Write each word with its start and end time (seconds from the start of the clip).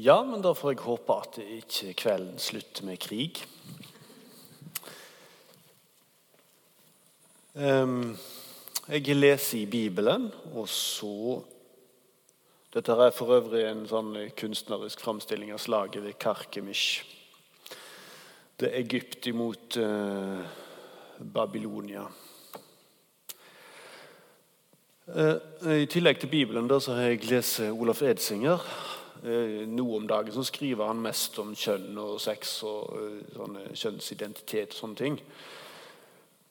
Ja, 0.00 0.22
men 0.24 0.40
da 0.40 0.54
får 0.56 0.70
jeg 0.72 0.84
håpe 0.86 1.14
at 1.20 1.34
ikke 1.44 1.90
kvelden 2.00 2.38
slutter 2.40 2.86
med 2.88 2.96
krig. 3.04 3.42
Jeg 7.52 9.16
leser 9.18 9.58
i 9.58 9.66
Bibelen, 9.68 10.30
og 10.54 10.70
så 10.72 11.42
Dette 12.72 12.94
er 12.94 13.12
for 13.12 13.34
øvrig 13.34 13.64
en 13.66 13.82
sånn 13.90 14.14
kunstnerisk 14.38 15.02
framstilling 15.02 15.50
av 15.52 15.58
slaget 15.58 16.04
ved 16.04 16.16
Karkemish. 16.22 17.02
Det 18.56 18.70
er 18.70 18.78
Egypt 18.78 19.26
imot 19.26 19.74
eh, 19.82 20.44
Babylonia. 21.18 22.04
Eh, 25.10 25.82
I 25.82 25.90
tillegg 25.90 26.22
til 26.22 26.30
Bibelen 26.30 26.70
da, 26.70 26.78
så 26.78 26.94
har 26.94 27.10
jeg 27.10 27.26
lest 27.26 27.58
Olaf 27.74 28.04
Edsinger. 28.06 28.62
Eh, 29.24 29.66
nå 29.68 29.84
om 29.96 30.06
dagen 30.08 30.32
så 30.32 30.44
skriver 30.48 30.88
han 30.88 31.02
mest 31.04 31.34
om 31.42 31.50
kjønn 31.52 31.98
og 32.00 32.14
sex 32.22 32.54
og 32.64 32.94
eh, 32.96 33.66
kjønnsidentitet 33.76 34.72
og 34.72 34.78
sånne 34.78 34.96
ting. 34.96 35.18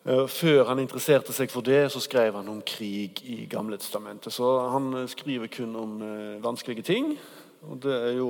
Eh, 0.05 0.27
Før 0.29 0.69
han 0.69 0.81
interesserte 0.83 1.33
seg 1.33 1.49
for 1.49 1.65
det, 1.65 1.87
så 1.89 2.01
skrev 2.03 2.37
han 2.37 2.51
om 2.51 2.61
krig 2.61 3.23
i 3.25 3.47
Gamle 3.49 3.79
testamentet. 3.81 4.35
Så 4.35 4.51
han 4.69 4.93
skriver 5.09 5.49
kun 5.49 5.73
om 5.81 5.97
vanskelige 6.45 6.85
ting. 6.85 7.15
Og 7.65 7.81
det 7.83 7.95
er 7.95 8.13
jo 8.19 8.29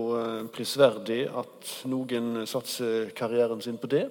prisverdig 0.55 1.25
at 1.27 1.73
noen 1.91 2.47
satser 2.49 3.11
karrieren 3.13 3.59
sin 3.61 3.77
på 3.77 3.91
det. 3.91 4.07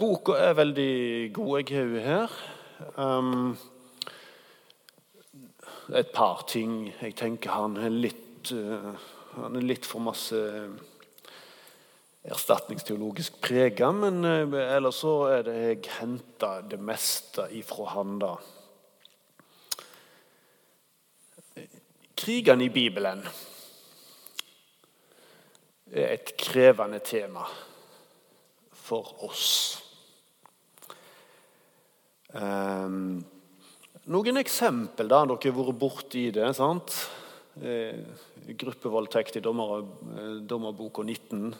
Boka 0.00 0.34
er 0.34 0.56
veldig 0.58 0.94
god. 1.36 1.60
Jeg 1.60 1.76
har 1.76 1.92
henne 1.92 2.06
her. 2.08 3.77
Et 5.88 6.12
par 6.12 6.42
ting 6.44 6.90
jeg 7.00 7.14
tenker 7.16 7.54
han 7.56 7.78
er 7.80 7.88
litt 7.88 8.50
eh, 8.52 8.88
Han 9.38 9.56
er 9.56 9.64
litt 9.64 9.86
for 9.88 10.04
masse 10.04 10.36
erstatningsteologisk 12.28 13.38
prega, 13.40 13.88
men 13.94 14.20
eh, 14.26 14.56
ellers 14.76 15.00
så 15.00 15.14
er 15.32 15.46
det 15.46 15.54
jeg 15.62 15.92
henta 15.96 16.58
det 16.66 16.80
meste 16.82 17.46
ifra 17.56 17.86
han, 17.94 18.18
da. 18.20 18.34
Krigene 22.18 22.66
i 22.66 22.72
Bibelen 22.74 23.22
er 25.88 26.12
et 26.18 26.34
krevende 26.36 27.00
tema 27.00 27.46
for 28.76 29.14
oss. 29.24 29.48
Um, 32.34 33.22
noen 34.08 34.40
eksempel 34.40 35.08
da, 35.10 35.22
dere 35.28 35.52
har 35.52 35.58
vært 35.58 35.78
borti 35.78 36.28
det. 36.32 36.48
sant? 36.56 36.94
Eh, 37.60 37.98
gruppevoldtekt 38.58 39.36
i 39.36 39.40
dommer, 39.44 39.82
eh, 40.16 40.40
dommerboka 40.46 41.02
19. 41.02 41.54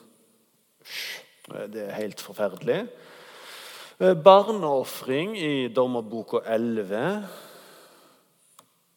Eh, 1.54 1.66
Det 1.66 1.88
er 1.88 1.92
helt 1.92 2.20
forferdelig. 2.20 2.88
Eh, 4.00 4.14
Barneofring 4.14 5.36
i 5.36 5.69
dommerboka 5.69 6.42
11. 6.46 7.28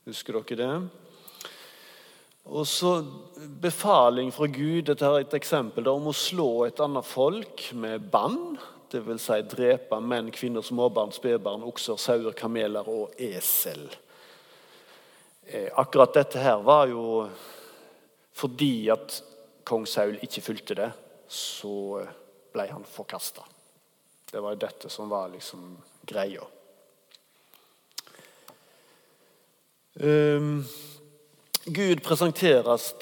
Husker 0.05 0.33
dere 0.33 0.57
det? 0.57 0.89
Og 2.45 2.65
så 2.65 3.05
befaling 3.61 4.31
fra 4.33 4.47
Gud. 4.47 4.85
Dette 4.85 5.05
er 5.05 5.19
et 5.19 5.33
eksempel 5.33 5.83
da, 5.83 5.91
om 5.91 6.07
å 6.07 6.13
slå 6.13 6.67
et 6.67 6.79
annet 6.79 7.05
folk 7.05 7.73
med 7.73 8.09
bann. 8.11 8.57
Dvs. 8.91 9.23
Si 9.23 9.41
drepe 9.47 9.99
menn, 10.03 10.31
kvinner, 10.35 10.63
småbarn, 10.65 11.13
spedbarn, 11.15 11.63
okser, 11.67 11.99
sauer, 12.01 12.33
kameler 12.37 12.87
og 12.91 13.15
esel. 13.21 13.85
Eh, 15.47 15.69
Akkurat 15.79 16.13
dette 16.15 16.41
her 16.43 16.63
var 16.65 16.89
jo 16.91 17.05
fordi 18.35 18.89
at 18.91 19.21
kong 19.67 19.85
Saul 19.87 20.17
ikke 20.23 20.43
fulgte 20.43 20.77
det, 20.79 20.89
så 21.31 22.01
ble 22.51 22.65
han 22.71 22.83
forkasta. 22.87 23.43
Det 24.31 24.39
var 24.39 24.55
jo 24.55 24.63
dette 24.63 24.89
som 24.91 25.11
var 25.11 25.31
liksom 25.31 25.75
greia. 26.07 26.43
Um, 29.99 30.63
Gud 31.65 31.99
presenteres 32.03 32.93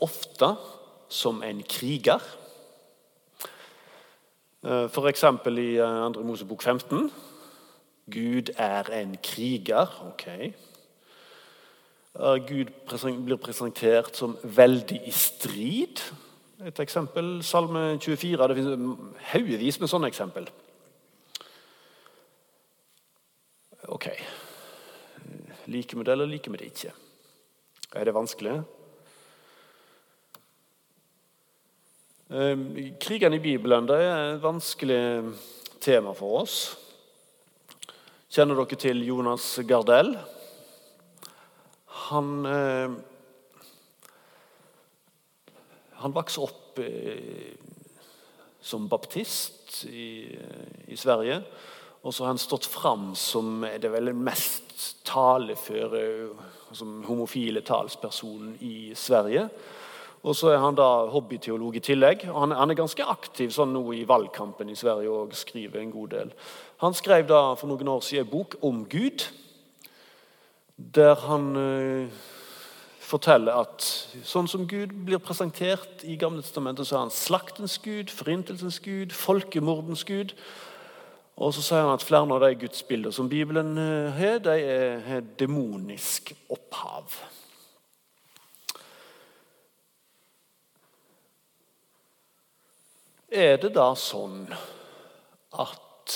ofte 0.00 0.54
som 1.08 1.42
en 1.44 1.62
kriger. 1.62 2.24
Eh, 4.62 4.84
F.eks. 4.84 5.22
i 5.48 5.76
eh, 5.76 6.12
2. 6.12 6.22
Mosebok 6.22 6.62
15. 6.62 7.10
Gud 8.10 8.50
er 8.58 8.90
en 8.92 9.16
kriger. 9.22 9.86
Ok. 10.12 10.26
Eh, 10.26 10.52
Gud 12.48 12.66
blir 13.24 13.36
presentert 13.36 14.16
som 14.16 14.36
veldig 14.42 15.00
i 15.06 15.10
strid. 15.10 16.02
Et 16.66 16.80
eksempel, 16.80 17.42
Salme 17.42 17.98
24. 17.98 18.48
Det 18.48 18.56
finnes 18.56 18.98
haugevis 19.32 19.80
med 19.80 19.88
sånne 19.88 20.10
eksempel. 20.12 20.50
Ok. 23.88 24.10
Liker 25.72 25.96
vi 25.96 26.04
det, 26.04 26.12
eller 26.12 26.28
liker 26.28 26.52
vi 26.52 26.60
det 26.60 26.68
ikke? 26.74 26.92
Er 27.96 28.04
det 28.04 28.14
vanskelig? 28.14 28.60
Krigene 32.30 33.40
i 33.40 33.42
Bibelen 33.42 33.88
det 33.90 33.96
er 34.06 34.20
et 34.36 34.42
vanskelig 34.44 35.32
tema 35.82 36.12
for 36.14 36.44
oss. 36.44 36.58
Kjenner 38.30 38.54
dere 38.54 38.78
til 38.78 39.00
Jonas 39.02 39.46
Gardell? 39.66 40.12
Han, 42.04 42.28
eh, 42.46 42.94
han 45.98 46.14
vokste 46.14 46.44
opp 46.46 46.78
eh, 46.78 47.58
som 48.62 48.86
baptist 48.86 49.82
i, 49.90 50.30
i 50.86 50.94
Sverige. 50.94 51.40
Og 52.06 52.14
så 52.14 52.28
har 52.28 52.36
han 52.36 52.44
stått 52.46 52.70
fram 52.70 53.10
som 53.18 53.66
det 53.66 53.90
vel 53.90 54.14
mest 54.14 55.02
taleføre 55.02 56.06
som 56.70 57.00
homofile 57.10 57.66
talspersonen 57.66 58.54
i 58.62 58.94
Sverige. 58.94 59.48
Og 60.20 60.36
så 60.36 60.50
er 60.52 60.60
han 60.60 60.76
da 60.76 61.06
hobbyteolog 61.08 61.76
i 61.78 61.84
tillegg. 61.84 62.26
og 62.28 62.40
Han, 62.42 62.52
han 62.56 62.70
er 62.70 62.76
ganske 62.82 63.04
aktiv 63.08 63.52
sånn 63.54 63.72
nå 63.72 63.82
i 63.96 64.04
valgkampen 64.08 64.68
i 64.68 64.76
Sverige 64.76 65.12
og 65.12 65.36
skriver 65.36 65.80
en 65.80 65.94
god 65.94 66.12
del. 66.12 66.34
Han 66.84 66.96
skrev 66.96 67.28
da 67.28 67.54
for 67.56 67.70
noen 67.70 67.88
år 67.88 68.04
siden 68.04 68.26
en 68.26 68.32
bok 68.32 68.58
om 68.64 68.84
Gud, 68.88 69.24
der 70.76 71.16
han 71.24 71.48
eh, 71.56 72.20
forteller 73.10 73.64
at 73.64 73.84
sånn 74.24 74.48
som 74.48 74.68
Gud 74.68 74.92
blir 75.06 75.20
presentert 75.24 76.04
i 76.04 76.18
Gamle 76.20 76.44
testamentet, 76.44 76.88
så 76.88 76.98
er 76.98 77.06
han 77.06 77.14
slaktens 77.14 77.78
gud, 77.82 78.12
forintelsens 78.12 78.80
gud, 78.84 79.16
folkemordens 79.16 80.04
gud. 80.08 80.36
Og 81.40 81.54
så 81.56 81.64
sier 81.64 81.86
han 81.86 81.96
at 81.96 82.04
flere 82.04 82.28
av 82.28 82.44
de 82.44 82.52
gudsbildene 82.60 83.16
som 83.16 83.28
Bibelen 83.32 83.72
eh, 83.80 84.20
har, 84.20 84.40
de 84.44 84.56
har 85.08 85.28
demonisk 85.40 86.34
opphav. 86.52 87.16
Er 93.30 93.60
det 93.62 93.76
da 93.76 93.92
sånn 93.94 94.48
at 95.54 96.14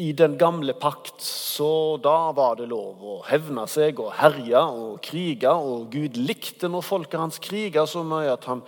i 0.00 0.12
den 0.16 0.38
gamle 0.40 0.72
pakt 0.72 1.20
så 1.20 1.98
da 2.00 2.30
var 2.32 2.54
det 2.56 2.70
lov 2.70 3.02
å 3.04 3.16
hevne 3.26 3.66
seg 3.68 4.00
og 4.00 4.14
herje 4.16 4.62
og 4.62 5.02
krige, 5.04 5.52
og 5.52 5.90
Gud 5.92 6.16
likte 6.16 6.70
når 6.72 6.86
folket 6.86 7.20
hans 7.20 7.36
kriga 7.44 7.84
så 7.84 8.00
mye 8.06 8.30
at 8.32 8.48
han 8.48 8.62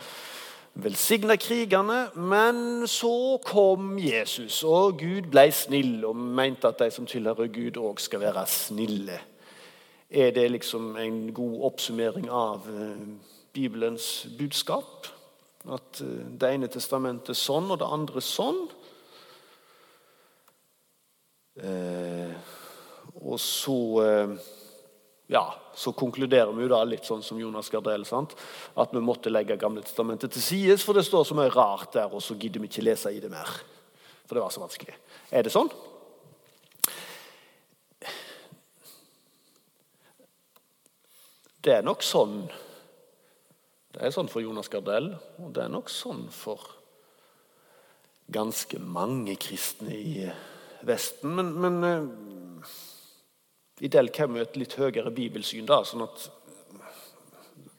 velsigna 0.85 1.39
krigerne, 1.41 2.11
men 2.13 2.85
så 2.85 3.41
kom 3.45 3.97
Jesus, 4.03 4.61
og 4.69 5.01
Gud 5.01 5.31
ble 5.33 5.47
snill 5.57 6.05
og 6.11 6.17
mente 6.17 6.69
at 6.69 6.85
de 6.85 6.91
som 6.93 7.09
tilhører 7.09 7.49
Gud, 7.57 7.81
òg 7.81 8.05
skal 8.05 8.21
være 8.27 8.45
snille. 8.53 9.17
Er 10.13 10.37
det 10.37 10.45
liksom 10.51 10.93
en 11.01 11.25
god 11.33 11.57
oppsummering 11.73 12.29
av 12.29 12.69
eh, 12.69 13.09
Bibelens 13.57 14.27
budskap? 14.37 15.09
At 15.71 16.01
eh, 16.03 16.23
det 16.39 16.55
ene 16.57 16.71
testamentet 16.73 17.35
er 17.35 17.39
sånn, 17.39 17.71
og 17.71 17.79
det 17.83 17.91
andre 17.91 18.23
sånn? 18.25 18.65
Eh, 21.63 22.33
og 23.23 23.39
så 23.39 23.79
eh, 24.03 24.35
ja, 25.33 25.45
så 25.75 25.93
konkluderer 25.97 26.53
vi 26.53 26.67
jo 26.67 26.73
da 26.73 26.83
litt 26.85 27.07
sånn 27.09 27.23
som 27.25 27.39
Jonas 27.41 27.71
Gardell. 27.73 28.05
Sant? 28.09 28.35
At 28.77 28.93
vi 28.93 29.01
måtte 29.05 29.33
legge 29.33 29.57
Gamle 29.61 29.85
testamentet 29.85 30.35
til 30.35 30.45
side, 30.45 30.77
for 30.83 30.99
det 30.99 31.07
står 31.07 31.25
så 31.29 31.37
mye 31.39 31.53
rart 31.53 31.95
der, 31.95 32.13
og 32.13 32.21
så 32.25 32.37
gidder 32.37 32.61
vi 32.61 32.69
ikke 32.69 32.85
lese 32.85 33.15
i 33.15 33.23
det 33.23 33.31
mer. 33.33 33.49
For 34.27 34.37
det 34.37 34.45
var 34.45 34.53
så 34.53 34.65
vanskelig. 34.65 34.97
Er 35.33 35.47
det 35.47 35.55
sånn? 35.55 35.71
Det 41.63 41.79
er 41.79 41.87
nok 41.87 42.03
sånn. 42.03 42.41
Det 43.93 44.01
er 44.01 44.15
sånn 44.15 44.31
for 44.33 44.41
Jonas 44.41 44.71
Gardell, 44.73 45.11
og 45.43 45.51
det 45.53 45.67
er 45.67 45.73
nok 45.73 45.91
sånn 45.93 46.25
for 46.33 46.65
ganske 48.33 48.79
mange 48.81 49.35
kristne 49.37 49.93
i 49.93 50.31
Vesten. 50.89 51.35
Men, 51.37 51.51
men 51.61 52.65
i 53.85 53.91
del 53.93 54.09
kommer 54.15 54.41
jo 54.41 54.47
et 54.47 54.57
litt 54.63 54.79
høyere 54.81 55.13
bibelsyn, 55.13 55.69
da, 55.69 55.83
sånn 55.85 56.07
at 56.07 56.25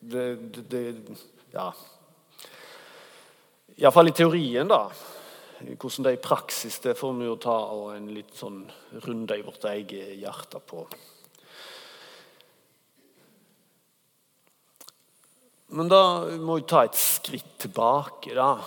det, 0.04 0.28
det, 0.60 0.64
det 0.70 1.18
Ja. 1.54 1.72
Iallfall 3.80 4.12
i 4.12 4.14
teorien, 4.14 4.70
da. 4.70 4.86
Hvordan 5.64 6.06
det 6.06 6.12
er 6.12 6.18
i 6.20 6.22
praksis, 6.22 6.78
det 6.84 6.94
får 7.00 7.14
vi 7.18 7.26
jo 7.26 7.40
ta 7.42 7.58
en 7.96 8.10
litt 8.14 8.36
sånn 8.38 8.62
runde 9.06 9.38
i 9.40 9.46
vårt 9.46 9.66
eget 9.72 10.14
hjerte 10.20 10.62
på. 10.62 10.84
Men 15.74 15.90
da 15.90 16.02
må 16.38 16.60
vi 16.60 16.68
ta 16.70 16.84
et 16.86 16.98
skritt 16.98 17.56
tilbake. 17.64 18.36
da. 18.38 18.60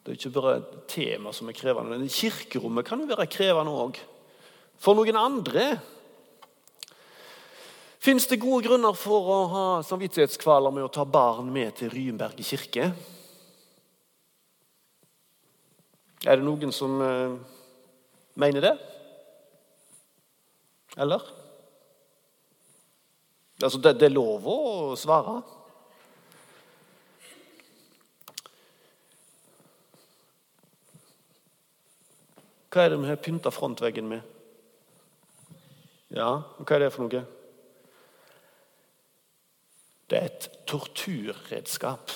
Det 0.00 0.12
er 0.12 0.16
ikke 0.16 0.36
bare 0.38 0.84
tema 0.88 1.32
som 1.36 1.50
er 1.50 1.56
krevende. 1.58 1.98
men 1.98 2.08
Kirkerommet 2.08 2.86
kan 2.86 3.00
jo 3.00 3.10
være 3.10 3.26
krevende 3.28 3.74
òg. 3.74 3.98
For 4.80 4.96
noen 4.96 5.16
andre. 5.20 5.66
Fins 8.00 8.26
det 8.30 8.40
gode 8.40 8.64
grunner 8.68 8.94
for 8.96 9.28
å 9.34 9.38
ha 9.50 9.64
samvittighetskvaler 9.84 10.72
med 10.72 10.86
å 10.86 10.92
ta 10.94 11.04
barn 11.04 11.50
med 11.52 11.74
til 11.76 11.90
Ryenberg 11.90 12.40
kirke? 12.40 12.92
Er 16.24 16.38
det 16.38 16.46
noen 16.46 16.72
som 16.72 17.02
eh, 17.02 17.34
mener 18.40 18.64
det? 18.64 18.72
Eller? 20.96 21.20
Altså, 23.60 23.78
det, 23.82 23.98
det 24.00 24.08
er 24.08 24.16
lov 24.16 24.46
å 24.48 24.58
svare. 24.98 25.40
Hva 32.76 32.84
er 32.84 32.90
det 32.92 32.96
vi 33.00 33.08
har 33.08 33.16
pynta 33.24 33.48
frontveggen 33.48 34.04
med? 34.04 34.24
Ja, 36.12 36.42
hva 36.60 36.74
er 36.76 36.82
det 36.82 36.90
for 36.92 37.06
noe? 37.06 37.22
Det 40.12 40.18
er 40.18 40.26
et 40.28 40.48
torturredskap. 40.68 42.12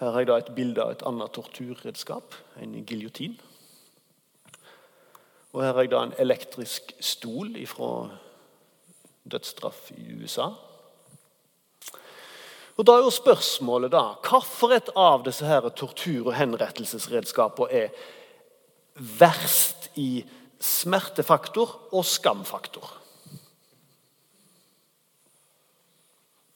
Her 0.00 0.08
har 0.08 0.24
jeg 0.24 0.30
da 0.30 0.38
et 0.40 0.48
bilde 0.56 0.86
av 0.86 0.94
et 0.94 1.04
annet 1.04 1.36
torturredskap, 1.36 2.38
en 2.64 2.78
giljotin. 2.88 3.36
Og 5.52 5.60
her 5.66 5.76
har 5.76 5.84
jeg 5.84 5.92
da 5.92 6.00
en 6.06 6.16
elektrisk 6.24 6.96
stol 6.96 7.52
fra 7.68 7.90
dødsstraff 9.28 9.90
i 10.00 10.14
USA. 10.16 10.48
Og 12.76 12.84
Da 12.84 12.98
er 12.98 13.06
jo 13.06 13.10
spørsmålet 13.10 13.92
da, 13.92 14.04
hvilket 14.20 14.92
av 14.96 15.24
disse 15.24 15.46
her 15.48 15.68
tortur- 15.70 16.28
og 16.28 16.34
henrettelsesredskapene 16.36 17.72
er 17.72 17.88
verst 18.96 19.88
i 19.96 20.24
smertefaktor 20.60 21.72
og 21.92 22.04
skamfaktor? 22.04 22.92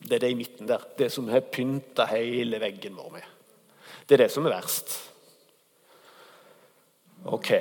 Det 0.00 0.16
er 0.16 0.24
det 0.24 0.30
i 0.32 0.38
midten 0.38 0.68
der. 0.68 0.84
Det 0.96 1.10
som 1.12 1.28
har 1.28 1.40
pynta 1.40 2.06
hele 2.10 2.60
veggen 2.60 2.96
vår 2.96 3.10
med. 3.14 3.24
Det 4.06 4.16
er 4.16 4.24
det 4.24 4.32
som 4.32 4.46
er 4.48 4.56
verst. 4.56 4.96
Ok. 7.24 7.52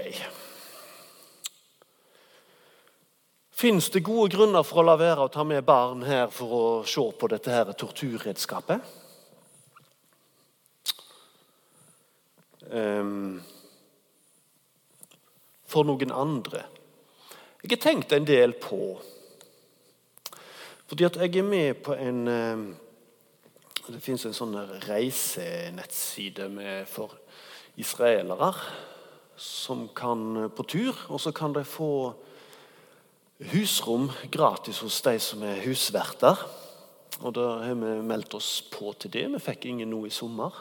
Fins 3.59 3.89
det 3.89 3.99
gode 4.07 4.31
grunner 4.31 4.63
for 4.63 4.79
å 4.79 4.85
la 4.87 4.93
være 4.95 5.25
å 5.25 5.31
ta 5.33 5.43
med 5.43 5.65
barn 5.67 6.05
her 6.07 6.29
for 6.31 6.51
å 6.55 6.67
se 6.87 7.01
på 7.19 7.27
dette 7.27 7.51
her 7.51 7.67
torturredskapet? 7.75 8.85
Um, 12.71 13.41
for 15.67 15.83
noen 15.89 16.13
andre. 16.15 16.61
Jeg 17.59 17.73
har 17.73 17.81
tenkt 17.83 18.15
en 18.15 18.29
del 18.29 18.55
på 18.61 18.79
Fordi 20.87 21.09
at 21.09 21.19
jeg 21.19 21.41
er 21.41 21.49
med 21.49 21.83
på 21.83 21.97
en 21.99 22.21
um, 22.29 22.63
Det 23.89 23.99
fins 24.05 24.23
en 24.29 24.37
sånn 24.37 24.55
reisenettside 24.87 26.47
for 26.87 27.19
israelere 27.75 28.53
som 29.35 29.89
kan 29.95 30.47
på 30.55 30.63
tur, 30.63 30.95
og 31.09 31.19
så 31.19 31.31
kan 31.35 31.51
de 31.55 31.63
få 31.67 32.13
husrom 33.39 34.09
gratis 34.31 34.81
hos 34.83 34.99
de 35.05 35.15
som 35.23 35.43
er 35.47 35.61
husverter. 35.63 36.39
Og 37.19 37.33
da 37.35 37.45
har 37.63 37.75
vi 37.75 37.93
meldt 38.05 38.35
oss 38.37 38.59
på 38.71 38.93
til 38.99 39.11
det. 39.11 39.25
Vi 39.35 39.43
fikk 39.43 39.69
ingen 39.69 39.91
nå 39.91 40.05
i 40.07 40.13
sommer. 40.13 40.55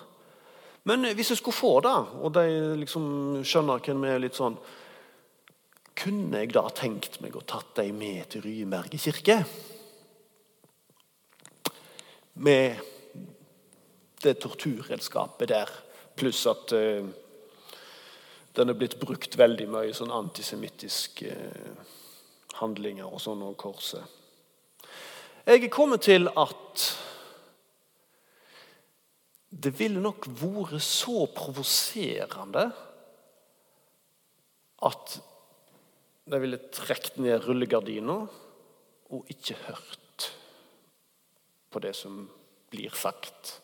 Men 0.89 1.05
hvis 1.15 1.33
jeg 1.35 1.41
skulle 1.41 1.59
få 1.59 1.73
det, 1.85 1.97
og 2.23 2.33
de 2.35 2.45
liksom 2.81 3.09
skjønner 3.47 3.83
hvem 3.85 4.05
vi 4.05 4.13
er 4.13 4.23
litt 4.23 4.39
sånn 4.39 4.57
Kunne 5.99 6.45
jeg 6.45 6.53
da 6.55 6.63
tenkt 6.71 7.17
meg 7.19 7.35
å 7.35 7.43
tatt 7.43 7.73
dem 7.81 7.97
med 7.99 8.29
til 8.31 8.45
Ryenberget 8.45 9.03
kirke? 9.03 9.41
Med 12.39 12.79
det 14.23 14.37
torturredskapet 14.39 15.51
der, 15.51 15.73
pluss 16.15 16.45
at 16.47 16.71
uh, 16.71 17.03
den 18.55 18.71
er 18.71 18.79
blitt 18.79 18.95
brukt 19.03 19.35
veldig 19.39 19.67
mye 19.75 19.91
sånn 19.95 20.15
antisemittisk 20.15 21.25
uh, 21.27 21.83
handlinger 22.59 23.09
og 23.09 23.21
sånn 23.23 23.45
om 23.47 23.57
korset. 23.59 24.03
Jeg 25.49 25.63
er 25.65 25.73
kommet 25.73 26.05
til 26.05 26.29
at 26.29 26.89
det 29.49 29.73
ville 29.79 30.03
nok 30.03 30.27
vært 30.29 30.85
så 30.85 31.25
provoserende 31.33 32.67
at 34.85 35.15
de 36.29 36.41
ville 36.43 36.61
trukket 36.75 37.17
ned 37.25 37.41
rullegardina 37.47 38.19
og 39.09 39.33
ikke 39.33 39.57
hørt 39.65 40.29
på 41.73 41.81
det 41.81 41.95
som 41.97 42.27
blir 42.69 42.93
sagt. 42.97 43.57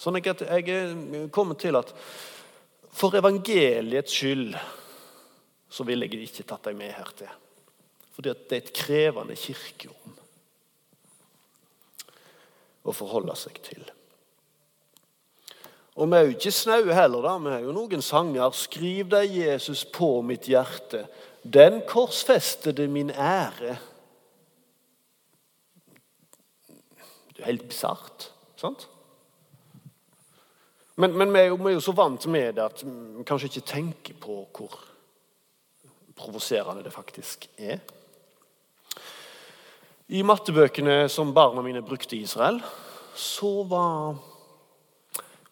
Sånn 0.00 0.20
at 0.20 0.44
jeg 0.44 0.68
er 0.68 1.28
kommet 1.32 1.60
til 1.64 1.80
at 1.80 1.92
for 2.90 3.16
evangeliets 3.16 4.12
skyld 4.12 4.56
så 5.70 5.86
ville 5.86 6.08
jeg 6.08 6.26
ikke 6.26 6.48
tatt 6.50 6.68
dem 6.68 6.80
med 6.82 6.92
her 6.92 7.12
til. 7.16 7.30
Fordi 8.20 8.34
det 8.50 8.52
er 8.52 8.60
et 8.60 8.74
krevende 8.76 9.32
kirkerom 9.32 10.16
å 12.84 12.92
forholde 12.92 13.32
seg 13.38 13.56
til. 13.64 13.84
Og 15.96 16.10
vi 16.10 16.18
er 16.18 16.26
jo 16.26 16.34
ikke 16.34 16.52
snaue 16.52 16.96
heller. 16.96 17.24
da. 17.24 17.32
Vi 17.40 17.54
har 17.54 17.64
jo 17.64 17.72
noen 17.72 18.04
sanger. 18.04 18.52
Skriv 18.52 19.08
deg 19.14 19.32
Jesus 19.38 19.86
på 19.88 20.10
mitt 20.20 20.50
hjerte. 20.52 21.06
Den 21.40 21.80
korsfestede 21.88 22.84
min 22.92 23.08
ære. 23.10 23.78
Det 27.32 27.40
er 27.40 27.48
helt 27.48 27.64
bisart. 27.70 28.26
Sant? 28.60 28.84
Men, 31.00 31.16
men 31.16 31.32
vi, 31.32 31.40
er 31.40 31.48
jo, 31.48 31.56
vi, 31.56 31.70
er 31.72 31.78
jo, 31.78 31.86
så 31.88 31.96
vant 31.96 32.28
med 32.28 32.60
det 32.60 32.66
at 32.66 32.84
vi 32.84 33.24
kanskje 33.24 33.48
ikke 33.48 33.64
tenker 33.72 34.20
på 34.20 34.42
hvor 34.44 34.76
provoserende 36.20 36.84
det 36.84 36.92
faktisk 36.92 37.48
er. 37.56 37.80
I 40.10 40.24
mattebøkene 40.26 41.04
som 41.06 41.30
barna 41.30 41.62
mine 41.62 41.84
brukte 41.86 42.16
i 42.16 42.24
Israel, 42.26 42.58
så 43.14 43.62
var, 43.70 44.16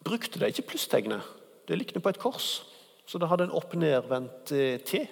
brukte 0.02 0.40
de 0.40 0.48
ikke 0.50 0.66
plusstegnet. 0.72 1.22
Det 1.68 1.78
liknet 1.78 2.02
på 2.02 2.10
et 2.10 2.18
kors. 2.18 2.48
Så 3.06 3.20
det 3.22 3.28
hadde 3.30 3.46
en 3.46 3.54
opp-ned-vendt 3.54 4.50
eh, 4.56 4.80
T. 4.82 5.04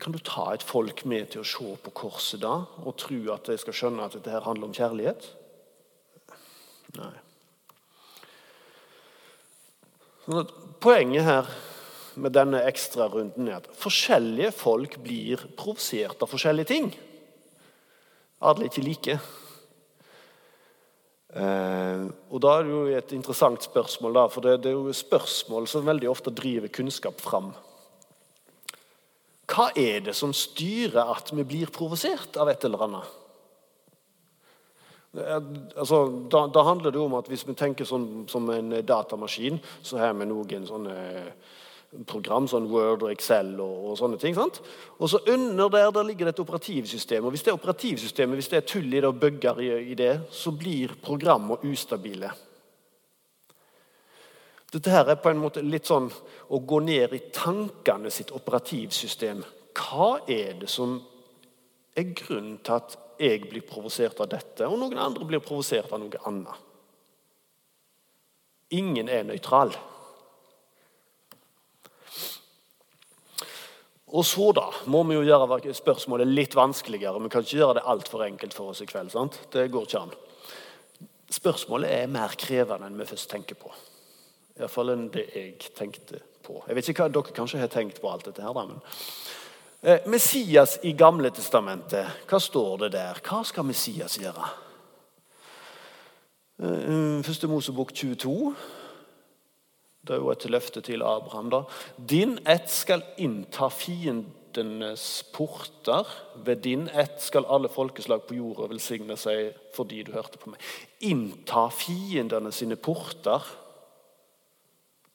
Kan 0.00 0.16
du 0.16 0.18
ta 0.24 0.48
et 0.54 0.64
folk 0.64 1.04
med 1.04 1.30
til 1.34 1.44
å 1.44 1.46
se 1.46 1.76
på 1.84 1.92
korset 1.94 2.40
da 2.42 2.56
og 2.80 2.96
tro 2.98 3.20
at 3.34 3.52
de 3.52 3.60
skal 3.60 3.76
skjønne 3.76 4.06
at 4.06 4.16
dette 4.16 4.32
her 4.32 4.48
handler 4.48 4.70
om 4.70 4.76
kjærlighet? 4.76 5.28
Nei. 6.96 7.14
Sånn 10.24 10.50
poenget 10.80 11.28
her 11.28 11.52
med 12.20 12.34
denne 12.36 12.62
ekstrarunden 12.68 13.48
er 13.48 13.60
at 13.60 13.70
forskjellige 13.80 14.52
folk 14.56 14.98
blir 15.04 15.42
provosert 15.58 16.20
av 16.22 16.30
forskjellige 16.30 16.70
ting. 16.70 16.90
Alle 18.40 18.64
er 18.66 18.70
ikke 18.70 18.84
like. 18.84 19.16
Eh, 21.30 22.04
og 22.32 22.42
da 22.42 22.56
er 22.56 22.66
det 22.66 22.72
jo 22.74 22.84
et 22.98 23.12
interessant 23.14 23.62
spørsmål, 23.62 24.16
da, 24.16 24.26
for 24.32 24.46
det, 24.46 24.56
er 24.66 24.74
jo 24.74 24.94
spørsmål 24.96 25.68
som 25.70 25.86
veldig 25.86 26.10
ofte 26.10 26.32
driver 26.34 26.72
kunnskap 26.72 27.20
fram. 27.22 27.52
Hva 29.50 29.70
er 29.78 30.02
det 30.06 30.14
som 30.18 30.34
styrer 30.34 31.10
at 31.10 31.30
vi 31.34 31.46
blir 31.46 31.70
provosert 31.74 32.38
av 32.38 32.50
et 32.50 32.66
eller 32.66 32.86
annet? 32.86 33.16
Altså, 35.10 36.04
da, 36.30 36.44
da, 36.54 36.62
handler 36.62 36.94
det 36.94 37.00
om 37.02 37.16
at 37.18 37.26
Hvis 37.26 37.42
vi 37.42 37.56
tenker 37.58 37.82
sånn, 37.82 38.28
som 38.30 38.46
en 38.54 38.76
datamaskin, 38.86 39.58
så 39.82 39.98
har 39.98 40.14
vi 40.14 40.28
noen 40.30 40.68
sånne 40.68 40.94
program, 42.06 42.46
sånn 42.46 42.68
Word 42.70 43.02
og 43.02 43.10
Excel 43.10 43.56
og, 43.58 43.90
og 43.90 43.96
sånne 43.98 44.18
ting. 44.22 44.34
sant? 44.36 44.60
Og 44.98 45.10
så 45.10 45.18
Under 45.26 45.68
der, 45.68 45.90
der 45.90 46.06
ligger 46.06 46.28
det 46.28 46.36
et 46.36 46.44
operativsystem. 46.44 47.24
og 47.24 47.34
Hvis 47.34 47.42
det 47.42 47.50
er 47.50 47.58
operativsystemet 47.58 48.38
hvis 48.38 48.48
det 48.52 48.60
er 48.60 48.68
tull 48.68 48.86
i 48.86 49.00
det 49.00 49.08
og 49.08 49.18
bugger 49.18 49.58
i, 49.60 49.72
i 49.90 49.98
det, 49.98 50.12
så 50.30 50.54
blir 50.54 50.94
programmene 51.02 51.58
ustabile. 51.66 52.30
Dette 54.70 54.90
her 54.90 55.08
er 55.10 55.18
på 55.18 55.32
en 55.32 55.42
måte 55.42 55.64
litt 55.66 55.88
sånn 55.90 56.06
å 56.54 56.60
gå 56.62 56.78
ned 56.86 57.14
i 57.16 57.24
tankene 57.34 58.10
sitt 58.14 58.30
operativsystem. 58.30 59.42
Hva 59.74 60.20
er 60.30 60.60
det 60.60 60.70
som 60.70 61.00
er 61.98 62.12
grunnen 62.14 62.60
til 62.62 62.76
at 62.76 62.94
jeg 63.20 63.48
blir 63.50 63.66
provosert 63.66 64.22
av 64.22 64.30
dette, 64.30 64.68
og 64.68 64.78
noen 64.78 65.00
andre 65.02 65.26
blir 65.26 65.42
provosert 65.42 65.90
av 65.90 65.98
noe 66.04 66.22
annet? 66.30 66.66
Ingen 68.78 69.10
er 69.10 69.26
nøytral. 69.26 69.74
Og 74.10 74.26
så 74.26 74.48
da, 74.56 74.66
må 74.90 75.04
vi 75.06 75.14
jo 75.14 75.22
gjøre 75.22 75.74
spørsmålet 75.76 76.30
litt 76.30 76.56
vanskeligere. 76.58 77.20
Vi 77.22 77.30
kan 77.30 77.44
ikke 77.44 77.60
gjøre 77.60 77.78
det 77.78 77.86
altfor 77.92 78.24
enkelt 78.26 78.56
for 78.56 78.72
oss 78.72 78.82
i 78.82 78.88
kveld. 78.90 79.12
sant? 79.12 79.38
Det 79.52 79.68
går 79.70 79.86
ikke 79.86 80.02
an. 80.02 80.14
Spørsmålet 81.30 81.92
er 81.94 82.10
mer 82.10 82.34
krevende 82.34 82.88
enn 82.88 82.98
vi 82.98 83.06
først 83.06 83.30
tenker 83.30 83.58
på. 83.60 83.70
Iallfall 84.58 84.90
enn 84.96 85.06
det 85.14 85.28
jeg 85.30 85.70
tenkte 85.78 86.18
på. 86.42 86.58
Jeg 86.66 86.76
vet 86.76 86.90
ikke 86.90 87.06
hva 87.06 87.14
Dere 87.14 87.36
kanskje 87.36 87.60
har 87.62 87.70
tenkt 87.70 88.00
på 88.02 88.10
alt 88.10 88.26
dette 88.26 88.42
her, 88.42 88.56
da, 88.56 88.66
men 88.66 88.82
eh, 89.86 90.02
Messias 90.10 90.80
i 90.82 90.92
Gamle 90.98 91.30
testamentet, 91.30 92.26
hva 92.26 92.42
står 92.42 92.82
det 92.82 92.90
der? 92.96 93.22
Hva 93.22 93.44
skal 93.46 93.68
Messias 93.68 94.18
gjøre? 94.18 94.50
Eh, 96.66 97.22
første 97.24 97.48
Mosebok 97.48 97.94
22. 97.94 98.34
Det 100.06 100.14
er 100.14 100.20
jo 100.22 100.30
et 100.32 100.44
løfte 100.50 100.80
til 100.80 101.02
Abraham. 101.02 101.50
da. 101.50 101.62
Din 102.10 102.38
ett 102.48 102.70
skal 102.70 103.02
innta 103.18 103.68
fiendenes 103.68 105.24
porter. 105.32 106.04
Ved 106.36 106.56
din 106.56 106.88
ett 106.88 107.22
skal 107.22 107.44
alle 107.48 107.68
folkeslag 107.68 108.22
på 108.22 108.34
jorda 108.34 108.68
velsigne 108.72 109.16
seg 109.16 109.52
fordi 109.74 110.02
du 110.02 110.12
hørte 110.12 110.38
på 110.38 110.50
meg. 110.50 110.60
Innta 111.00 111.68
fiendene 111.68 112.52
sine 112.52 112.76
porter. 112.76 113.44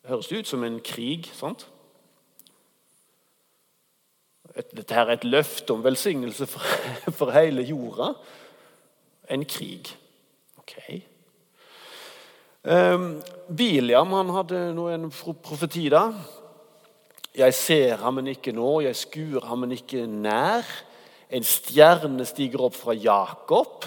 Det 0.01 0.09
høres 0.09 0.31
ut 0.31 0.47
som 0.47 0.63
en 0.63 0.79
krig, 0.79 1.31
sant? 1.33 1.67
Dette 4.55 4.93
her 4.93 5.09
er 5.09 5.17
et 5.17 5.25
løfte 5.25 5.73
om 5.73 5.83
velsignelse 5.83 6.45
for, 6.47 6.61
for 7.17 7.33
hele 7.33 7.65
jorda. 7.65 8.13
En 9.29 9.45
krig. 9.45 9.89
Ok. 10.61 10.77
Biliam 12.65 14.13
han 14.17 14.31
hadde 14.33 14.61
nå 14.73 14.87
en 14.89 15.09
profeti. 15.11 15.89
da. 15.93 16.07
Jeg 17.35 17.53
ser 17.53 17.97
ham, 18.01 18.15
men 18.17 18.31
ikke 18.31 18.53
nå. 18.55 18.79
Jeg 18.85 18.95
skuer 18.95 19.45
ham, 19.45 19.65
men 19.65 19.75
ikke 19.75 20.05
nær. 20.07 20.65
En 21.29 21.43
stjerne 21.45 22.25
stiger 22.25 22.63
opp 22.65 22.77
fra 22.77 22.95
Jakob. 22.95 23.85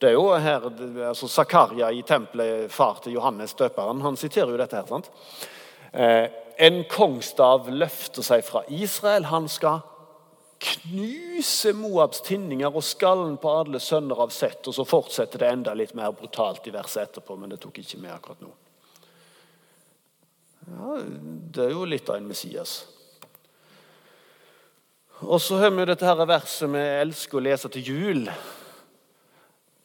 Det 0.00 0.10
er 0.10 0.16
jo 0.16 0.28
her, 0.34 0.64
altså 1.08 1.28
Zakaria 1.28 1.88
i 1.92 2.02
tempelet, 2.04 2.72
far 2.72 2.98
til 3.02 3.14
Johannes 3.16 3.54
døperen, 3.56 4.02
han 4.04 4.16
siterer 4.16 4.52
jo 4.52 4.58
dette. 4.60 4.76
her, 4.76 4.86
sant? 4.86 5.10
Eh, 5.92 6.28
en 6.58 6.82
kongstav 6.88 7.70
løfter 7.72 8.24
seg 8.24 8.44
fra 8.44 8.62
Israel. 8.68 9.24
Han 9.32 9.48
skal 9.48 9.80
knuse 10.58 11.72
Moabs 11.76 12.22
tinninger 12.24 12.72
og 12.72 12.84
skallen 12.84 13.36
på 13.40 13.52
alle 13.60 13.80
sønner 13.82 14.20
av 14.24 14.32
Sett. 14.34 14.62
Og 14.66 14.74
så 14.76 14.86
fortsetter 14.88 15.42
det 15.42 15.50
enda 15.52 15.74
litt 15.76 15.94
mer 15.98 16.14
brutalt 16.16 16.66
i 16.66 16.74
verset 16.74 17.08
etterpå, 17.08 17.36
men 17.36 17.52
det 17.52 17.60
tok 17.62 17.80
ikke 17.82 18.00
med 18.02 18.14
akkurat 18.14 18.44
nå. 18.44 18.52
Ja, 20.66 20.98
Det 21.52 21.64
er 21.64 21.74
jo 21.76 21.84
litt 21.86 22.08
av 22.10 22.18
en 22.18 22.28
Messias. 22.28 22.84
Og 25.24 25.40
så 25.40 25.56
har 25.60 25.70
vi 25.72 25.84
dette 25.88 26.04
her 26.04 26.26
verset 26.28 26.68
vi 26.68 26.82
elsker 27.00 27.38
å 27.38 27.44
lese 27.46 27.70
til 27.72 27.92
jul. 27.92 28.26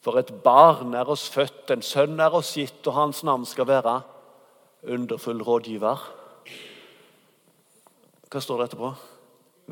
For 0.01 0.17
et 0.17 0.31
barn 0.43 0.95
er 0.97 1.09
oss 1.13 1.27
født, 1.29 1.69
en 1.71 1.85
sønn 1.85 2.19
er 2.19 2.33
oss 2.33 2.55
gitt, 2.57 2.81
og 2.89 2.97
hans 2.97 3.21
navn 3.23 3.45
skal 3.45 3.69
være 3.69 3.99
underfull 4.89 5.43
rådgiver. 5.45 6.01
Hva 8.31 8.41
står 8.41 8.61
det 8.61 8.71
etterpå? 8.71 8.91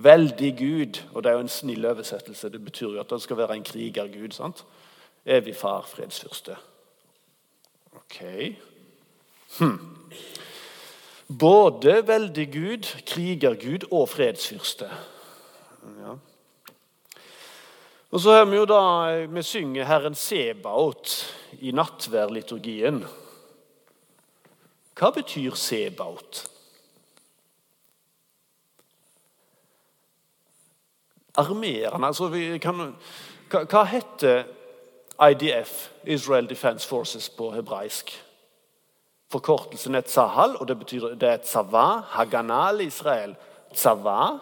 Veldig 0.03 0.51
Gud. 0.58 1.01
Og 1.13 1.24
det 1.24 1.29
er 1.29 1.38
jo 1.38 1.46
en 1.46 1.51
snill 1.51 1.86
oversettelse. 1.86 2.50
Det 2.50 2.62
betyr 2.63 2.96
jo 2.96 3.00
at 3.00 3.12
han 3.12 3.20
skal 3.20 3.38
være 3.38 3.60
en 3.60 3.63
krigergud. 3.63 4.32
sant? 4.32 4.65
Evig 5.25 5.56
far, 5.56 5.86
fredsfyrste. 5.88 6.56
Ok. 7.96 8.56
Hm. 9.60 9.79
Både 11.39 12.08
veldig 12.08 12.48
Gud, 12.53 12.86
krigergud 13.06 13.86
og 13.91 14.10
fredsfyrste. 14.10 14.89
Ja. 16.00 16.15
Og 18.12 18.20
så 18.20 18.32
har 18.32 18.46
Vi 18.46 18.58
jo 18.58 18.65
da, 18.65 19.25
vi 19.25 19.44
synger 19.44 19.86
Herren 19.86 20.15
Sebaot 20.15 21.36
i 21.62 21.72
nattværliturgien. 21.72 23.03
Hva 24.98 25.12
betyr 25.13 25.53
Sebaot? 25.56 26.49
Armeerne 31.39 32.10
altså 32.12 32.29
kan, 32.62 32.93
hva, 33.50 33.63
hva 33.65 33.84
heter 33.89 34.43
IDF, 35.19 35.89
Israel 36.05 36.50
Defense 36.50 36.88
Forces, 36.88 37.29
på 37.29 37.51
hebraisk? 37.55 38.13
Forkortelsen 39.29 39.96
er 39.96 40.08
tzahal, 40.08 40.55
og 40.58 40.67
det 40.67 40.77
betyr 40.79 41.12
det 41.19 41.29
er 41.29 41.41
tzava, 41.43 42.01
haganal 42.15 42.81
Israel. 42.81 43.36
Tzava, 43.74 44.39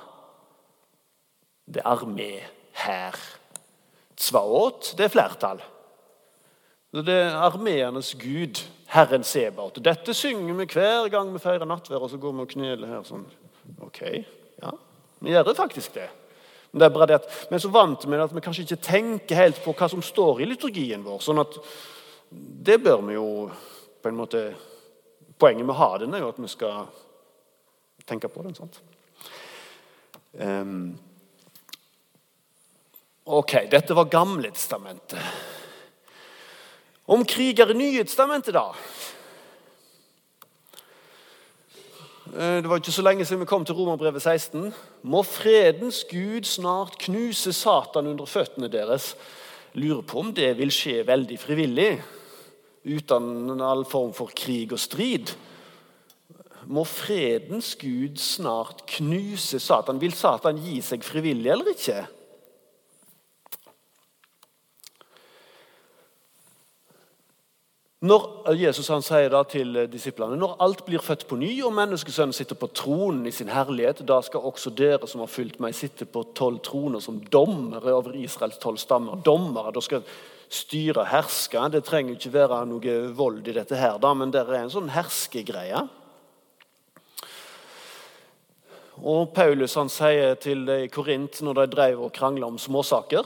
det 1.67 1.81
er 1.83 1.89
armé, 1.91 2.31
hær. 2.85 3.17
Tzvaot, 4.17 4.93
det 4.97 5.05
er 5.05 5.11
flertall. 5.13 5.59
Det 6.95 7.13
er 7.13 7.35
armeenes 7.35 8.13
gud, 8.15 8.63
Herren 8.87 9.23
Sebaot. 9.23 9.81
Dette 9.83 10.13
synger 10.15 10.55
vi 10.55 10.69
hver 10.71 11.09
gang 11.11 11.33
vi 11.33 11.41
feirer 11.43 11.67
nattvær, 11.67 11.99
og 11.99 12.09
så 12.09 12.17
går 12.17 12.33
vi 12.37 12.45
og 12.45 12.53
kneler 12.53 12.87
her 12.87 13.03
sånn. 13.05 13.25
Ok, 13.83 14.01
ja, 14.63 14.71
vi 15.19 15.35
gjør 15.35 15.51
faktisk 15.57 15.99
det. 15.99 16.07
Men 16.71 16.79
det 16.79 16.87
er 16.87 16.95
bare 16.95 17.07
det 17.09 17.19
at 17.21 17.29
vi 17.49 17.55
er 17.55 17.63
så 17.63 17.71
vant 17.73 18.07
med 18.09 18.21
at 18.21 18.33
vi 18.35 18.43
kanskje 18.43 18.65
ikke 18.65 18.85
tenker 18.89 19.39
helt 19.39 19.61
på 19.63 19.73
hva 19.77 19.89
som 19.91 20.03
står 20.03 20.41
i 20.43 20.49
liturgien 20.49 21.05
vår. 21.05 21.21
sånn 21.23 21.41
at 21.41 21.59
det 22.67 22.77
bør 22.83 23.05
vi 23.07 23.15
jo 23.15 23.27
på 24.01 24.11
en 24.11 24.19
måte 24.19 24.49
Poenget 25.37 25.67
med 25.67 25.75
å 25.75 25.77
ha 25.77 25.97
den 26.01 26.15
er 26.17 26.23
jo 26.23 26.31
at 26.31 26.39
vi 26.41 26.47
skal 26.49 26.87
tenke 28.09 28.25
på 28.25 28.41
den. 28.41 28.55
sant? 28.57 28.79
Um, 30.33 30.97
ok, 33.23 33.53
dette 33.69 33.93
var 33.93 34.09
Gamle 34.09 34.49
testamentet. 34.49 35.21
Om 37.05 37.21
kriger 37.21 37.69
i 37.69 37.77
Nye 37.77 38.03
testamentet, 38.03 38.57
da? 38.57 38.73
Eh, 38.73 39.05
det 42.33 42.67
var 42.67 42.79
ikke 42.81 42.91
så 42.91 43.03
lenge 43.05 43.25
siden 43.25 43.43
vi 43.43 43.49
kom 43.49 43.65
til 43.65 43.77
Romerbrevet 43.77 44.21
16. 44.21 44.71
Må 45.07 45.23
fredens 45.23 46.03
Gud 46.09 46.47
snart 46.47 46.97
knuse 47.01 47.53
Satan 47.55 48.09
under 48.11 48.25
føttene 48.29 48.69
deres. 48.71 49.13
Lurer 49.77 50.01
på 50.01 50.19
om 50.23 50.31
det 50.33 50.51
vil 50.57 50.71
skje 50.73 51.03
veldig 51.07 51.37
frivillig, 51.39 51.91
uten 52.87 53.61
all 53.61 53.85
form 53.85 54.13
for 54.17 54.33
krig 54.33 54.73
og 54.73 54.81
strid. 54.81 55.33
Må 56.67 56.83
fredens 56.87 57.75
Gud 57.79 58.17
snart 58.19 58.83
knuse 58.97 59.59
Satan. 59.63 60.01
Vil 60.01 60.15
Satan 60.17 60.59
gi 60.59 60.81
seg 60.83 61.05
frivillig 61.05 61.51
eller 61.53 61.71
ikke? 61.71 62.01
Når 68.05 68.51
Jesus 68.53 68.91
han 68.93 69.01
sier 69.01 69.31
da 69.33 69.39
til 69.49 69.71
disiplene 69.89 70.37
når 70.37 70.59
alt 70.61 70.83
blir 70.85 71.01
født 71.01 71.23
på 71.25 71.37
ny, 71.41 71.49
og 71.65 71.73
menneskesønnen 71.73 72.35
sitter 72.35 72.57
på 72.59 72.69
tronen 72.69 73.25
i 73.25 73.33
sin 73.33 73.49
herlighet, 73.49 74.03
da 74.05 74.19
skal 74.21 74.45
også 74.45 74.69
dere 74.77 75.09
som 75.09 75.23
har 75.23 75.31
fulgt 75.33 75.57
meg, 75.63 75.73
sitte 75.73 76.05
på 76.05 76.21
tolv 76.37 76.61
troner 76.61 77.01
som 77.01 77.17
dommere 77.33 77.95
over 77.97 78.13
Israels 78.21 78.61
tolv 78.61 78.77
stammer. 78.77 79.17
Dommere, 79.25 79.73
da 79.73 79.81
skal 79.81 80.05
styre 80.45 81.07
og 81.07 81.09
herske. 81.09 81.65
Det 81.73 81.81
trenger 81.89 82.13
ikke 82.13 82.35
være 82.37 82.61
noe 82.69 82.99
vold 83.17 83.41
i 83.49 83.57
dette, 83.57 83.81
her, 83.81 83.97
da, 83.97 84.13
men 84.13 84.29
det 84.29 84.45
er 84.45 84.59
en 84.61 84.73
sånn 84.77 84.93
herskegreie. 84.93 85.87
Og 89.01 89.33
Paulus 89.33 89.73
han 89.77 89.89
sier 89.89 90.37
til 90.41 90.69
Korint 90.93 91.41
når 91.41 91.63
de 91.63 91.69
drev 91.73 92.05
og 92.05 92.13
krangla 92.13 92.45
om 92.45 92.61
småsaker 92.61 93.25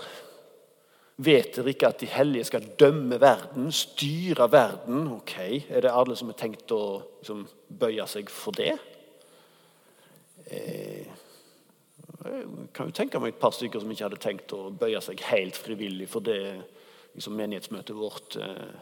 Vet 1.21 1.53
dere 1.53 1.69
ikke 1.73 1.89
at 1.91 2.01
de 2.01 2.07
hellige 2.09 2.47
skal 2.49 2.63
dømme 2.79 3.19
verden, 3.21 3.67
styre 3.71 4.47
verden? 4.51 5.03
Ok, 5.19 5.35
Er 5.69 5.81
det 5.81 5.91
alle 5.91 6.15
som 6.17 6.31
har 6.31 6.37
tenkt 6.39 6.71
å 6.73 7.01
liksom, 7.19 7.43
bøye 7.67 8.07
seg 8.09 8.31
for 8.33 8.57
det? 8.57 8.73
Eh, 10.49 11.05
jeg 12.21 12.47
kan 12.73 12.89
jo 12.89 12.95
tenke 12.95 13.19
meg 13.21 13.35
et 13.35 13.41
par 13.41 13.53
stykker 13.53 13.81
som 13.81 13.91
ikke 13.91 14.07
hadde 14.07 14.21
tenkt 14.21 14.53
å 14.53 14.71
bøye 14.73 15.01
seg 15.01 15.21
helt 15.29 15.57
frivillig 15.57 16.09
for 16.09 16.25
det 16.25 16.39
liksom, 17.13 17.37
menighetsmøtet 17.37 17.97
vårt 17.97 18.39
eh, 18.41 18.73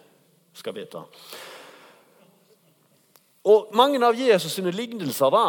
skal 0.55 0.75
vedta. 0.79 1.03
Og 3.50 3.75
Mange 3.75 4.00
av 4.05 4.15
Jesus' 4.15 4.55
sine 4.60 4.72
lignelser 4.75 5.31
da, 5.34 5.46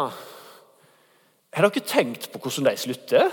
Har 1.51 1.67
dere 1.67 1.83
tenkt 1.83 2.29
på 2.31 2.39
hvordan 2.39 2.69
de 2.69 2.77
slutter? 2.79 3.31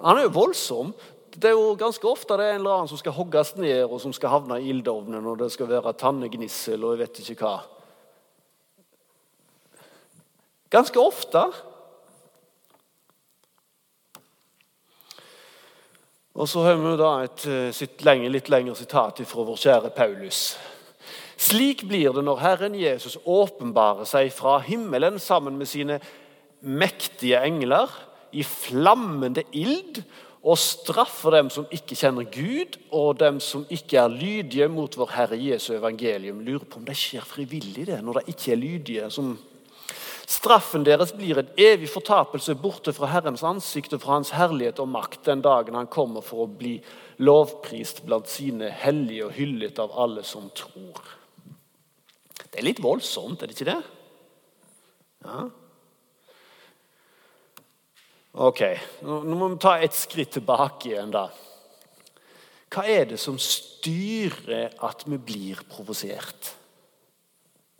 Han 0.00 0.18
er 0.18 0.28
jo 0.28 0.36
voldsom 0.36 0.92
det 1.36 1.50
er 1.50 1.54
jo 1.54 1.74
ganske 1.78 2.06
ofte 2.08 2.36
det 2.38 2.46
er 2.46 2.56
en 2.56 2.62
eller 2.62 2.76
annen 2.78 2.90
som 2.90 2.98
skal 2.98 3.14
hogges 3.14 3.54
ned 3.60 3.84
og 3.84 4.00
som 4.02 4.14
skal 4.16 4.32
havne 4.34 4.58
i 4.60 4.70
ildovnen, 4.72 5.26
og 5.26 5.38
det 5.38 5.50
skal 5.54 5.70
være 5.70 5.94
tannegnissel 6.00 6.82
og 6.84 6.96
jeg 6.96 7.02
vet 7.04 7.20
ikke 7.22 7.44
hva. 7.44 7.58
Ganske 10.70 11.02
ofte. 11.02 11.42
Og 16.34 16.48
så 16.48 16.62
har 16.62 16.76
vi 16.78 16.96
da 16.98 17.12
et 17.26 17.46
sitt 17.74 18.04
lenge, 18.06 18.30
litt 18.30 18.50
lengre 18.52 18.76
sitat 18.78 19.18
fra 19.26 19.46
vår 19.46 19.58
kjære 19.60 19.90
Paulus. 19.96 20.44
Slik 21.40 21.86
blir 21.88 22.14
det 22.14 22.22
når 22.26 22.42
Herren 22.42 22.76
Jesus 22.78 23.16
åpenbarer 23.24 24.06
seg 24.08 24.30
fra 24.34 24.58
himmelen 24.62 25.18
sammen 25.18 25.56
med 25.58 25.68
sine 25.68 25.98
mektige 26.60 27.40
engler 27.40 27.90
i 28.36 28.44
flammende 28.46 29.42
ild 29.56 30.02
og 30.40 30.56
straffer 30.56 31.34
dem 31.36 31.50
som 31.52 31.66
ikke 31.68 31.96
kjenner 31.98 32.24
Gud, 32.32 32.78
og 32.96 33.18
dem 33.20 33.40
som 33.44 33.66
ikke 33.68 33.98
er 34.00 34.12
lydige 34.12 34.70
mot 34.72 34.96
vår 34.96 35.12
Herre 35.12 35.36
Jesu 35.36 35.74
evangelium. 35.76 36.40
Lurer 36.40 36.64
på 36.64 36.80
om 36.80 36.86
det 36.88 36.96
skjer 36.96 37.26
frivillig, 37.28 37.86
det, 37.90 37.98
når 38.04 38.20
de 38.20 38.32
ikke 38.32 38.54
er 38.54 38.60
lydige. 38.62 39.10
som 39.10 39.34
Straffen 40.30 40.84
deres 40.86 41.10
blir 41.12 41.40
en 41.40 41.48
evig 41.58 41.88
fortapelse 41.90 42.54
borte 42.54 42.92
fra 42.94 43.08
Herrens 43.10 43.42
ansikt 43.42 43.96
og 43.96 44.04
fra 44.04 44.14
Hans 44.14 44.30
herlighet 44.30 44.78
og 44.78 44.88
makt 44.88 45.24
den 45.26 45.42
dagen 45.42 45.74
Han 45.74 45.90
kommer 45.90 46.22
for 46.22 46.44
å 46.44 46.52
bli 46.60 46.76
lovprist 47.18 48.04
blant 48.06 48.30
sine 48.30 48.70
hellige 48.70 49.26
og 49.26 49.34
hyllet 49.34 49.80
av 49.82 49.96
alle 49.98 50.22
som 50.24 50.46
tror. 50.54 51.02
Det 52.46 52.62
er 52.62 52.68
litt 52.68 52.82
voldsomt, 52.82 53.42
er 53.42 53.50
det 53.50 53.58
ikke 53.58 53.72
det? 53.72 53.80
Ja. 55.26 55.42
Ok, 58.30 58.62
nå 59.02 59.34
må 59.34 59.48
vi 59.50 59.58
ta 59.58 59.74
et 59.82 59.94
skritt 59.96 60.36
tilbake 60.36 60.92
igjen. 60.92 61.10
da. 61.10 61.26
Hva 62.70 62.84
er 62.86 63.08
det 63.10 63.18
som 63.18 63.38
styrer 63.42 64.76
at 64.86 65.02
vi 65.06 65.18
blir 65.18 65.62
provosert? 65.66 66.52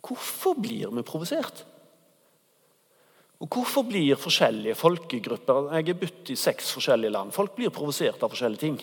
Hvorfor 0.02 0.56
blir 0.58 0.90
vi 0.90 1.04
provosert? 1.06 1.66
Og 3.40 3.48
Hvorfor 3.48 3.86
blir 3.88 4.18
forskjellige 4.20 4.74
folkegrupper 4.76 5.70
Jeg 5.72 5.88
er 5.88 6.00
budt 6.00 6.30
i 6.30 6.36
seks 6.36 6.72
forskjellige 6.76 7.12
land. 7.14 7.32
Folk 7.32 7.54
blir 7.56 7.70
provosert 7.70 8.20
av 8.22 8.28
forskjellige 8.28 8.60
ting. 8.60 8.80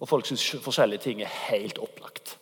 Og 0.00 0.08
folk 0.08 0.26
syns 0.26 0.44
forskjellige 0.60 1.02
ting 1.06 1.22
er 1.22 1.38
helt 1.48 1.78
opplagt. 1.78 2.36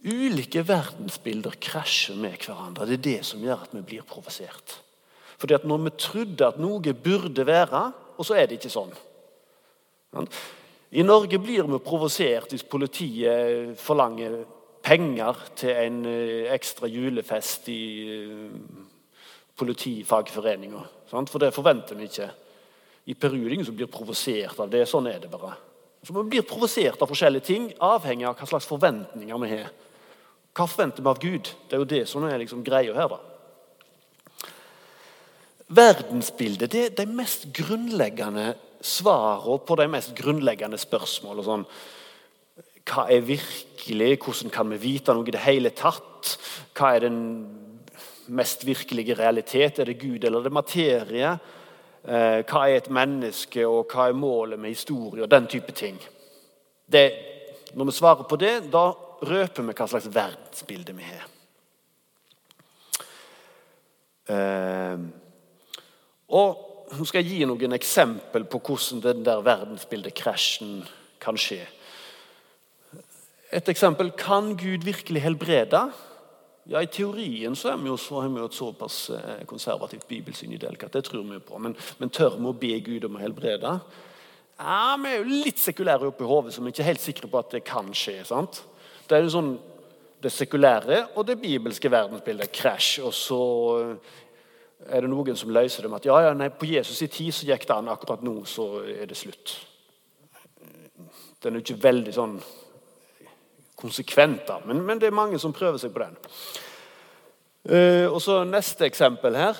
Ulike 0.00 0.62
verdensbilder 0.64 1.58
krasjer 1.60 2.16
med 2.16 2.38
hverandre. 2.40 2.86
Det 2.86 2.96
er 2.96 3.04
det 3.04 3.26
som 3.26 3.42
gjør 3.44 3.66
at 3.66 3.74
vi 3.74 3.82
blir 3.90 4.06
provosert. 4.08 4.78
Fordi 5.40 5.56
at 5.56 5.64
når 5.64 5.84
vi 5.86 5.96
trodde 5.96 6.46
at 6.46 6.60
noe 6.60 6.92
burde 6.92 7.46
være, 7.46 7.82
og 8.18 8.26
så 8.26 8.36
er 8.36 8.48
det 8.48 8.58
ikke 8.60 8.72
sånn. 8.72 8.92
I 10.90 11.04
Norge 11.06 11.38
blir 11.40 11.68
vi 11.70 11.78
provosert 11.84 12.52
hvis 12.52 12.66
politiet 12.66 13.78
forlanger 13.80 14.42
penger 14.84 15.38
til 15.56 15.76
en 15.76 15.98
eh, 16.08 16.50
ekstra 16.54 16.88
julefest 16.90 17.68
i 17.72 17.82
eh, 18.10 18.52
politifagforeninga. 19.60 20.82
For 21.10 21.42
det 21.42 21.52
forventer 21.54 21.98
vi 21.98 22.08
ikke. 22.08 22.28
I 23.10 23.16
Peru 23.16 23.38
er 23.38 23.48
det 23.48 23.58
ingen 23.58 23.68
som 23.68 23.76
blir 23.76 23.90
provosert 23.92 24.60
av 24.60 24.70
det. 24.72 24.82
Sånn 24.88 25.08
er 25.10 25.20
det 25.22 25.30
bare. 25.32 25.54
Så 26.02 26.16
Vi 26.16 26.26
blir 26.32 26.46
provosert 26.48 27.00
av 27.00 27.10
forskjellige 27.10 27.44
ting, 27.44 27.70
avhengig 27.80 28.28
av 28.28 28.38
hva 28.38 28.48
slags 28.48 28.68
forventninger 28.68 29.42
vi 29.44 29.50
har. 29.52 29.72
Hva 30.56 30.66
forventer 30.66 31.04
vi 31.04 31.12
av 31.12 31.20
Gud? 31.22 31.50
Det 31.68 31.76
er 31.76 31.82
jo 31.84 31.92
det 31.92 32.04
som 32.08 32.24
er 32.24 32.40
liksom 32.40 32.64
greia 32.64 32.94
her. 32.96 33.08
da. 33.08 33.29
Verdensbildet 35.70 36.72
det 36.72 36.82
er 36.88 36.94
de 36.98 37.06
mest 37.14 37.46
grunnleggende 37.54 38.54
svarene 38.82 39.60
på 39.66 39.76
de 39.78 39.86
mest 39.92 40.14
grunnleggende 40.18 40.78
spørsmålene. 40.80 41.46
Sånn, 41.46 41.66
hva 42.90 43.06
er 43.12 43.22
virkelig? 43.22 44.16
Hvordan 44.24 44.52
kan 44.54 44.70
vi 44.72 44.80
vite 44.82 45.14
noe 45.14 45.28
i 45.28 45.34
det 45.34 45.44
hele 45.44 45.72
tatt? 45.76 46.34
Hva 46.74 46.94
er 46.96 47.06
den 47.06 47.20
mest 48.34 48.64
virkelige 48.66 49.14
realitet? 49.18 49.78
Er 49.78 49.90
det 49.90 50.00
Gud 50.00 50.24
eller 50.24 50.40
er 50.40 50.48
det 50.48 50.54
materie? 50.54 51.32
Eh, 52.00 52.40
hva 52.48 52.64
er 52.66 52.80
et 52.80 52.90
menneske, 52.90 53.66
og 53.68 53.92
hva 53.92 54.08
er 54.08 54.16
målet 54.16 54.58
med 54.58 54.72
historie? 54.72 55.22
og 55.22 55.30
Den 55.30 55.46
type 55.46 55.72
ting. 55.76 56.00
Det, 56.90 57.06
når 57.74 57.90
vi 57.90 57.98
svarer 58.00 58.26
på 58.26 58.40
det, 58.40 58.72
da 58.72 58.88
røper 59.22 59.66
vi 59.68 59.76
hva 59.76 59.86
slags 59.86 60.08
verdensbilde 60.10 60.96
vi 60.96 61.06
har. 61.06 61.28
Uh, 64.30 65.02
og 66.30 66.66
Nå 66.90 67.04
skal 67.06 67.22
jeg 67.22 67.36
gi 67.38 67.46
noen 67.46 67.76
eksempel 67.76 68.42
på 68.50 68.58
hvordan 68.66 68.98
den 69.04 69.20
der 69.22 69.44
verdensbildekrasjen 69.46 70.80
kan 71.22 71.36
skje. 71.38 71.60
Et 73.54 73.70
eksempel 73.70 74.10
kan 74.18 74.56
Gud 74.58 74.82
virkelig 74.82 75.22
helbrede? 75.22 75.84
Ja, 76.70 76.82
I 76.82 76.90
teorien 76.90 77.54
så, 77.54 77.76
vi 77.78 77.88
jo, 77.88 77.96
så 77.98 78.24
vi 78.26 78.42
jo 78.42 78.48
et 78.50 78.58
såpass 78.58 78.98
eh, 79.14 79.44
konservativt 79.46 80.08
bibelsyn 80.10 80.52
i 80.54 80.58
Delkat. 80.60 80.92
Det 80.92 81.04
tror 81.06 81.24
vi 81.30 81.38
på. 81.38 81.58
Men, 81.62 81.74
men 81.98 82.10
tør 82.10 82.36
vi 82.36 82.50
å 82.50 82.58
be 82.58 82.76
Gud 82.82 83.06
om 83.08 83.16
å 83.18 83.22
helbrede? 83.22 83.72
Ja, 84.60 84.96
Vi 85.00 85.10
er 85.10 85.22
jo 85.22 85.40
litt 85.46 85.58
sekulære 85.62 86.10
oppi 86.10 86.26
hodet, 86.26 86.54
så 86.54 86.62
vi 86.62 86.68
er 86.68 86.74
ikke 86.74 86.90
helt 86.90 87.02
sikre 87.06 87.30
på 87.30 87.40
at 87.40 87.56
det 87.56 87.64
kan 87.66 87.94
skje. 87.96 88.20
sant? 88.28 88.64
Det 89.08 89.16
er 89.16 89.24
jo 89.24 89.34
sånn 89.34 89.54
det 90.20 90.30
sekulære 90.34 91.04
og 91.16 91.24
det 91.26 91.38
bibelske 91.40 91.90
verdensbildet 91.90 92.52
krasj. 92.52 93.00
Og 93.08 93.14
så 93.16 93.40
er 94.88 95.04
det 95.04 95.10
noen 95.10 95.36
som 95.36 95.52
løser 95.52 95.84
det 95.84 95.90
med 95.90 96.00
at 96.00 96.08
ja, 96.08 96.16
ja, 96.24 96.32
nei, 96.36 96.48
på 96.54 96.68
Jesus' 96.70 97.02
i 97.04 97.10
tid 97.12 97.34
så 97.34 97.48
gikk 97.48 97.66
det 97.68 97.76
an, 97.76 97.90
akkurat 97.92 98.24
nå 98.24 98.40
så 98.48 98.66
er 98.88 99.10
det 99.10 99.18
slutt. 99.18 99.54
Den 101.40 101.54
er 101.54 101.60
jo 101.60 101.66
ikke 101.66 101.82
veldig 101.84 102.14
sånn 102.14 102.38
konsekvent, 103.80 104.44
da, 104.48 104.58
men, 104.68 104.82
men, 104.84 105.00
det 105.00 105.08
er 105.08 105.16
mange 105.16 105.38
som 105.40 105.54
prøver 105.56 105.80
seg 105.80 105.92
på 105.94 106.02
den. 106.04 106.16
Uh, 107.70 108.06
og 108.08 108.18
så 108.24 108.40
Neste 108.48 108.86
eksempel 108.88 109.36
her. 109.36 109.58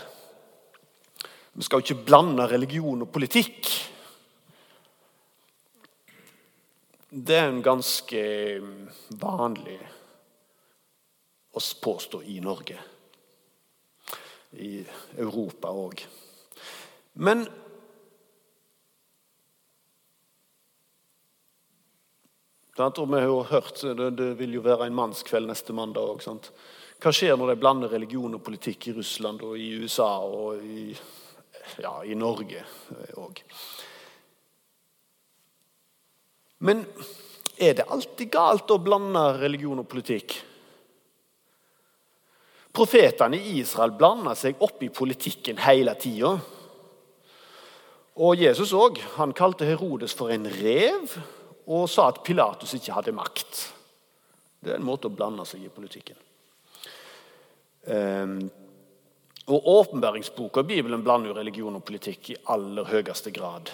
Vi 1.53 1.67
skal 1.67 1.81
jo 1.81 1.85
ikke 1.85 2.07
blande 2.07 2.47
religion 2.49 3.05
og 3.05 3.11
politikk. 3.13 3.69
Det 7.11 7.37
er 7.37 7.49
en 7.51 7.61
ganske 7.65 8.23
vanlig 9.21 9.81
å 11.51 11.61
påstå 11.83 12.23
i 12.31 12.39
Norge 12.45 12.79
i 14.59 14.81
Europa 15.19 15.71
òg. 15.71 16.05
Men 17.15 17.47
og 22.81 23.09
Vi 23.13 23.21
har 23.21 23.45
hørt 23.45 23.83
det, 23.83 24.11
det 24.17 24.39
vil 24.39 24.55
jo 24.55 24.63
være 24.65 24.87
en 24.87 24.95
mannskveld 24.97 25.51
neste 25.51 25.75
mandag 25.77 26.01
òg. 26.01 26.47
Hva 27.01 27.13
skjer 27.13 27.37
når 27.37 27.53
de 27.53 27.61
blander 27.61 27.93
religion 27.93 28.35
og 28.35 28.45
politikk 28.45 28.89
i 28.89 28.95
Russland 28.97 29.43
og 29.45 29.59
i 29.59 29.75
USA 29.83 30.09
og 30.25 30.65
i, 30.65 30.95
ja, 31.81 31.93
i 32.05 32.17
Norge 32.17 32.65
òg? 33.21 33.43
Men 36.65 36.85
er 37.61 37.77
det 37.77 37.89
alltid 37.89 38.33
galt 38.33 38.73
å 38.73 38.81
blande 38.81 39.27
religion 39.41 39.81
og 39.81 39.89
politikk? 39.89 40.39
Profetene 42.81 43.37
i 43.37 43.59
Israel 43.61 43.91
blanda 43.93 44.33
seg 44.33 44.63
opp 44.65 44.81
i 44.81 44.89
politikken 44.89 45.59
hele 45.61 45.93
tida. 46.01 46.31
Og 48.17 48.41
Jesus 48.41 48.73
òg. 48.73 48.97
Han 49.19 49.35
kalte 49.37 49.69
Herodes 49.69 50.15
for 50.17 50.33
en 50.33 50.49
rev 50.49 51.13
og 51.69 51.85
sa 51.93 52.07
at 52.09 52.23
Pilatus 52.25 52.73
ikke 52.79 52.97
hadde 52.97 53.13
makt. 53.13 53.61
Det 54.65 54.73
er 54.73 54.81
en 54.81 54.89
måte 54.89 55.11
å 55.11 55.13
blande 55.13 55.45
seg 55.45 55.67
i 55.67 55.73
politikken. 55.75 56.17
Um, 57.85 58.49
og 59.53 59.69
Åpenbæringsboka 59.75 60.65
og 60.65 60.73
Bibelen 60.73 61.05
blander 61.05 61.35
jo 61.35 61.37
religion 61.37 61.77
og 61.77 61.85
politikk 61.85 62.33
i 62.33 62.41
aller 62.57 62.89
høyeste 62.89 63.33
grad. 63.37 63.69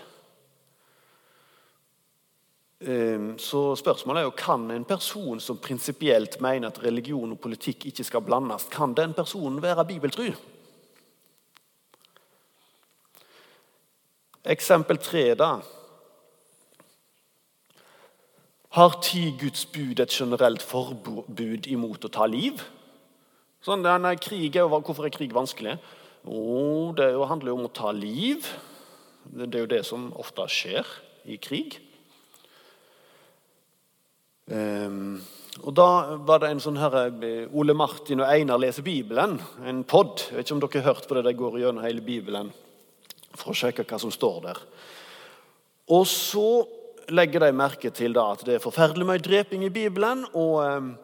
Ehm, 2.81 3.39
så 3.39 3.77
spørsmålet 3.77 4.21
er 4.21 4.25
jo, 4.25 4.31
Kan 4.37 4.71
en 4.71 4.85
person 4.85 5.41
som 5.41 5.59
prinsipielt 5.59 6.41
mener 6.41 6.69
at 6.69 6.83
religion 6.85 7.33
og 7.33 7.41
politikk 7.41 7.87
ikke 7.87 8.05
skal 8.05 8.21
blandes, 8.21 8.69
kan 8.71 8.95
den 8.95 9.15
personen 9.15 9.63
være 9.63 9.85
bibeltru? 9.85 10.33
Eksempel 14.45 14.99
tre, 14.99 15.35
da. 15.35 15.61
Har 18.71 19.01
ti 19.03 19.35
Guds 19.41 19.67
bud 19.67 20.01
et 20.01 20.13
generelt 20.13 20.63
forbud 20.63 21.67
imot 21.67 22.05
å 22.05 22.13
ta 22.13 22.27
liv? 22.27 22.61
Sånn, 23.65 23.83
denne 23.83 24.13
krig 24.21 24.55
er 24.55 24.61
jo, 24.61 24.69
Hvorfor 24.69 25.07
er 25.07 25.11
krig 25.11 25.33
vanskelig? 25.35 25.79
Jo, 26.27 26.93
det 26.93 27.09
handler 27.27 27.51
jo 27.51 27.57
om 27.57 27.67
å 27.67 27.73
ta 27.73 27.91
liv. 27.91 28.47
Det 29.25 29.55
er 29.55 29.65
jo 29.65 29.67
det 29.67 29.85
som 29.87 30.13
ofte 30.13 30.45
skjer 30.47 30.87
i 31.25 31.39
krig. 31.39 31.81
Um, 34.47 35.17
og 35.65 35.75
Da 35.75 36.17
var 36.23 36.43
det 36.43 36.51
en 36.53 36.61
sånn 36.61 36.79
her, 36.79 36.95
eh, 37.25 37.49
Ole 37.57 37.75
Martin 37.75 38.21
og 38.21 38.29
Einar 38.29 38.61
leser 38.61 38.85
Bibelen, 38.85 39.41
en 39.65 39.83
pod. 39.85 40.21
Jeg 40.29 40.37
vet 40.37 40.47
ikke 40.47 40.55
om 40.55 40.61
dere 40.61 40.83
har 40.83 40.95
hørt 40.95 41.09
på 41.09 41.17
det, 41.17 41.25
de 41.25 41.33
går 41.33 41.59
gjennom 41.61 41.85
hele 41.85 42.05
Bibelen 42.05 42.53
for 43.35 43.53
å 43.53 43.57
sjekke 43.57 43.85
hva 43.85 43.99
som 44.01 44.13
står 44.13 44.43
der. 44.45 44.61
Og 45.89 46.07
så 46.07 46.67
legger 47.09 47.41
de 47.41 47.53
merke 47.53 47.91
til 47.91 48.13
da, 48.13 48.33
at 48.33 48.45
det 48.45 48.55
er 48.57 48.63
forferdelig 48.63 49.07
mye 49.07 49.23
dreping 49.23 49.65
i 49.65 49.73
Bibelen, 49.73 50.27
og 50.35 50.63
um, 50.63 50.95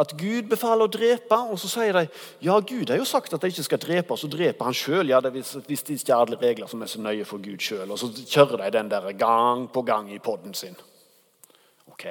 At 0.00 0.14
Gud 0.16 0.46
befaler 0.48 0.86
å 0.86 0.88
drepe, 0.88 1.36
og 1.50 1.58
så 1.58 1.68
sier 1.68 1.92
de 1.92 2.04
ja, 2.40 2.54
Gud 2.60 2.88
har 2.88 2.96
jo 2.96 3.04
sagt 3.04 3.34
at 3.34 3.42
de 3.42 3.50
ikke 3.50 3.64
skal 3.66 3.80
drepe, 3.82 4.14
og 4.14 4.20
så 4.22 4.30
dreper 4.30 4.64
han 4.64 4.72
sjøl. 4.72 5.10
Ja, 5.10 5.18
hvis, 5.20 5.50
hvis 5.66 5.82
det 5.82 5.98
ikke 5.98 6.14
er 6.14 6.22
alle 6.22 6.38
regler 6.40 6.70
som 6.70 6.80
er 6.80 6.88
så 6.88 7.02
nøye 7.02 7.26
for 7.28 7.42
Gud 7.42 7.60
sjøl. 7.60 7.90
Og 7.90 7.98
så 7.98 8.08
kjører 8.14 8.62
de 8.62 8.70
den 8.78 8.88
der 8.88 9.10
gang 9.18 9.66
på 9.68 9.82
gang 9.82 10.08
i 10.14 10.20
poden 10.22 10.54
sin. 10.54 10.78
Ok? 11.90 12.06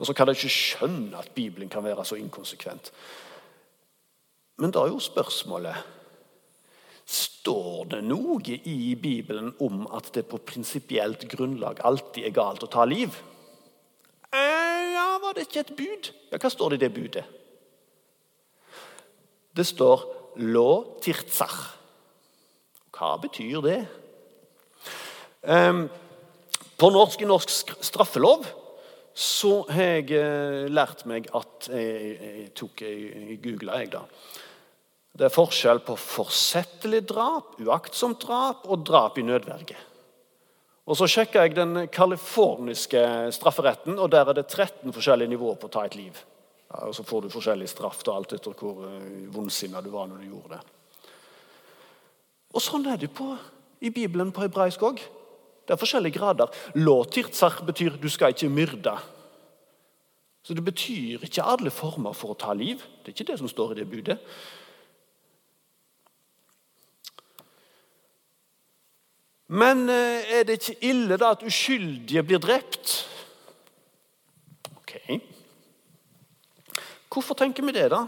Og 0.00 0.08
så 0.08 0.16
kan 0.16 0.26
de 0.26 0.32
ikke 0.32 0.48
skjønne 0.48 1.18
at 1.20 1.32
Bibelen 1.36 1.68
kan 1.68 1.84
være 1.84 2.04
så 2.08 2.16
inkonsekvent. 2.16 2.88
Men 4.60 4.72
da 4.72 4.84
er 4.84 4.94
jo 4.94 5.00
spørsmålet 5.00 5.96
Står 7.10 7.88
det 7.90 8.04
noe 8.06 8.54
i 8.70 8.94
Bibelen 8.94 9.48
om 9.64 9.80
at 9.96 10.12
det 10.14 10.28
på 10.30 10.38
prinsipielt 10.46 11.24
grunnlag 11.32 11.80
alltid 11.82 12.28
er 12.28 12.34
galt 12.36 12.62
å 12.62 12.68
ta 12.70 12.84
liv? 12.86 13.16
Ja, 14.30 15.18
Var 15.18 15.34
det 15.34 15.48
ikke 15.48 15.64
et 15.64 15.72
bud? 15.74 16.10
Ja, 16.30 16.38
Hva 16.38 16.50
står 16.54 16.70
det 16.70 16.78
i 16.78 16.84
det 16.84 16.92
budet? 16.94 17.24
Det 19.56 19.66
står 19.66 20.04
'lå 20.36 21.00
tirtsach'. 21.02 21.74
Hva 22.94 23.16
betyr 23.16 23.60
det? 23.60 23.80
På 26.78 26.90
norsk 26.90 27.22
i 27.22 27.24
norsk 27.24 27.50
straffelov 27.82 28.46
så 29.20 29.52
har 29.68 29.98
jeg 29.98 30.14
eh, 30.16 30.68
lært 30.72 31.04
meg 31.08 31.28
at 31.36 31.68
Jeg, 31.68 32.14
jeg 32.56 32.80
jeg 32.80 33.40
googla, 33.44 33.82
jeg, 33.82 33.92
da. 33.92 34.06
Det 35.12 35.26
er 35.26 35.34
forskjell 35.34 35.82
på 35.84 35.96
forsettlig 35.98 37.02
drap, 37.10 37.58
uaktsomt 37.60 38.22
drap 38.22 38.64
og 38.70 38.86
drap 38.86 39.18
i 39.18 39.26
nødverge. 39.26 39.76
Og 40.90 40.96
Så 40.96 41.06
sjekka 41.06 41.44
jeg 41.44 41.54
den 41.54 41.86
californiske 41.92 43.02
strafferetten, 43.36 43.98
og 43.98 44.10
der 44.10 44.28
er 44.28 44.38
det 44.40 44.48
13 44.48 44.92
forskjellige 44.92 45.30
nivåer 45.30 45.58
på 45.60 45.68
å 45.68 45.74
ta 45.76 45.84
et 45.86 45.94
liv. 45.98 46.16
Ja, 46.70 46.86
og 46.88 46.94
Så 46.94 47.04
får 47.04 47.22
du 47.22 47.30
forskjellig 47.30 47.68
straff 47.68 48.02
da, 48.06 48.16
alt 48.16 48.32
etter 48.32 48.54
hvor 48.56 48.86
uh, 48.86 49.28
vondsinna 49.34 49.82
du 49.82 49.90
var 49.90 50.08
når 50.08 50.22
du 50.22 50.30
gjorde 50.30 50.56
det. 50.56 50.62
Og 52.54 52.62
Sånn 52.62 52.86
er 52.90 52.98
det 52.98 53.12
på, 53.14 53.36
i 53.80 53.90
Bibelen 53.90 54.32
på 54.32 54.42
hebraisk 54.46 54.82
òg. 54.82 55.02
Det 55.70 55.76
er 55.76 55.78
forskjellige 55.78 56.18
grader. 56.18 56.48
Låtirtsar 56.74 57.60
betyr 57.62 57.96
'du 57.96 58.08
skal 58.08 58.28
ikke 58.34 58.48
myrde'. 58.48 58.98
Så 60.42 60.54
det 60.54 60.64
betyr 60.64 61.22
ikke 61.22 61.42
alle 61.46 61.70
former 61.70 62.12
for 62.12 62.34
å 62.34 62.38
ta 62.38 62.52
liv. 62.52 62.76
Det 62.76 63.06
er 63.06 63.14
ikke 63.14 63.32
det 63.32 63.38
som 63.38 63.48
står 63.48 63.70
i 63.70 63.74
det 63.74 63.90
budet. 63.90 64.18
Men 69.46 69.88
eh, 69.88 70.40
er 70.40 70.42
det 70.42 70.58
ikke 70.58 70.90
ille 70.90 71.16
da 71.16 71.30
at 71.30 71.46
uskyldige 71.46 72.22
blir 72.22 72.42
drept? 72.42 73.06
Ok. 74.76 75.20
Hvorfor 77.14 77.34
tenker 77.34 77.62
vi 77.62 77.72
det, 77.78 77.90
da? 77.90 78.06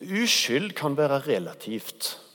Uskyld 0.00 0.72
kan 0.72 0.96
være 0.96 1.20
relativt. 1.28 2.29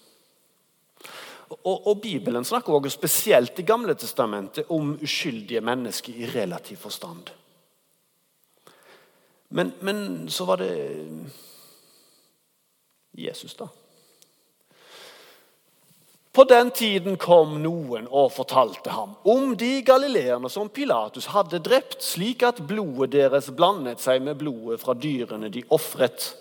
Og, 1.63 1.88
og 1.88 2.02
Bibelen 2.02 2.46
snakker 2.46 2.74
også 2.74 2.89
spesielt 2.98 3.60
i 3.60 3.65
Gamle 3.65 3.96
testamentet 3.96 4.70
om 4.70 4.94
uskyldige 5.02 5.62
mennesker 5.62 6.13
i 6.13 6.30
relativ 6.30 6.78
forstand. 6.78 7.32
Men, 9.50 9.74
men 9.82 10.30
så 10.30 10.46
var 10.46 10.60
det 10.62 10.72
Jesus, 13.15 13.56
da. 13.56 13.68
På 16.36 16.44
den 16.44 16.72
tiden 16.76 17.15
kom 17.15 17.54
noen 17.63 18.10
og 18.12 18.34
fortalte 18.36 18.91
ham 18.91 19.13
om 19.24 19.54
de 19.56 19.80
galileerne 19.88 20.50
som 20.52 20.68
Pilatus 20.68 21.30
hadde 21.32 21.62
drept, 21.63 22.02
slik 22.04 22.44
at 22.44 22.60
blodet 22.68 23.13
deres 23.13 23.48
blandet 23.56 24.04
seg 24.04 24.20
med 24.26 24.36
blodet 24.41 24.82
fra 24.82 24.98
dyrene 25.00 25.48
de 25.48 25.63
ofret. 25.72 26.34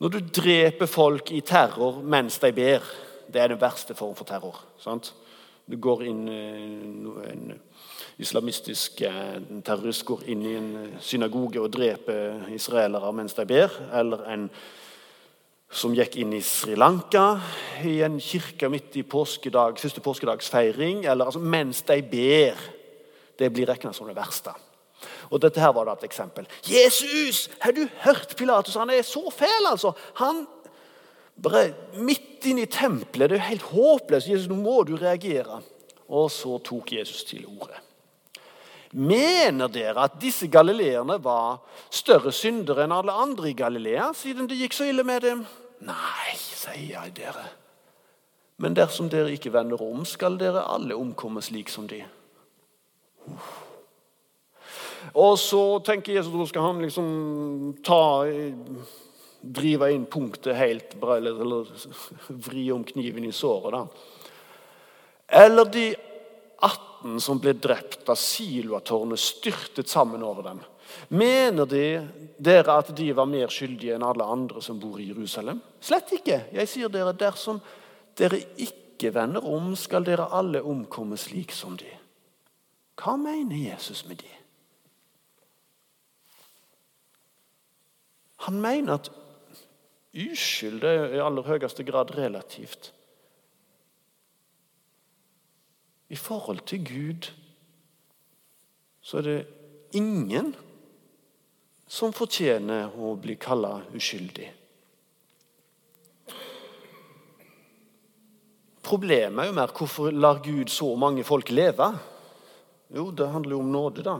Når 0.00 0.14
du 0.14 0.18
dreper 0.40 0.88
folk 0.88 1.34
i 1.36 1.42
terror 1.44 2.00
mens 2.00 2.40
de 2.40 2.52
ber, 2.56 2.86
det 3.32 3.42
er 3.42 3.48
den 3.48 3.60
verste 3.60 3.94
form 3.94 4.14
for 4.14 4.24
terror. 4.24 4.60
sant? 4.78 5.14
Du 5.70 5.76
går 5.76 6.02
inn, 6.02 6.28
eh, 6.28 7.30
En 7.32 7.60
islamistisk 8.18 9.02
en 9.02 9.62
terrorist 9.62 10.04
går 10.04 10.22
inn 10.26 10.42
i 10.42 10.54
en 10.56 10.96
synagoge 11.00 11.60
og 11.60 11.72
dreper 11.72 12.48
israelere 12.54 13.12
mens 13.12 13.34
de 13.34 13.46
ber. 13.46 13.70
Eller 13.92 14.24
en 14.32 14.50
som 15.70 15.94
gikk 15.94 16.16
inn 16.16 16.32
i 16.32 16.42
Sri 16.42 16.74
Lanka 16.74 17.38
i 17.86 18.00
en 18.02 18.18
kirke 18.18 18.68
midt 18.68 18.96
i 18.96 19.02
påskedag, 19.02 19.78
første 19.78 20.00
påskedagsfeiring. 20.00 21.06
eller 21.06 21.24
altså, 21.24 21.38
Mens 21.38 21.82
de 21.82 22.02
ber. 22.02 22.56
Det 23.38 23.52
blir 23.52 23.66
regna 23.66 23.92
som 23.92 24.06
det 24.06 24.16
verste. 24.16 24.50
Og 25.30 25.40
Dette 25.40 25.60
her 25.60 25.72
var 25.72 25.84
da 25.84 25.92
et 25.92 26.04
eksempel. 26.04 26.46
'Jesus! 26.62 27.48
Har 27.60 27.72
du 27.72 27.86
hørt 28.04 28.34
Pilatus? 28.36 28.74
Han 28.74 28.90
er 28.90 29.02
så 29.02 29.30
fæl, 29.30 29.66
altså!' 29.70 29.92
Han 30.14 30.46
bare 31.42 31.70
Midt 32.00 32.46
inne 32.48 32.64
i 32.64 32.70
tempelet. 32.70 33.28
Det 33.28 33.36
er 33.36 33.42
jo 33.42 33.48
helt 33.50 33.68
håpløst. 33.74 34.28
Jesus, 34.30 34.48
nå 34.48 34.56
må 34.56 34.80
du 34.88 34.94
reagere. 34.96 35.60
Og 36.08 36.30
så 36.32 36.56
tok 36.64 36.92
Jesus 36.96 37.24
til 37.28 37.44
orde. 37.46 37.76
Mener 38.92 39.70
dere 39.70 40.08
at 40.08 40.16
disse 40.18 40.48
galileerne 40.50 41.20
var 41.22 41.60
større 41.94 42.32
syndere 42.34 42.86
enn 42.86 42.94
alle 42.96 43.14
andre 43.14 43.52
i 43.52 43.54
Galilea, 43.54 44.08
siden 44.18 44.48
det 44.50 44.58
gikk 44.58 44.74
så 44.74 44.88
ille 44.90 45.04
med 45.06 45.22
dem? 45.22 45.44
Nei, 45.86 46.32
sier 46.34 46.88
jeg 46.96 47.14
dere. 47.20 47.44
Men 48.60 48.74
dersom 48.76 49.08
dere 49.12 49.30
ikke 49.32 49.52
vender 49.54 49.80
om, 49.84 50.02
skal 50.04 50.34
dere 50.40 50.66
alle 50.74 50.98
omkomme 50.98 51.40
slik 51.44 51.70
som 51.72 51.86
de. 51.88 52.02
Og 55.14 55.38
så 55.40 55.62
tenker 55.86 56.18
Jesus 56.18 56.34
at 56.34 56.50
skal 56.50 56.66
han 56.66 56.82
liksom 56.82 57.06
ta 57.86 58.02
Drive 59.40 59.88
inn 59.94 60.04
punktet 60.10 60.56
helt 60.56 60.94
eller, 61.00 61.40
eller 61.40 61.68
vri 62.46 62.66
om 62.72 62.84
kniven 62.84 63.24
i 63.24 63.32
såret. 63.32 63.72
da. 63.72 63.86
Eller 65.44 65.64
de 65.64 65.94
18 66.60 67.20
som 67.20 67.38
ble 67.40 67.54
drept 67.56 68.04
da 68.06 68.16
Siloatårnet 68.18 69.20
styrtet 69.20 69.88
sammen 69.88 70.22
over 70.26 70.42
dem. 70.42 70.60
Mener 71.08 71.66
de, 71.66 71.84
dere 72.36 72.80
at 72.82 72.90
de 72.96 73.12
var 73.14 73.28
mer 73.30 73.52
skyldige 73.52 73.94
enn 73.94 74.04
alle 74.04 74.26
andre 74.26 74.62
som 74.62 74.80
bor 74.80 74.98
i 75.00 75.06
Jerusalem? 75.08 75.60
Slett 75.80 76.12
ikke. 76.18 76.42
Jeg 76.52 76.68
sier 76.68 76.92
dere, 76.92 77.14
dersom 77.16 77.60
dere 78.18 78.42
ikke 78.58 79.12
vender 79.14 79.46
om, 79.46 79.72
skal 79.78 80.04
dere 80.04 80.28
alle 80.34 80.62
omkomme 80.66 81.16
slik 81.20 81.54
som 81.54 81.78
de. 81.78 81.88
Hva 83.00 83.16
mener 83.16 83.56
Jesus 83.56 84.02
med 84.08 84.20
de? 84.20 84.34
Han 88.48 88.60
mener 88.60 88.98
at 88.98 89.10
uskyld 90.14 90.84
er 90.84 91.14
i 91.14 91.22
aller 91.22 91.46
høyeste 91.46 91.84
grad 91.86 92.14
relativt. 92.16 92.92
I 96.10 96.18
forhold 96.18 96.64
til 96.66 96.82
Gud 96.84 97.30
så 99.00 99.20
er 99.20 99.26
det 99.26 99.38
ingen 99.96 100.52
som 101.90 102.14
fortjener 102.14 102.90
å 102.98 103.14
bli 103.18 103.36
kalla 103.40 103.80
uskyldig. 103.94 104.48
Problemet 108.90 109.44
er 109.44 109.50
jo 109.50 109.54
mer 109.54 109.72
hvorfor 109.74 110.14
lar 110.14 110.42
Gud 110.42 110.70
så 110.72 110.88
mange 110.98 111.22
folk 111.26 111.50
leve? 111.54 111.92
Jo, 112.90 113.10
det 113.14 113.28
handler 113.30 113.54
jo 113.54 113.62
om 113.62 113.70
nåde, 113.70 114.02
da. 114.02 114.16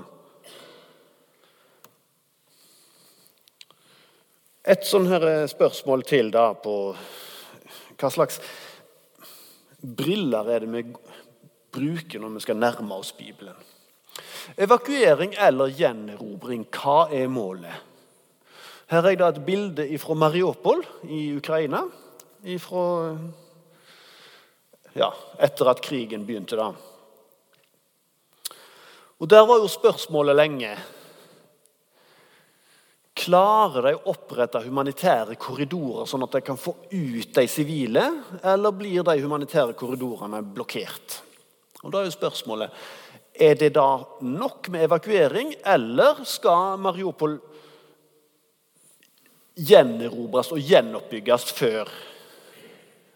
Et 4.70 4.84
sånn 4.86 5.08
her 5.10 5.24
spørsmål 5.50 6.04
til 6.06 6.28
da 6.30 6.52
på 6.54 6.72
hva 7.98 8.10
slags 8.14 8.36
briller 9.82 10.46
er 10.46 10.62
det 10.62 10.68
vi 10.70 10.82
bruker 11.74 12.22
når 12.22 12.36
vi 12.36 12.42
skal 12.44 12.60
nærme 12.60 12.98
oss 13.00 13.10
Bibelen? 13.18 13.56
Evakuering 14.54 15.34
eller 15.42 15.72
gjenerobring, 15.74 16.68
hva 16.70 17.08
er 17.10 17.26
målet? 17.26 17.82
Her 18.94 19.10
er 19.10 19.18
det 19.18 19.26
et 19.32 19.42
bilde 19.48 19.88
fra 20.04 20.18
Mariupol 20.22 20.84
i 21.08 21.24
Ukraina. 21.40 21.82
Ifra, 22.46 22.86
ja, 24.94 25.10
etter 25.42 25.72
at 25.74 25.82
krigen 25.82 26.28
begynte. 26.30 26.54
da. 26.54 26.70
Og 29.18 29.30
Der 29.34 29.46
var 29.50 29.58
jo 29.64 29.66
spørsmålet 29.66 30.38
lenge 30.38 30.76
Klarer 33.20 33.84
de 33.84 33.92
å 33.98 34.12
opprette 34.14 34.62
humanitære 34.64 35.36
korridorer, 35.40 36.06
sånn 36.08 36.24
at 36.24 36.38
de 36.38 36.40
kan 36.44 36.56
få 36.60 36.72
ut 36.88 37.34
de 37.36 37.44
sivile, 37.50 38.06
eller 38.40 38.72
blir 38.72 39.04
de 39.04 39.18
humanitære 39.20 39.76
korridorene 39.76 40.40
blokkert? 40.56 41.20
Og 41.82 41.92
Da 41.92 42.00
er 42.00 42.08
jo 42.08 42.16
spørsmålet 42.16 42.80
er 43.40 43.54
det 43.56 43.70
da 43.74 44.02
nok 44.20 44.68
med 44.68 44.84
evakuering, 44.84 45.54
eller 45.64 46.24
skal 46.28 46.76
Mariupol 46.80 47.38
gjenerobres 49.56 50.52
og 50.52 50.60
gjenoppbygges 50.60 51.46
før? 51.56 51.88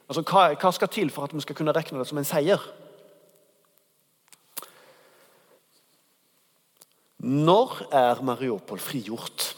Altså, 0.08 0.22
hva, 0.22 0.46
hva 0.60 0.72
skal 0.72 0.92
til 0.92 1.12
for 1.12 1.26
at 1.26 1.34
vi 1.34 1.44
skal 1.44 1.56
kunne 1.56 1.74
regne 1.76 2.00
det 2.00 2.08
som 2.08 2.20
en 2.20 2.28
seier? 2.28 2.64
Når 7.24 7.78
er 7.88 8.24
Mariupol 8.24 8.80
frigjort? 8.84 9.54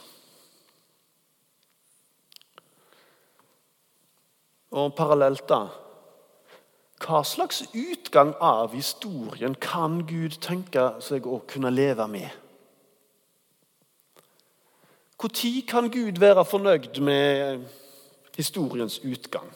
Og 4.71 4.95
parallelt, 4.95 5.49
da 5.49 5.67
Hva 6.97 7.21
slags 7.23 7.61
utgang 7.77 8.33
av 8.41 8.73
historien 8.73 9.53
kan 9.61 9.99
Gud 10.09 10.39
tenke 10.41 10.95
seg 10.99 11.27
å 11.29 11.43
kunne 11.47 11.69
leve 11.69 12.07
med? 12.09 12.29
Når 15.21 15.61
kan 15.69 15.89
Gud 15.93 16.19
være 16.19 16.45
fornøyd 16.45 16.99
med 17.01 17.63
historiens 18.37 18.99
utgang? 18.99 19.47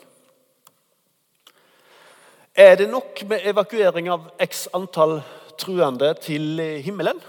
Er 2.55 2.75
det 2.75 2.89
nok 2.89 3.23
med 3.25 3.45
evakuering 3.45 4.09
av 4.09 4.31
x 4.39 4.67
antall 4.73 5.21
truende 5.57 6.13
til 6.21 6.59
himmelen? 6.81 7.21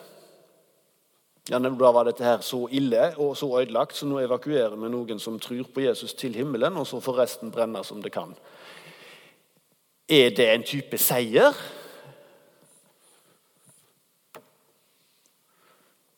Ja, 1.50 1.59
Da 1.59 1.92
var 1.92 2.05
dette 2.05 2.24
her 2.24 2.40
så 2.40 2.68
ille 2.70 3.14
og 3.18 3.37
så 3.37 3.48
ødelagt, 3.61 3.96
så 3.96 4.07
nå 4.07 4.20
evakuerer 4.22 4.76
vi 4.78 4.88
noen 4.88 5.18
som 5.18 5.40
tror 5.40 5.66
på 5.74 5.83
Jesus, 5.83 6.14
til 6.14 6.35
himmelen, 6.35 6.76
og 6.76 6.87
så 6.87 7.00
får 7.00 7.18
resten 7.18 7.50
brenne 7.50 7.83
som 7.85 8.02
det 8.02 8.12
kan. 8.12 8.35
Er 10.09 10.31
det 10.31 10.48
en 10.52 10.62
type 10.62 10.98
seier? 10.98 11.57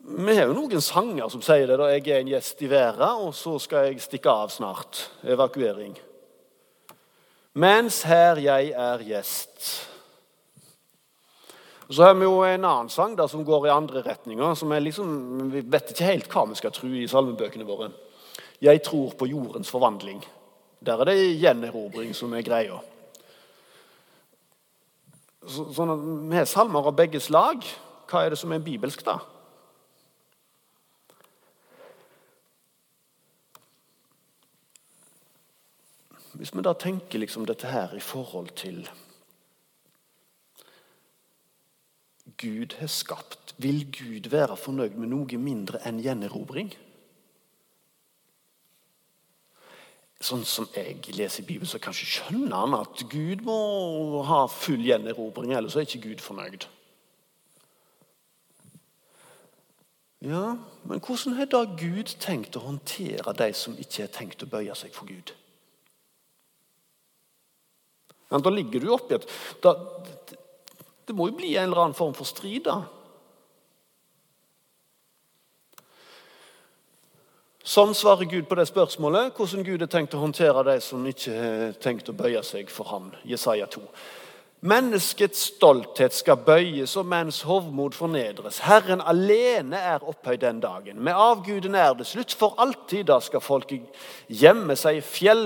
Vi 0.05 0.37
har 0.37 0.51
jo 0.51 0.57
noen 0.59 0.81
sanger 0.85 1.31
som 1.33 1.41
sier 1.43 1.67
det. 1.67 1.79
da, 1.79 1.89
'Jeg 1.89 2.09
er 2.09 2.21
en 2.21 2.29
gjest 2.29 2.63
i 2.63 2.71
verden, 2.71 3.25
og 3.25 3.35
så 3.35 3.59
skal 3.59 3.87
jeg 3.87 4.01
stikke 4.01 4.31
av 4.31 4.49
snart.' 4.49 5.09
Evakuering. 5.25 5.99
Mens 7.55 8.03
her 8.03 8.37
jeg 8.37 8.71
er 8.71 8.99
gjest. 8.99 9.94
Så 11.95 12.03
har 12.03 12.15
vi 12.15 12.27
jo 12.27 12.41
en 12.43 12.65
annen 12.65 12.89
sang 12.91 13.13
der 13.15 13.29
som 13.31 13.45
går 13.47 13.67
i 13.69 13.71
andre 13.71 14.03
retninger. 14.03 14.55
som 14.55 14.73
er 14.73 14.81
liksom, 14.81 15.51
Vi 15.53 15.61
vet 15.61 15.91
ikke 15.91 16.05
helt 16.05 16.29
hva 16.29 16.49
vi 16.49 16.55
skal 16.55 16.73
tro 16.73 16.89
i 16.89 17.07
salmebøkene 17.07 17.67
våre. 17.67 17.93
'Jeg 18.61 18.83
tror 18.83 19.13
på 19.15 19.27
jordens 19.27 19.71
forvandling'. 19.71 20.25
Der 20.81 21.01
er 21.01 21.05
det 21.05 21.41
gjenerobring 21.41 22.15
som 22.15 22.33
er 22.35 22.43
greia. 22.43 22.81
Så, 25.47 25.73
sånn 25.75 26.31
Vi 26.31 26.37
har 26.37 26.45
salmer 26.45 26.87
av 26.87 26.97
begge 26.97 27.21
slag. 27.21 27.63
Hva 28.09 28.25
er 28.25 28.31
det 28.31 28.39
som 28.39 28.53
er 28.53 28.59
bibelsk, 28.59 29.05
da? 29.05 29.19
Hvis 36.33 36.55
vi 36.55 36.63
da 36.63 36.73
tenker 36.73 37.19
liksom 37.19 37.47
dette 37.47 37.67
her 37.67 37.95
i 37.95 38.01
forhold 38.01 38.51
til 38.57 38.89
Gud 42.41 42.77
har 42.81 42.91
skapt, 42.91 43.55
vil 43.63 43.85
Gud 43.95 44.31
være 44.31 44.57
fornøyd 44.59 44.97
med 44.99 45.13
noe 45.13 45.39
mindre 45.41 45.81
enn 45.87 46.03
gjenerobring? 46.03 46.73
Sånn 50.25 50.45
som 50.49 50.67
jeg 50.73 51.03
leser 51.13 51.43
i 51.43 51.47
Bibelen, 51.47 51.69
så 51.69 51.81
kanskje 51.83 52.09
skjønner 52.09 52.63
han 52.63 52.77
at 52.79 53.03
Gud 53.13 53.45
må 53.45 54.23
ha 54.25 54.45
full 54.49 54.81
gjenerobring, 54.87 55.53
ellers 55.53 55.77
er 55.77 55.85
ikke 55.85 56.07
Gud 56.09 56.25
fornøyd. 56.25 56.65
Ja, 60.25 60.57
Men 60.85 61.01
hvordan 61.01 61.35
har 61.37 61.49
da 61.53 61.65
Gud 61.69 62.15
tenkt 62.21 62.57
å 62.57 62.65
håndtere 62.65 63.33
de 63.37 63.51
som 63.57 63.77
ikke 63.77 64.07
har 64.07 64.13
tenkt 64.13 64.45
å 64.45 64.49
bøye 64.49 64.73
seg 64.77 64.95
for 64.97 65.09
Gud? 65.09 65.35
Men 68.31 68.43
Da 68.43 68.51
ligger 68.51 68.81
du 68.81 68.89
oppi 68.95 69.19
et 69.19 69.29
da, 69.63 69.75
Det 71.07 71.17
må 71.17 71.29
jo 71.29 71.39
bli 71.39 71.55
en 71.57 71.69
eller 71.69 71.83
annen 71.83 71.97
form 71.97 72.15
for 72.17 72.29
strid, 72.29 72.65
da. 72.69 72.83
Sånn 77.65 77.95
svarer 77.97 78.29
Gud 78.29 78.45
på 78.45 78.59
det 78.59 78.67
spørsmålet, 78.69 79.33
hvordan 79.37 79.65
Gud 79.65 79.81
har 79.81 79.89
tenkt 79.89 80.13
å 80.13 80.21
håndtere 80.21 80.67
de 80.69 80.77
som 80.85 81.07
ikke 81.09 81.33
har 81.33 81.73
tenkt 81.81 82.11
å 82.13 82.17
bøye 82.17 82.43
seg 82.45 82.69
for 82.69 82.91
ham. 82.93 83.09
Jesaja 83.25 83.65
2. 83.73 83.81
Menneskets 84.65 85.43
stolthet 85.51 86.13
skal 86.17 86.41
bøyes, 86.45 86.95
og 87.01 87.09
menns 87.09 87.43
hovmod 87.45 87.97
fornedres. 87.97 88.63
Herren 88.65 89.01
alene 89.05 89.77
er 89.77 90.05
opphøyd 90.05 90.41
den 90.41 90.61
dagen. 90.61 91.01
Med 91.05 91.17
avguden 91.17 91.77
er 91.77 91.97
det 91.97 92.07
slutt 92.09 92.33
for 92.33 92.57
alltid. 92.61 93.07
Da 93.09 93.19
skal 93.21 93.45
folket 93.45 94.05
gjemme 94.29 94.77
seg 94.77 95.01
i 95.01 95.05
fjell 95.05 95.45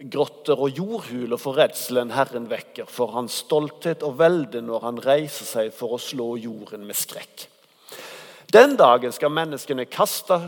grotter 0.00 0.60
og 0.60 0.78
jordhuler 0.78 1.40
for 1.40 1.58
redselen 1.58 2.12
Herren 2.14 2.48
vekker, 2.50 2.86
for 2.86 3.14
hans 3.16 3.42
stolthet 3.44 4.04
og 4.06 4.18
velde 4.20 4.62
når 4.64 4.84
han 4.86 5.00
reiser 5.02 5.48
seg 5.48 5.72
for 5.74 5.96
å 5.96 6.02
slå 6.02 6.34
jorden 6.40 6.86
med 6.86 6.98
skrekk. 6.98 7.48
Den 8.48 8.78
dagen 8.80 9.12
skal 9.12 9.34
menneskene 9.34 9.84
kaste 9.92 10.38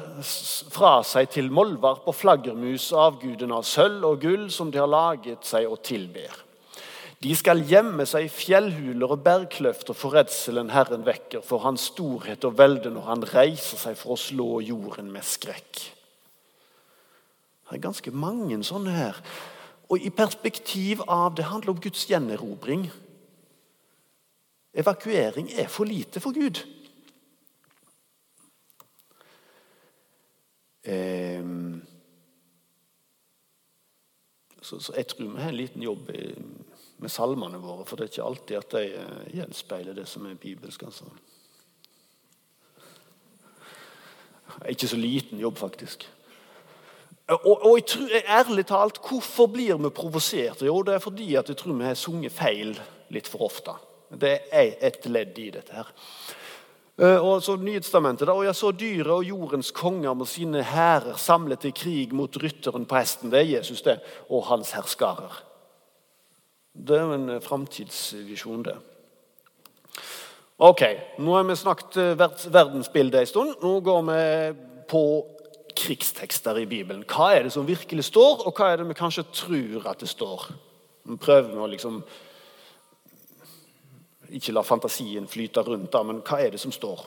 fra 0.72 0.92
seg 1.04 1.28
til 1.34 1.50
mollvarp 1.52 2.06
og 2.08 2.16
flaggermus 2.16 2.86
avgudene 2.96 3.58
av 3.58 3.66
sølv 3.68 4.06
og 4.08 4.22
gull 4.22 4.46
som 4.54 4.70
de 4.72 4.80
har 4.80 4.88
laget 4.88 5.44
seg 5.44 5.68
og 5.68 5.82
tilber. 5.84 6.32
De 7.20 7.34
skal 7.36 7.60
gjemme 7.68 8.06
seg 8.08 8.24
i 8.24 8.32
fjellhuler 8.32 9.12
og 9.12 9.20
bergkløfter 9.26 9.92
for 9.92 10.16
redselen 10.16 10.72
Herren 10.72 11.04
vekker, 11.04 11.42
for 11.44 11.60
hans 11.66 11.90
storhet 11.90 12.46
og 12.48 12.56
velde 12.56 12.88
når 12.94 13.08
han 13.10 13.26
reiser 13.34 13.76
seg 13.76 13.98
for 14.00 14.14
å 14.14 14.22
slå 14.22 14.62
jorden 14.64 15.12
med 15.12 15.26
skrekk. 15.28 15.82
Det 17.70 17.76
er 17.76 17.87
ganske 17.87 18.11
mange 18.11 18.56
sånne 18.66 18.90
her. 18.90 19.18
Og 19.90 20.02
i 20.02 20.11
perspektiv 20.11 21.04
av 21.06 21.37
Det 21.37 21.44
handler 21.44 21.70
om 21.70 21.80
Guds 21.80 22.02
gjenerobring. 22.11 22.90
Evakuering 24.74 25.50
er 25.54 25.68
for 25.68 25.85
lite 25.85 26.20
for 26.20 26.35
Gud. 26.35 26.66
Um, 30.90 31.83
så, 34.62 34.92
jeg 34.96 35.06
tror 35.06 35.30
vi 35.30 35.40
har 35.42 35.48
en 35.48 35.56
liten 35.56 35.83
jobb 35.83 36.11
med 36.98 37.09
salmene 37.09 37.59
våre, 37.59 37.85
for 37.87 37.96
det 37.96 38.04
er 38.04 38.12
ikke 38.12 38.28
alltid 38.28 38.56
at 38.56 38.70
de 38.72 38.85
uh, 38.98 39.35
gjenspeiler 39.35 39.94
det 39.94 40.09
som 40.09 40.26
er 40.26 40.35
bibelsk. 40.35 40.83
altså. 40.83 41.04
Ikke 44.68 44.88
så 44.88 44.96
liten 44.96 45.38
jobb, 45.38 45.56
faktisk. 45.56 46.11
Og, 47.31 47.64
og 47.66 47.77
jeg 47.79 47.87
tror, 47.87 48.16
ærlig 48.38 48.66
talt, 48.66 48.99
Hvorfor 49.09 49.47
blir 49.47 49.79
vi 49.79 49.90
provosert? 49.95 50.62
Jo, 50.66 50.83
det 50.83 50.95
er 50.95 50.99
fordi 50.99 51.35
at 51.38 51.49
jeg 51.49 51.57
tror 51.57 51.79
vi 51.79 51.85
har 51.85 51.95
sunget 51.95 52.33
feil 52.33 52.75
litt 53.11 53.29
for 53.31 53.47
ofte. 53.47 53.77
Det 54.11 54.38
er 54.51 54.75
et 54.83 55.07
ledd 55.07 55.38
i 55.38 55.51
dette. 55.55 55.73
her. 55.75 55.93
Eh, 57.01 57.16
og 57.16 57.43
så 57.43 57.57
Nyhetstamentet. 57.57 58.29
Og 58.29 58.45
jeg 58.45 58.55
så 58.55 58.73
dyret 58.73 59.12
og 59.14 59.25
jordens 59.25 59.71
konger 59.71 60.14
med 60.14 60.27
sine 60.27 60.62
hærer 60.62 61.16
samlet 61.16 61.64
i 61.64 61.71
krig 61.71 62.12
mot 62.12 62.37
rytteren 62.37 62.87
på 62.87 62.99
hesten. 62.99 63.31
Det 63.31 63.38
er 63.40 63.53
Jesus, 63.59 63.83
det. 63.83 64.01
Og 64.29 64.45
hans 64.51 64.73
herskarer. 64.77 65.43
Det 66.75 66.99
er 66.99 67.14
en 67.14 67.29
eh, 67.37 67.43
framtidsvisjon, 67.43 68.64
det. 68.64 68.77
Ok, 70.59 70.83
nå 71.19 71.37
har 71.38 71.47
vi 71.49 71.57
snakket 71.57 71.97
eh, 71.97 72.19
verdensbildet 72.53 73.23
en 73.23 73.27
stund. 73.27 73.55
Nå 73.62 73.81
går 73.81 74.03
vi 74.11 74.21
på 74.90 75.05
krigstekster 75.81 76.59
i 76.61 76.66
Bibelen. 76.69 77.05
Hva 77.09 77.31
er 77.35 77.47
det 77.47 77.55
som 77.55 77.69
virkelig 77.69 78.05
står, 78.11 78.45
og 78.47 78.57
hva 78.57 78.71
er 78.71 78.81
det 78.81 78.90
vi 78.90 78.99
kanskje 78.99 79.29
tror 79.33 79.88
at 79.90 80.03
det 80.03 80.11
står? 80.11 80.51
Vi 81.09 81.16
prøver 81.16 81.57
å 81.59 81.71
liksom 81.71 82.03
Ikke 84.31 84.53
la 84.55 84.62
fantasien 84.62 85.25
flyte 85.27 85.64
rundt, 85.66 85.97
men 86.07 86.21
hva 86.23 86.37
er 86.38 86.53
det 86.55 86.61
som 86.62 86.71
står? 86.71 87.01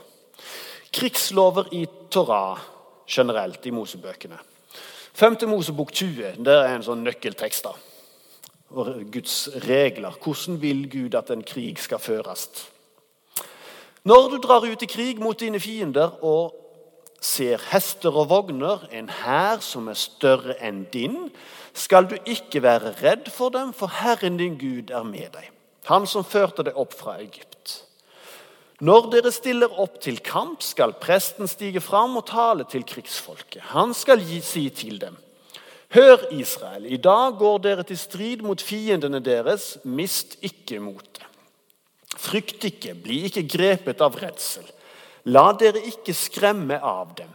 Krigslover 0.92 1.70
i 1.72 1.86
Torah 2.12 2.60
generelt 3.08 3.66
i 3.66 3.72
Mosebøkene. 3.72 4.36
5. 5.14 5.38
Mosebok 5.48 5.94
20 5.94 6.44
det 6.44 6.54
er 6.58 6.74
en 6.74 6.84
sånn 6.84 7.04
nøkkeltekst. 7.06 7.64
da. 7.64 7.74
Guds 9.14 9.50
regler. 9.68 10.18
Hvordan 10.20 10.62
vil 10.62 10.90
Gud 10.90 11.16
at 11.16 11.30
en 11.32 11.44
krig 11.44 11.80
skal 11.80 12.02
føres? 12.02 12.50
Når 14.04 14.30
du 14.30 14.38
drar 14.42 14.66
ut 14.66 14.84
i 14.84 14.90
krig 14.90 15.20
mot 15.22 15.40
dine 15.40 15.60
fiender 15.60 16.18
og 16.26 16.63
ser 17.24 17.62
hester 17.72 18.12
og 18.20 18.30
vogner, 18.32 18.84
en 18.92 19.08
hær 19.24 19.62
som 19.64 19.88
er 19.88 19.98
større 20.00 20.58
enn 20.64 20.84
din, 20.92 21.30
skal 21.74 22.10
du 22.10 22.18
ikke 22.30 22.62
være 22.64 22.94
redd 23.00 23.32
for 23.34 23.54
dem, 23.54 23.72
for 23.74 23.92
Herren 24.02 24.38
din 24.42 24.60
Gud 24.60 24.92
er 24.92 25.08
med 25.08 25.32
deg, 25.34 25.50
Han 25.88 26.06
som 26.08 26.24
førte 26.24 26.64
deg 26.64 26.78
opp 26.80 26.94
fra 26.96 27.18
Egypt. 27.20 27.84
Når 28.84 29.10
dere 29.12 29.32
stiller 29.32 29.72
opp 29.80 30.00
til 30.04 30.20
kamp, 30.24 30.62
skal 30.64 30.96
presten 31.00 31.48
stige 31.48 31.82
fram 31.84 32.18
og 32.20 32.26
tale 32.28 32.66
til 32.68 32.84
krigsfolket. 32.84 33.62
Han 33.72 33.94
skal 33.94 34.24
gi, 34.24 34.40
si 34.42 34.70
til 34.70 35.00
dem.: 35.00 35.18
Hør, 35.94 36.18
Israel, 36.32 36.86
i 36.86 36.98
dag 36.98 37.38
går 37.38 37.58
dere 37.58 37.84
til 37.84 37.98
strid 37.98 38.42
mot 38.42 38.62
fiendene 38.62 39.20
deres. 39.20 39.78
Mist 39.84 40.38
ikke 40.42 40.80
motet. 40.80 41.22
Frykt 42.18 42.64
ikke, 42.64 42.96
bli 42.96 43.24
ikke 43.28 43.48
grepet 43.48 44.02
av 44.02 44.16
redsel. 44.16 44.66
La 45.32 45.54
dere 45.56 45.80
ikke 45.88 46.14
skremme 46.16 46.82
av 46.84 47.14
dem, 47.16 47.30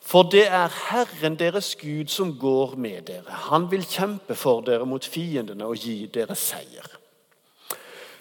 for 0.00 0.28
det 0.28 0.46
er 0.48 0.72
Herren 0.90 1.38
deres 1.40 1.72
Gud 1.80 2.10
som 2.12 2.34
går 2.38 2.74
med 2.76 3.06
dere. 3.08 3.38
Han 3.48 3.70
vil 3.70 3.86
kjempe 3.88 4.36
for 4.36 4.60
dere 4.66 4.88
mot 4.88 5.04
fiendene 5.04 5.68
og 5.68 5.80
gi 5.80 6.04
dere 6.12 6.36
seier. 6.36 6.88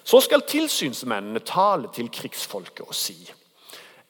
Så 0.03 0.21
skal 0.23 0.45
tilsynsmennene 0.47 1.43
tale 1.45 1.91
til 1.93 2.09
krigsfolket 2.09 2.87
og 2.87 2.95
si:" 2.95 3.17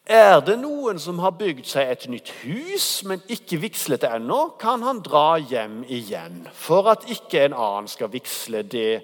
Er 0.10 0.40
det 0.42 0.56
noen 0.58 0.98
som 1.00 1.20
har 1.20 1.36
bygd 1.38 1.68
seg 1.70 1.90
et 1.92 2.08
nytt 2.10 2.32
hus, 2.42 3.04
men 3.06 3.22
ikke 3.30 3.60
vigslet 3.62 4.08
ennå, 4.08 4.56
kan 4.58 4.82
han 4.82 5.04
dra 5.06 5.38
hjem 5.38 5.84
igjen, 5.86 6.48
for 6.54 6.90
at 6.90 7.06
ikke 7.14 7.44
en 7.46 7.54
annen 7.54 7.88
skal 7.88 8.10
vigsle 8.10 8.64
det 8.66 9.04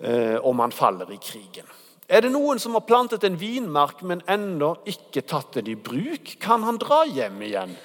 eh, 0.00 0.38
om 0.40 0.58
han 0.64 0.72
faller 0.72 1.12
i 1.12 1.20
krigen. 1.20 1.68
Er 2.10 2.24
det 2.24 2.32
noen 2.34 2.58
som 2.58 2.74
har 2.74 2.82
plantet 2.82 3.22
en 3.22 3.36
vinmark, 3.38 4.00
men 4.02 4.24
ennå 4.26 4.72
ikke 4.90 5.22
tatt 5.30 5.54
den 5.54 5.68
i 5.70 5.76
bruk, 5.78 6.32
kan 6.42 6.64
han 6.66 6.80
dra 6.82 7.04
hjem 7.06 7.38
igjen, 7.46 7.76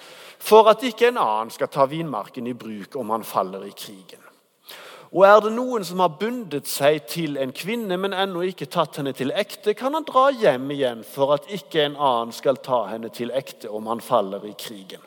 for 0.41 0.65
at 0.71 0.81
ikke 0.81 1.11
en 1.11 1.19
annen 1.21 1.51
skal 1.53 1.69
ta 1.69 1.85
vinmarken 1.85 2.49
i 2.49 2.55
bruk 2.57 2.97
om 2.97 3.13
han 3.13 3.25
faller 3.27 3.67
i 3.67 3.73
krigen. 3.77 4.23
Og 5.13 5.27
er 5.29 5.37
det 5.45 5.51
noen 5.53 5.85
som 5.85 6.01
har 6.01 6.17
bundet 6.17 6.65
seg 6.65 7.05
til 7.07 7.37
en 7.37 7.53
kvinne, 7.53 7.99
men 8.01 8.17
ennå 8.17 8.41
ikke 8.49 8.65
tatt 8.65 8.97
henne 8.97 9.13
til 9.13 9.29
ekte, 9.29 9.77
kan 9.77 9.93
han 9.93 10.07
dra 10.09 10.31
hjem 10.33 10.71
igjen 10.73 11.05
for 11.05 11.37
at 11.37 11.45
ikke 11.45 11.85
en 11.85 11.95
annen 11.95 12.33
skal 12.33 12.57
ta 12.65 12.87
henne 12.89 13.13
til 13.13 13.29
ekte 13.29 13.69
om 13.69 13.93
han 13.93 14.01
faller 14.01 14.41
i 14.49 14.55
krigen. 14.57 15.05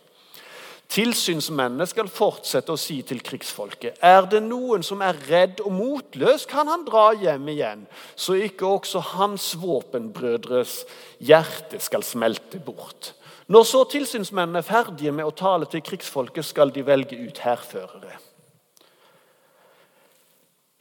Tilsynsmennene 0.88 1.85
skal 1.85 2.09
fortsette 2.09 2.72
å 2.72 2.81
si 2.81 3.03
til 3.05 3.20
krigsfolket.: 3.20 3.98
Er 4.01 4.24
det 4.24 4.40
noen 4.40 4.83
som 4.83 5.03
er 5.05 5.18
redd 5.29 5.61
og 5.61 5.74
motløs, 5.77 6.46
kan 6.48 6.68
han 6.68 6.87
dra 6.87 7.11
hjem 7.12 7.48
igjen, 7.53 7.85
så 8.16 8.38
ikke 8.40 8.66
også 8.66 9.03
hans 9.12 9.51
våpenbrødres 9.61 10.81
hjerte 11.20 11.81
skal 11.85 12.07
smelte 12.07 12.61
bort. 12.64 13.12
Når 13.48 13.68
så 13.68 13.85
tilsynsmennene 13.88 14.61
er 14.61 14.68
ferdige 14.68 15.12
med 15.12 15.29
å 15.29 15.37
tale 15.37 15.68
til 15.68 15.85
krigsfolket, 15.85 16.44
skal 16.44 16.72
de 16.72 16.85
velge 16.85 17.16
ut 17.20 17.38
hærførere. 17.44 18.16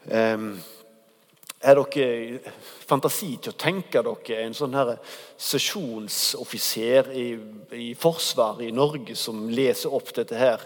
Er 0.07 1.79
dere 1.79 2.41
fantasi 2.87 3.33
til 3.41 3.53
å 3.53 3.59
tenke 3.59 4.01
dere 4.05 4.43
en 4.45 4.55
sånn 4.55 4.75
her 4.77 4.93
sesjonsoffiser 5.49 7.11
i, 7.11 7.27
i, 7.75 7.87
Forsvaret 7.99 8.67
i 8.67 8.75
Norge 8.75 9.15
som 9.19 9.47
leser 9.51 9.93
opp 9.93 10.13
dette 10.15 10.39
her? 10.39 10.63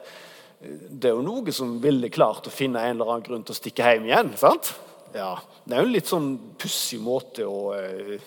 Det 0.62 1.10
er 1.10 1.17
jo 1.17 1.25
noe 1.25 1.53
som 1.55 1.79
ville 1.81 2.12
klart 2.13 2.47
å 2.47 2.53
finne 2.53 2.84
en 2.86 2.99
eller 2.99 3.15
annen 3.15 3.25
grunn 3.25 3.45
til 3.45 3.55
å 3.55 3.57
stikke 3.57 3.88
hjem 3.88 4.10
igjen. 4.12 4.34
sant? 4.38 4.73
Ja, 5.15 5.34
Det 5.65 5.75
er 5.75 5.81
jo 5.81 5.89
en 5.89 5.95
litt 5.95 6.10
sånn 6.10 6.29
pussig 6.62 7.01
måte 7.03 7.47
å 7.49 7.73
eh, 7.75 8.21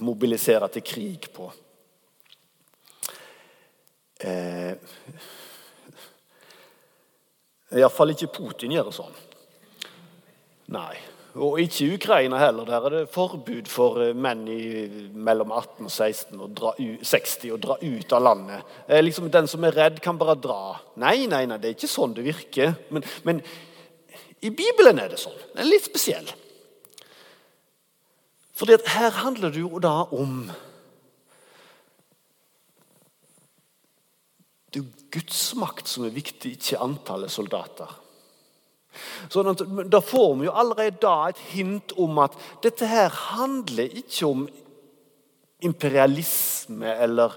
mobilisere 0.00 0.70
til 0.72 0.82
krig 0.86 1.28
på. 1.34 1.50
Eh, 4.24 4.72
Iallfall 7.74 8.14
ikke 8.14 8.32
Putin 8.32 8.72
gjør 8.72 8.88
det 8.88 8.96
sånn. 8.96 9.18
Nei. 10.74 10.94
Og 11.34 11.58
ikke 11.58 11.82
i 11.82 11.94
Ukraina 11.96 12.38
heller. 12.38 12.68
Der 12.68 12.86
er 12.86 12.94
det 12.94 13.10
forbud 13.10 13.66
for 13.70 13.98
eh, 14.04 14.14
menn 14.14 14.44
i 14.46 14.60
mellom 15.10 15.50
18 15.50 15.88
og 15.88 15.90
16 15.90 16.40
og 16.44 16.52
dra, 16.54 16.74
60 16.78 17.54
å 17.56 17.58
dra 17.58 17.78
ut 17.82 18.14
av 18.14 18.22
landet. 18.22 18.74
Liksom 19.02 19.30
Den 19.34 19.50
som 19.50 19.66
er 19.66 19.74
redd, 19.74 19.98
kan 20.04 20.18
bare 20.20 20.38
dra. 20.38 20.76
Nei, 21.02 21.26
nei, 21.26 21.42
nei, 21.50 21.58
det 21.58 21.72
er 21.72 21.78
ikke 21.78 21.90
sånn 21.90 22.14
det 22.14 22.26
virker. 22.28 22.76
Men, 22.94 23.06
men 23.26 23.42
i 24.44 24.52
Bibelen 24.54 25.00
er 25.02 25.10
det 25.10 25.18
sånn. 25.22 25.36
Den 25.54 25.64
er 25.64 25.72
litt 25.72 25.88
spesiell. 25.88 26.30
Fordi 28.54 28.78
her 28.94 29.10
handler 29.24 29.50
det 29.50 29.64
jo 29.64 29.82
da 29.82 30.04
om 30.14 30.46
Det 34.74 34.82
er 34.82 35.10
Guds 35.14 35.40
makt 35.54 35.86
som 35.86 36.02
er 36.02 36.14
viktig, 36.14 36.56
ikke 36.56 36.80
antallet 36.82 37.30
soldater. 37.30 37.92
Sånn 39.32 39.50
at, 39.52 39.64
da 39.90 40.00
får 40.04 40.36
vi 40.40 40.48
jo 40.48 40.54
allerede 40.54 41.00
da 41.02 41.30
et 41.30 41.40
hint 41.54 41.94
om 42.00 42.20
at 42.24 42.36
dette 42.64 42.88
her 42.88 43.10
handler 43.34 43.98
ikke 44.02 44.28
om 44.28 44.46
imperialisme 45.64 46.94
eller 47.06 47.36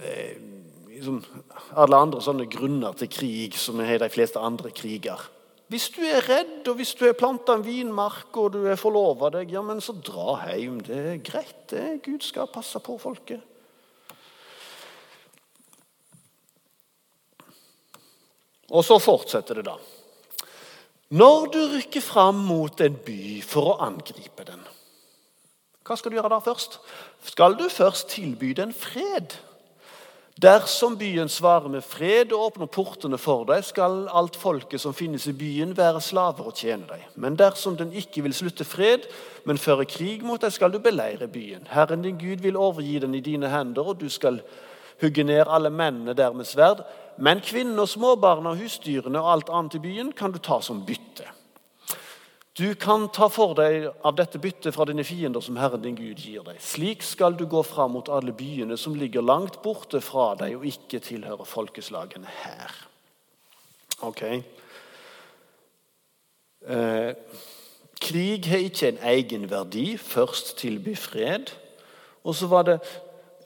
eh, 0.00 0.36
liksom, 0.94 1.20
alle 1.76 2.02
andre 2.06 2.22
sånne 2.24 2.48
grunner 2.50 2.96
til 2.98 3.10
krig 3.12 3.58
som 3.60 3.82
er 3.84 3.98
de 4.02 4.10
fleste 4.12 4.40
andre 4.40 4.72
kriger. 4.74 5.30
Hvis 5.72 5.88
du 5.94 6.02
er 6.04 6.22
redd, 6.28 6.66
og 6.68 6.76
hvis 6.76 6.92
du 6.94 7.06
har 7.06 7.16
planta 7.16 7.56
en 7.56 7.64
vinmark 7.64 8.36
og 8.38 8.52
du 8.54 8.60
er 8.68 8.78
forlova 8.78 9.30
deg, 9.32 9.54
ja, 9.54 9.62
men 9.64 9.80
så 9.82 9.96
dra 9.96 10.36
hjem. 10.52 10.78
Det 10.84 11.00
er 11.00 11.24
greit. 11.24 11.64
det. 11.72 12.04
Gud 12.04 12.22
skal 12.22 12.50
passe 12.52 12.78
på 12.84 12.98
folket. 13.00 13.40
Og 18.74 18.84
så 18.84 18.98
fortsetter 19.00 19.60
det, 19.60 19.66
da. 19.66 19.78
Når 21.14 21.46
du 21.54 21.60
rykker 21.76 22.02
fram 22.02 22.40
mot 22.48 22.80
en 22.82 22.94
by 23.06 23.38
for 23.46 23.74
å 23.74 23.80
angripe 23.86 24.46
den, 24.48 24.62
hva 25.84 25.96
skal 26.00 26.10
du 26.10 26.16
gjøre 26.16 26.32
da 26.32 26.40
først? 26.42 26.78
Skal 27.28 27.54
du 27.60 27.68
først 27.70 28.08
tilby 28.16 28.54
den 28.56 28.72
fred? 28.74 29.36
Dersom 30.42 30.96
byen 30.98 31.28
svarer 31.30 31.70
med 31.70 31.84
fred 31.86 32.32
og 32.34 32.48
åpner 32.48 32.66
portene 32.66 33.18
for 33.20 33.44
deg, 33.46 33.62
skal 33.62 34.08
alt 34.10 34.34
folket 34.34 34.82
som 34.82 34.96
finnes 34.96 35.28
i 35.30 35.36
byen, 35.38 35.76
være 35.78 36.00
slaver 36.02 36.48
og 36.50 36.58
tjene 36.58 36.88
deg. 36.88 37.04
Men 37.14 37.38
dersom 37.38 37.76
den 37.78 37.92
ikke 37.94 38.24
vil 38.24 38.34
slutte 38.34 38.66
fred, 38.66 39.06
men 39.46 39.60
føre 39.62 39.86
krig 39.86 40.24
mot 40.26 40.42
deg, 40.42 40.50
skal 40.56 40.74
du 40.74 40.80
beleire 40.82 41.28
byen. 41.30 41.68
Herren 41.70 42.02
din 42.02 42.18
Gud 42.18 42.42
vil 42.42 42.58
overgi 42.58 42.98
den 43.04 43.14
i 43.14 43.22
dine 43.22 43.52
hender, 43.52 43.92
og 43.92 44.00
du 44.00 44.08
skal 44.10 44.40
hugge 45.04 45.24
ned 45.24 45.46
alle 45.46 45.70
mennene 45.70 46.16
der 46.16 46.34
med 46.34 46.48
sverd. 46.48 46.82
Men 47.16 47.42
kvinnene 47.44 47.84
og 47.84 47.92
småbarna 47.92 48.56
husdyrene 48.58 49.20
og 49.22 49.30
alt 49.32 49.54
annet 49.54 49.78
i 49.78 49.84
byen 49.84 50.12
kan 50.16 50.34
du 50.34 50.40
ta 50.42 50.60
som 50.64 50.82
bytte. 50.86 51.28
Du 52.54 52.74
kan 52.78 53.08
ta 53.10 53.26
for 53.34 53.56
deg 53.58 53.88
av 54.06 54.14
dette 54.14 54.38
byttet 54.38 54.76
fra 54.76 54.84
dine 54.86 55.02
fiender 55.02 55.42
som 55.42 55.56
Herren 55.58 55.82
din 55.82 55.96
Gud 55.98 56.20
gir 56.22 56.44
deg. 56.46 56.60
Slik 56.62 57.02
skal 57.02 57.34
du 57.34 57.48
gå 57.50 57.64
fram 57.66 57.96
mot 57.96 58.10
alle 58.14 58.30
byene 58.30 58.76
som 58.78 58.94
ligger 58.94 59.26
langt 59.26 59.58
borte 59.64 59.98
fra 59.98 60.36
deg 60.38 60.54
og 60.60 60.66
ikke 60.70 61.00
tilhører 61.02 61.50
folkeslagene 61.50 62.30
her. 62.44 62.76
Ok. 64.06 64.22
Eh, 66.62 67.10
krig 67.98 68.46
har 68.46 68.62
ikke 68.68 68.92
en 68.92 69.02
egen 69.16 69.50
verdi. 69.50 69.96
Først 69.98 70.54
tilby 70.62 70.94
fred. 70.94 71.50
Og 72.22 72.38
så 72.38 72.46
var 72.46 72.70
det 72.70 72.78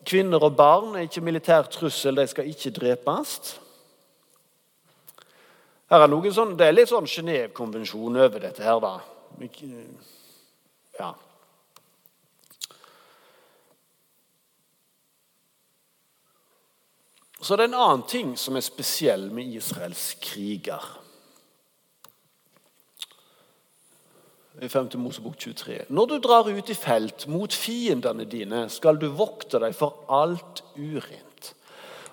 Kvinner 0.09 0.41
og 0.41 0.57
barn 0.57 0.95
er 0.97 1.05
ikke 1.05 1.21
militær 1.21 1.67
trussel, 1.69 2.17
de 2.17 2.25
skal 2.31 2.49
ikke 2.49 2.73
drepes. 2.73 3.59
Her 5.89 6.05
er 6.05 6.09
noen 6.09 6.33
sånn, 6.33 6.57
Det 6.57 6.67
er 6.69 6.77
litt 6.77 6.89
sånn 6.89 7.09
Genévekonvensjon 7.09 8.17
over 8.17 8.41
dette 8.41 8.65
her, 8.65 8.81
da. 8.81 9.01
Ja. 10.99 11.13
Så 17.41 17.57
det 17.57 17.69
er 17.69 17.71
en 17.71 17.79
annen 17.79 18.07
ting 18.09 18.33
som 18.37 18.57
er 18.57 18.65
spesiell 18.67 19.29
med 19.33 19.53
Israels 19.57 20.11
kriger. 20.21 20.85
I 24.63 24.69
5. 24.69 24.89
Mosebok 25.01 25.37
23. 25.39 25.85
Når 25.89 26.07
du 26.07 26.19
drar 26.19 26.49
ut 26.51 26.71
i 26.71 26.77
felt 26.77 27.27
mot 27.31 27.53
fiendene 27.55 28.27
dine, 28.29 28.67
skal 28.73 28.99
du 28.99 29.09
vokte 29.15 29.61
deg 29.63 29.77
for 29.77 30.05
alt 30.09 30.63
urent. 30.77 31.53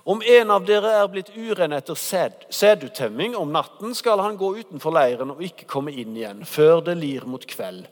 Om 0.05 0.21
en 0.21 0.51
av 0.53 0.65
dere 0.67 0.91
er 0.99 1.07
blitt 1.09 1.31
uren 1.33 1.73
etter 1.73 1.97
sædutemming 1.97 3.33
om 3.39 3.49
natten, 3.49 3.95
skal 3.97 4.21
han 4.21 4.37
gå 4.37 4.51
utenfor 4.59 4.93
leiren 4.93 5.33
og 5.33 5.41
ikke 5.41 5.65
komme 5.65 5.95
inn 5.97 6.13
igjen 6.13 6.43
før 6.45 6.83
det 6.85 6.93
lir 6.99 7.25
mot 7.25 7.41
kveld. 7.49 7.87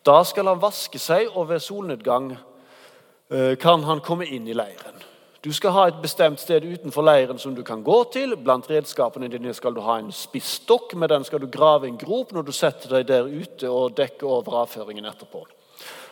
Da 0.00 0.22
skal 0.24 0.48
han 0.48 0.62
vaske 0.62 0.96
seg, 1.02 1.28
og 1.36 1.50
ved 1.50 1.60
solnedgang 1.60 2.30
eh, 2.32 3.52
kan 3.60 3.84
han 3.84 4.00
komme 4.00 4.24
inn 4.24 4.48
i 4.48 4.56
leiren. 4.56 4.96
Du 5.44 5.52
skal 5.54 5.70
ha 5.70 5.84
et 5.86 6.00
bestemt 6.02 6.40
sted 6.42 6.64
utenfor 6.66 7.04
leiren 7.06 7.38
som 7.38 7.54
du 7.54 7.62
kan 7.62 7.82
gå 7.86 7.98
til. 8.10 8.34
Blant 8.42 8.66
redskapene 8.70 9.28
dine 9.30 9.52
skal 9.54 9.76
du 9.76 9.80
ha 9.86 10.00
en 10.00 10.10
spisstokk. 10.10 10.96
Med 10.98 11.12
den 11.12 11.24
skal 11.24 11.40
du 11.44 11.46
grave 11.46 11.86
en 11.86 11.98
grop 12.00 12.32
når 12.34 12.48
du 12.48 12.52
setter 12.52 12.96
deg 12.96 13.06
der 13.06 13.30
ute 13.30 13.70
og 13.70 13.94
dekker 14.00 14.26
over 14.26 14.64
avføringen 14.64 15.06
etterpå. 15.06 15.44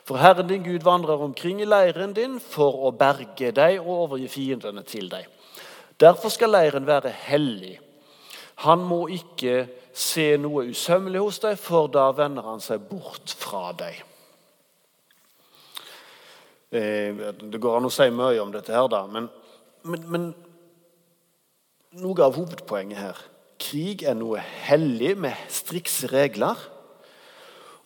For 0.07 0.23
Herren 0.23 0.47
din 0.47 0.63
Gud 0.63 0.87
vandrer 0.87 1.25
omkring 1.25 1.59
i 1.61 1.67
leiren 1.67 2.15
din 2.15 2.39
for 2.39 2.87
å 2.87 2.93
berge 2.95 3.51
deg 3.51 3.81
og 3.81 4.05
overgi 4.05 4.29
fiendene 4.31 4.87
til 4.87 5.11
deg. 5.11 5.27
Derfor 5.99 6.31
skal 6.31 6.55
leiren 6.55 6.87
være 6.87 7.11
hellig. 7.27 7.81
Han 8.63 8.85
må 8.87 9.09
ikke 9.11 9.65
se 9.97 10.37
noe 10.39 10.69
usømmelig 10.71 11.25
hos 11.25 11.41
deg, 11.43 11.59
for 11.59 11.91
da 11.91 12.13
vender 12.15 12.47
han 12.47 12.63
seg 12.63 12.87
bort 12.87 13.35
fra 13.35 13.73
deg. 13.75 13.99
Eh, 16.71 17.15
det 17.41 17.61
går 17.63 17.79
an 17.79 17.87
å 17.87 17.93
si 17.95 18.09
mye 18.11 18.41
om 18.43 18.51
dette, 18.55 18.75
her 18.75 18.89
da, 18.91 19.05
men, 19.07 19.29
men, 19.87 20.07
men 20.11 20.25
noe 22.03 22.25
av 22.27 22.35
hovedpoenget 22.37 22.99
her 22.99 23.25
Krig 23.57 24.03
er 24.05 24.17
noe 24.19 24.43
hellig 24.67 25.15
med 25.17 25.33
strikse 25.49 26.11
regler. 26.11 26.59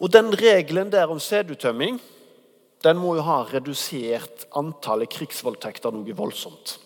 Og 0.02 0.10
den 0.10 0.32
regelen 0.34 0.90
der 0.90 1.12
om 1.12 1.20
sædutømming 1.22 2.00
den 2.82 2.98
må 2.98 3.14
jo 3.18 3.22
ha 3.26 3.42
redusert 3.46 4.46
antallet 4.56 5.12
krigsvoldtekter 5.12 5.92
noe 5.94 6.16
voldsomt. 6.16 6.78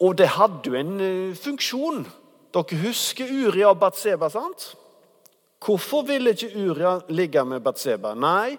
Og 0.00 0.16
det 0.16 0.30
hadde 0.38 0.72
jo 0.72 0.78
en 0.80 0.94
eh, 1.04 1.36
funksjon. 1.36 2.06
Dere 2.50 2.78
husker 2.82 3.28
Uria 3.30 3.68
og 3.70 3.78
Batseba, 3.82 4.30
sant? 4.32 4.72
Hvorfor 5.60 6.06
ville 6.08 6.32
ikke 6.32 6.54
Uria 6.56 6.94
ligge 7.12 7.44
med 7.44 7.60
Batseba? 7.62 8.14
Nei, 8.16 8.56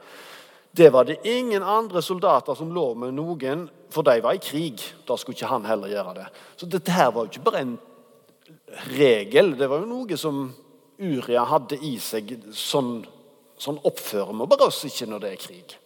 Det 0.72 0.90
var 0.90 1.04
det 1.04 1.28
ingen 1.28 1.64
andre 1.64 2.02
soldater 2.02 2.56
som 2.56 2.72
lå 2.72 2.94
med 2.96 3.16
noen, 3.18 3.66
for 3.92 4.08
de 4.08 4.22
var 4.24 4.38
i 4.38 4.44
krig. 4.44 4.80
Da 5.08 5.18
skulle 5.20 5.36
ikke 5.36 5.52
han 5.52 5.68
heller 5.68 5.92
gjøre 5.92 6.14
det. 6.22 6.28
Så 6.56 6.70
dette 6.72 6.96
her 6.96 7.12
var 7.12 7.26
jo 7.26 7.34
ikke 7.34 7.48
bare 7.50 7.64
en 7.66 7.74
regel. 8.96 9.52
Det 9.60 9.68
var 9.68 9.84
jo 9.84 9.90
noe 9.90 10.20
som 10.20 10.46
Uria 11.02 11.44
hadde 11.50 11.80
i 11.84 11.98
seg. 12.00 12.38
Sånn, 12.56 13.02
sånn 13.60 13.82
oppfører 13.84 14.32
vi 14.32 14.48
bare 14.54 14.70
oss 14.72 14.86
ikke 14.88 15.10
når 15.12 15.26
det 15.26 15.34
er 15.34 15.44
krig. 15.44 15.78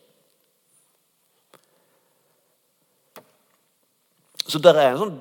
Så 4.46 4.62
det 4.62 4.76
er 4.76 4.92
en 4.92 5.02
sånn 5.02 5.18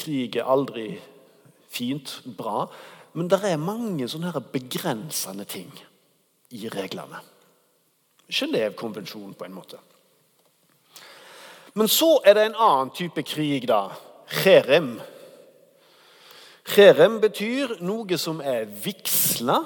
Krig 0.00 0.38
er 0.38 0.46
aldri 0.48 0.84
fint, 1.68 2.22
bra. 2.24 2.62
Men 3.12 3.28
det 3.28 3.42
er 3.44 3.58
mange 3.60 4.06
sånne 4.08 4.30
begrensende 4.54 5.44
ting 5.44 5.68
i 6.50 6.68
reglene. 6.68 7.20
Genévekonvensjonen, 8.30 9.34
på 9.34 9.44
en 9.44 9.54
måte. 9.54 9.78
Men 11.74 11.88
så 11.88 12.18
er 12.26 12.34
det 12.34 12.44
en 12.48 12.58
annen 12.58 12.90
type 12.94 13.22
krig, 13.26 13.68
da. 13.70 13.88
Cherem. 14.42 14.98
Cherem 16.70 17.18
betyr 17.22 17.76
noe 17.82 18.18
som 18.18 18.42
er 18.42 18.68
vigsla, 18.84 19.60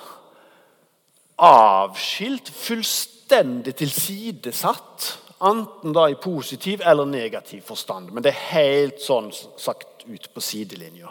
avskilt, 1.41 2.49
fullstendig 2.49 3.77
tilsidesatt. 3.81 5.11
Enten 5.45 5.93
da 5.93 6.07
i 6.09 6.17
positiv 6.17 6.81
eller 6.87 7.09
negativ 7.09 7.65
forstand. 7.69 8.13
Men 8.13 8.25
det 8.25 8.33
er 8.33 8.47
helt 8.55 9.03
sånn 9.05 9.33
sagt 9.33 10.07
ut 10.07 10.31
på 10.33 10.45
sidelinja. 10.45 11.11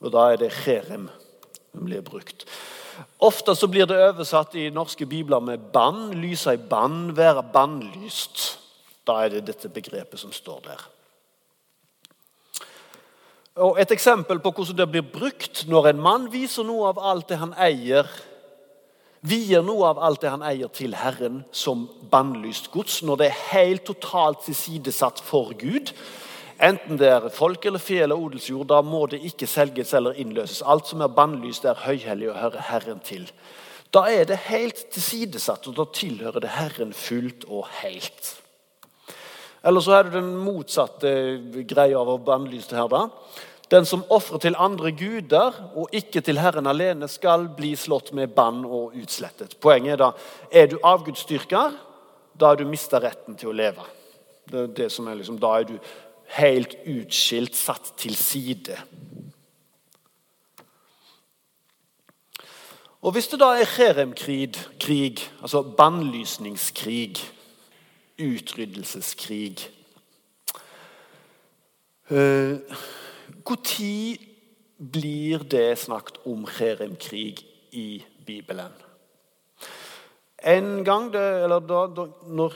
Og 0.00 0.12
da 0.14 0.30
er 0.30 0.38
det 0.40 0.52
cherem 0.62 1.08
som 1.70 1.86
blir 1.86 2.04
brukt. 2.06 2.46
Ofte 3.20 3.54
så 3.54 3.68
blir 3.68 3.86
det 3.86 3.98
oversatt 4.00 4.54
i 4.54 4.70
norske 4.70 5.06
bibler 5.06 5.40
med 5.40 5.58
'bann', 5.72 6.14
'lyse 6.14 6.54
i 6.54 6.56
bann', 6.56 7.16
'være 7.16 7.44
bannlyst'. 7.52 8.58
Da 9.06 9.24
er 9.24 9.28
det 9.28 9.46
dette 9.46 9.68
begrepet 9.68 10.18
som 10.18 10.32
står 10.32 10.60
der. 10.64 10.88
Og 13.54 13.80
Et 13.80 13.92
eksempel 13.92 14.38
på 14.38 14.50
hvordan 14.50 14.76
det 14.76 14.90
blir 14.90 15.02
brukt 15.02 15.66
når 15.68 15.86
en 15.86 16.00
mann 16.00 16.32
viser 16.32 16.62
noe 16.62 16.88
av 16.88 16.98
alt 16.98 17.28
det 17.28 17.38
han 17.38 17.54
eier, 17.58 18.06
vier 19.20 19.62
noe 19.62 19.90
av 19.90 19.98
alt 19.98 20.22
det 20.22 20.30
han 20.30 20.42
eier 20.42 20.68
til 20.72 20.94
Herren 20.96 21.42
som 21.52 21.88
bannlyst 22.10 22.70
gods, 22.70 23.02
når 23.02 23.16
det 23.16 23.26
er 23.26 23.42
helt 23.50 23.84
totalt 23.84 24.44
tilsidesatt 24.46 25.20
for 25.20 25.52
Gud, 25.58 25.92
Enten 26.60 26.98
det 27.00 27.08
er 27.08 27.30
folk 27.32 27.64
eller 27.64 27.80
fe 27.80 28.02
eller 28.04 28.20
odelsjord, 28.20 28.66
da 28.68 28.82
må 28.84 29.06
det 29.08 29.22
ikke 29.24 29.48
selges 29.48 29.94
eller 29.96 30.18
innløses. 30.20 30.60
Alt 30.60 30.90
som 30.90 31.00
er 31.00 31.12
bannlyst, 31.16 31.64
er 31.64 31.86
høyhellig 31.86 32.28
og 32.28 32.36
hører 32.36 32.66
Herren 32.68 33.00
til. 33.04 33.24
Da 33.90 34.04
er 34.12 34.26
det 34.28 34.36
helt 34.50 34.84
tilsidesatt, 34.92 35.66
og 35.70 35.78
da 35.78 35.86
tilhører 35.94 36.44
det 36.44 36.52
Herren 36.54 36.92
fullt 36.94 37.46
og 37.48 37.64
helt. 37.80 38.34
Eller 39.64 39.84
så 39.84 39.96
er 39.96 40.06
det 40.06 40.18
den 40.18 40.34
motsatte 40.40 41.12
greia 41.68 41.98
av 42.00 42.12
å 42.12 42.20
bannlyse 42.24 42.76
her. 42.76 42.88
da. 42.88 43.08
Den 43.70 43.86
som 43.86 44.04
ofrer 44.10 44.38
til 44.42 44.56
andre 44.58 44.90
guder 44.92 45.54
og 45.78 45.92
ikke 45.94 46.20
til 46.20 46.40
Herren 46.42 46.66
alene, 46.66 47.08
skal 47.08 47.48
bli 47.56 47.76
slått 47.76 48.12
med 48.12 48.34
bann 48.34 48.64
og 48.64 48.96
utslettet. 48.98 49.56
Poenget 49.60 49.94
er 49.94 50.02
da 50.04 50.12
er 50.50 50.66
du 50.66 50.78
avgudsdyrker, 50.82 51.76
da 52.34 52.46
har 52.46 52.56
du 52.56 52.64
mista 52.64 52.98
retten 53.00 53.36
til 53.36 53.52
å 53.52 53.56
leve. 53.56 53.84
Det 54.50 54.60
er 54.60 54.72
det 54.74 54.88
som 54.92 55.06
er 55.08 55.20
liksom, 55.20 55.38
Da 55.38 55.58
er 55.58 55.64
du 55.64 55.78
helt 56.36 56.76
utskilt, 56.86 57.56
satt 57.56 57.92
til 57.98 58.16
side. 58.16 58.76
Og 63.00 63.12
Hvis 63.12 63.30
det 63.32 63.40
da 63.40 63.54
er 63.56 63.64
cheremkrig, 63.64 64.54
krig, 64.80 65.22
altså 65.40 65.62
bannlysningskrig, 65.62 67.16
utryddelseskrig 68.20 69.70
Når 72.10 72.18
uh, 72.18 72.58
blir 74.92 75.38
det 75.38 75.78
snakket 75.78 76.18
om 76.26 76.46
cheremkrig 76.46 77.46
i 77.72 78.04
Bibelen? 78.26 78.72
En 80.44 80.84
gang 80.84 81.12
det, 81.12 81.42
eller 81.42 81.58
da, 81.60 81.86
da, 81.96 82.06
når 82.26 82.54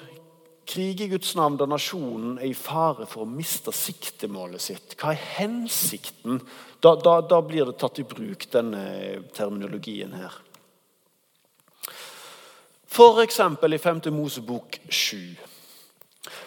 Krig 0.66 1.00
i 1.04 1.08
Guds 1.12 1.34
navn 1.36 1.58
da 1.60 1.66
nasjonen 1.68 2.38
er 2.38 2.48
i 2.48 2.56
fare 2.56 3.06
for 3.08 3.24
å 3.24 3.28
miste 3.28 3.72
siktemålet 3.74 4.64
sitt. 4.64 4.96
Hva 5.00 5.12
er 5.12 5.26
hensikten? 5.36 6.40
Da, 6.80 6.94
da, 6.96 7.18
da 7.20 7.40
blir 7.44 7.68
det 7.68 7.76
tatt 7.80 8.00
i 8.00 8.06
bruk, 8.08 8.48
denne 8.52 8.84
terminologien 9.36 10.16
her. 10.16 10.38
F.eks. 12.94 13.40
i 13.40 13.78
5. 13.82 14.00
Mosebok 14.14 14.78
7. 14.88 15.34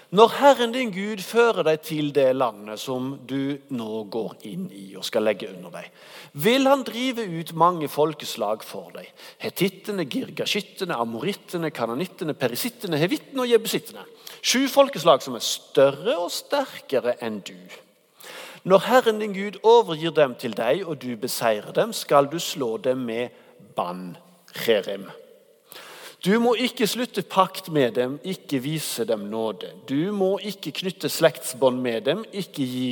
Når 0.07 0.29
Herren 0.39 0.71
din 0.71 0.93
Gud 0.95 1.19
fører 1.19 1.65
deg 1.67 1.81
til 1.83 2.13
det 2.15 2.29
landet 2.37 2.79
som 2.79 3.09
du 3.27 3.57
nå 3.75 4.05
går 4.07 4.37
inn 4.47 4.69
i 4.71 4.85
og 4.95 5.03
skal 5.03 5.25
legge 5.27 5.49
under 5.51 5.73
deg, 5.73 5.89
vil 6.31 6.63
han 6.69 6.85
drive 6.87 7.25
ut 7.27 7.51
mange 7.59 7.89
folkeslag 7.91 8.63
for 8.63 8.93
deg. 8.95 9.09
Hetittene, 9.43 10.05
girgashittene, 10.07 10.95
amorittene, 10.95 11.73
kananittene, 11.75 12.37
perisittene, 12.39 13.01
hevittene 13.01 13.43
og 13.43 13.51
jebusittene. 13.51 14.07
Sju 14.39 14.69
folkeslag 14.71 15.27
som 15.27 15.35
er 15.35 15.43
større 15.43 16.15
og 16.23 16.31
sterkere 16.31 17.17
enn 17.19 17.41
du. 17.43 17.59
Når 18.63 18.87
Herren 18.87 19.19
din 19.19 19.35
Gud 19.35 19.59
overgir 19.67 20.15
dem 20.15 20.39
til 20.39 20.55
deg, 20.55 20.87
og 20.87 21.01
du 21.03 21.17
beseirer 21.19 21.75
dem, 21.75 21.91
skal 21.91 22.31
du 22.31 22.39
slå 22.39 22.77
dem 22.79 23.03
med 23.11 23.35
bann, 23.75 24.13
cherem. 24.55 25.09
Du 26.25 26.39
må 26.41 26.55
ikke 26.57 26.87
slutte 26.89 27.21
pakt 27.21 27.69
med 27.69 27.93
dem, 27.99 28.17
ikke 28.25 28.61
vise 28.63 29.05
dem 29.05 29.27
nåde. 29.29 29.69
Du 29.89 30.11
må 30.15 30.37
ikke 30.41 30.73
knytte 30.79 31.11
slektsbånd 31.13 31.77
med 31.81 32.07
dem, 32.09 32.25
ikke 32.33 32.65
gi 32.65 32.89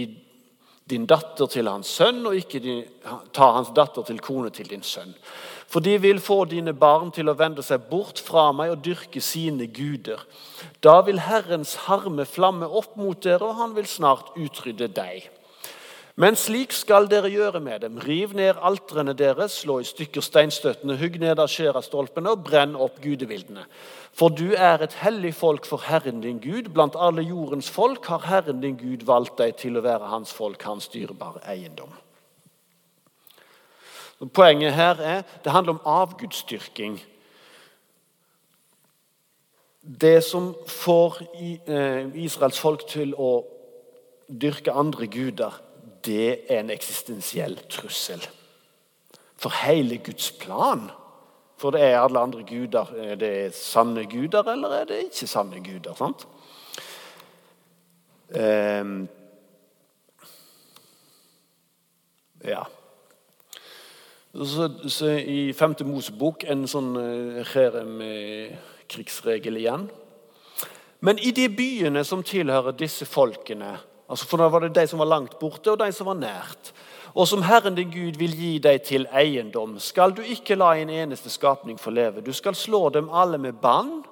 din 0.86 1.08
datter 1.10 1.50
til 1.50 1.66
hans 1.66 1.90
sønn, 1.98 2.22
og 2.30 2.38
ikke 2.38 2.62
ta 3.34 3.48
hans 3.56 3.72
datter 3.74 4.06
til 4.06 4.22
kone 4.22 4.52
til 4.54 4.70
din 4.70 4.86
sønn. 4.86 5.16
For 5.66 5.82
de 5.82 5.96
vil 5.98 6.22
få 6.22 6.44
dine 6.46 6.76
barn 6.78 7.10
til 7.12 7.32
å 7.32 7.38
vende 7.38 7.66
seg 7.66 7.88
bort 7.90 8.22
fra 8.22 8.52
meg 8.54 8.76
og 8.76 8.84
dyrke 8.86 9.22
sine 9.24 9.66
guder. 9.74 10.22
Da 10.86 11.00
vil 11.08 11.24
Herrens 11.26 11.74
harme 11.88 12.28
flamme 12.30 12.70
opp 12.70 12.94
mot 13.02 13.18
dere, 13.26 13.50
og 13.50 13.58
han 13.58 13.74
vil 13.74 13.90
snart 13.90 14.36
utrydde 14.38 14.92
deg. 14.94 15.26
Men 16.16 16.38
slik 16.40 16.72
skal 16.72 17.10
dere 17.12 17.28
gjøre 17.28 17.60
med 17.60 17.82
dem. 17.84 17.98
Riv 18.00 18.32
ned 18.40 18.62
altrene 18.64 19.12
deres, 19.20 19.58
slå 19.66 19.82
i 19.84 19.88
stykker 19.88 20.24
steinstøttene, 20.24 20.96
hugg 20.96 21.18
ned 21.20 21.42
skjærastolpene 21.52 22.32
og 22.32 22.46
brenn 22.48 22.78
opp 22.80 23.02
gudebildene. 23.04 23.66
For 24.16 24.32
du 24.32 24.54
er 24.56 24.80
et 24.80 24.96
hellig 25.02 25.34
folk 25.36 25.68
for 25.68 25.84
Herren 25.84 26.22
din 26.24 26.40
Gud. 26.40 26.72
Blant 26.72 26.96
alle 26.96 27.26
jordens 27.28 27.68
folk 27.70 28.08
har 28.08 28.24
Herren 28.30 28.64
din 28.64 28.78
Gud 28.80 29.04
valgt 29.04 29.36
deg 29.42 29.58
til 29.60 29.76
å 29.76 29.84
være 29.84 30.08
hans 30.08 30.32
folk, 30.32 30.64
hans 30.64 30.88
dyrebare 30.94 31.44
eiendom. 31.52 31.92
Poenget 34.32 34.74
her 34.74 35.04
er 35.04 35.28
det 35.44 35.52
handler 35.52 35.76
om 35.76 35.84
avgudsdyrking. 35.84 36.96
Det 39.84 40.24
som 40.24 40.54
får 40.68 41.20
eh, 41.68 42.08
Israels 42.24 42.60
folk 42.60 42.88
til 42.88 43.12
å 43.20 43.44
dyrke 44.32 44.72
andre 44.72 45.12
guder, 45.12 45.60
det 46.06 46.52
er 46.52 46.60
en 46.60 46.70
eksistensiell 46.70 47.60
trussel. 47.70 48.28
For 49.38 49.50
hele 49.66 49.98
Guds 49.98 50.32
plan. 50.32 50.92
For 51.58 51.72
det 51.72 51.82
er 51.82 52.00
alle 52.00 52.20
andre 52.20 52.44
guder. 52.44 52.86
Er 52.98 53.16
det 53.16 53.56
sanne 53.56 54.06
guder, 54.06 54.52
eller 54.52 54.70
er 54.70 54.86
det 54.86 55.04
ikke 55.08 55.28
sanne 55.28 55.64
guder? 55.64 55.94
sant? 55.96 56.28
Um, 58.36 59.08
ja. 62.44 62.64
Så, 64.34 64.90
så 64.90 65.08
I 65.08 65.54
femte 65.56 65.86
Mosebok 65.88 66.44
en 66.50 66.68
sånn 66.68 66.98
Cherem-krigsregel 67.54 69.58
igjen. 69.62 69.88
Men 71.00 71.20
i 71.22 71.32
de 71.32 71.48
byene 71.54 72.04
som 72.04 72.24
tilhører 72.26 72.76
disse 72.76 73.06
folkene 73.08 73.78
Altså 74.10 74.28
For 74.30 74.42
da 74.42 74.50
var 74.54 74.66
det 74.66 74.76
de 74.76 74.88
som 74.88 75.02
var 75.02 75.10
langt 75.10 75.40
borte, 75.40 75.72
og 75.72 75.80
de 75.82 75.92
som 75.94 76.10
var 76.12 76.20
nært. 76.20 76.74
Og 77.16 77.28
som 77.28 77.46
Herren 77.48 77.78
din 77.78 77.92
Gud 77.92 78.20
vil 78.20 78.36
gi 78.36 78.58
deg 78.60 78.84
til 78.84 79.08
eiendom, 79.16 79.78
skal 79.80 80.12
du 80.16 80.22
ikke 80.22 80.58
la 80.60 80.74
en 80.76 80.92
eneste 80.92 81.32
skapning 81.32 81.80
få 81.80 81.94
leve. 81.96 82.22
Du 82.22 82.34
skal 82.36 82.56
slå 82.56 82.90
dem 82.90 83.08
alle 83.10 83.40
med 83.40 83.62
bann 83.62 84.04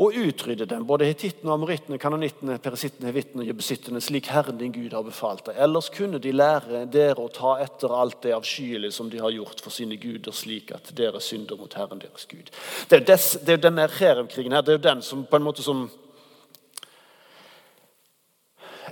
og 0.00 0.16
utrydde 0.16 0.64
dem, 0.66 0.86
både 0.88 1.04
hetittene, 1.04 1.52
amorittene, 1.52 1.98
kanonittene, 2.00 2.56
perisittene, 2.64 3.10
hevittene 3.10 3.44
og 3.44 3.50
jebesittene, 3.50 4.00
slik 4.00 4.30
Herren 4.32 4.56
din 4.56 4.72
Gud 4.72 4.94
har 4.96 5.04
befalt 5.04 5.44
deg. 5.50 5.58
Ellers 5.60 5.90
kunne 5.92 6.20
de 6.22 6.32
lære 6.32 6.86
dere 6.92 7.20
å 7.20 7.28
ta 7.32 7.58
etter 7.60 7.92
alt 7.92 8.22
det 8.24 8.32
avskyelige 8.32 8.96
som 8.96 9.10
de 9.12 9.20
har 9.20 9.34
gjort 9.34 9.60
for 9.60 9.74
sine 9.74 9.98
guder, 10.00 10.32
slik 10.32 10.72
at 10.72 10.94
dere 10.96 11.20
synder 11.20 11.60
mot 11.60 11.76
Herren 11.76 12.00
deres 12.00 12.24
Gud. 12.30 12.48
Det 12.88 13.02
er 13.04 13.52
jo 13.52 13.60
denne 13.60 13.88
Cherem-krigen 13.92 14.56
her, 14.56 14.64
det 14.64 14.78
er 14.78 14.80
jo 14.80 14.88
den 14.88 15.04
som 15.04 15.26
på 15.28 15.36
en 15.36 15.46
måte 15.50 15.66
som 15.66 15.84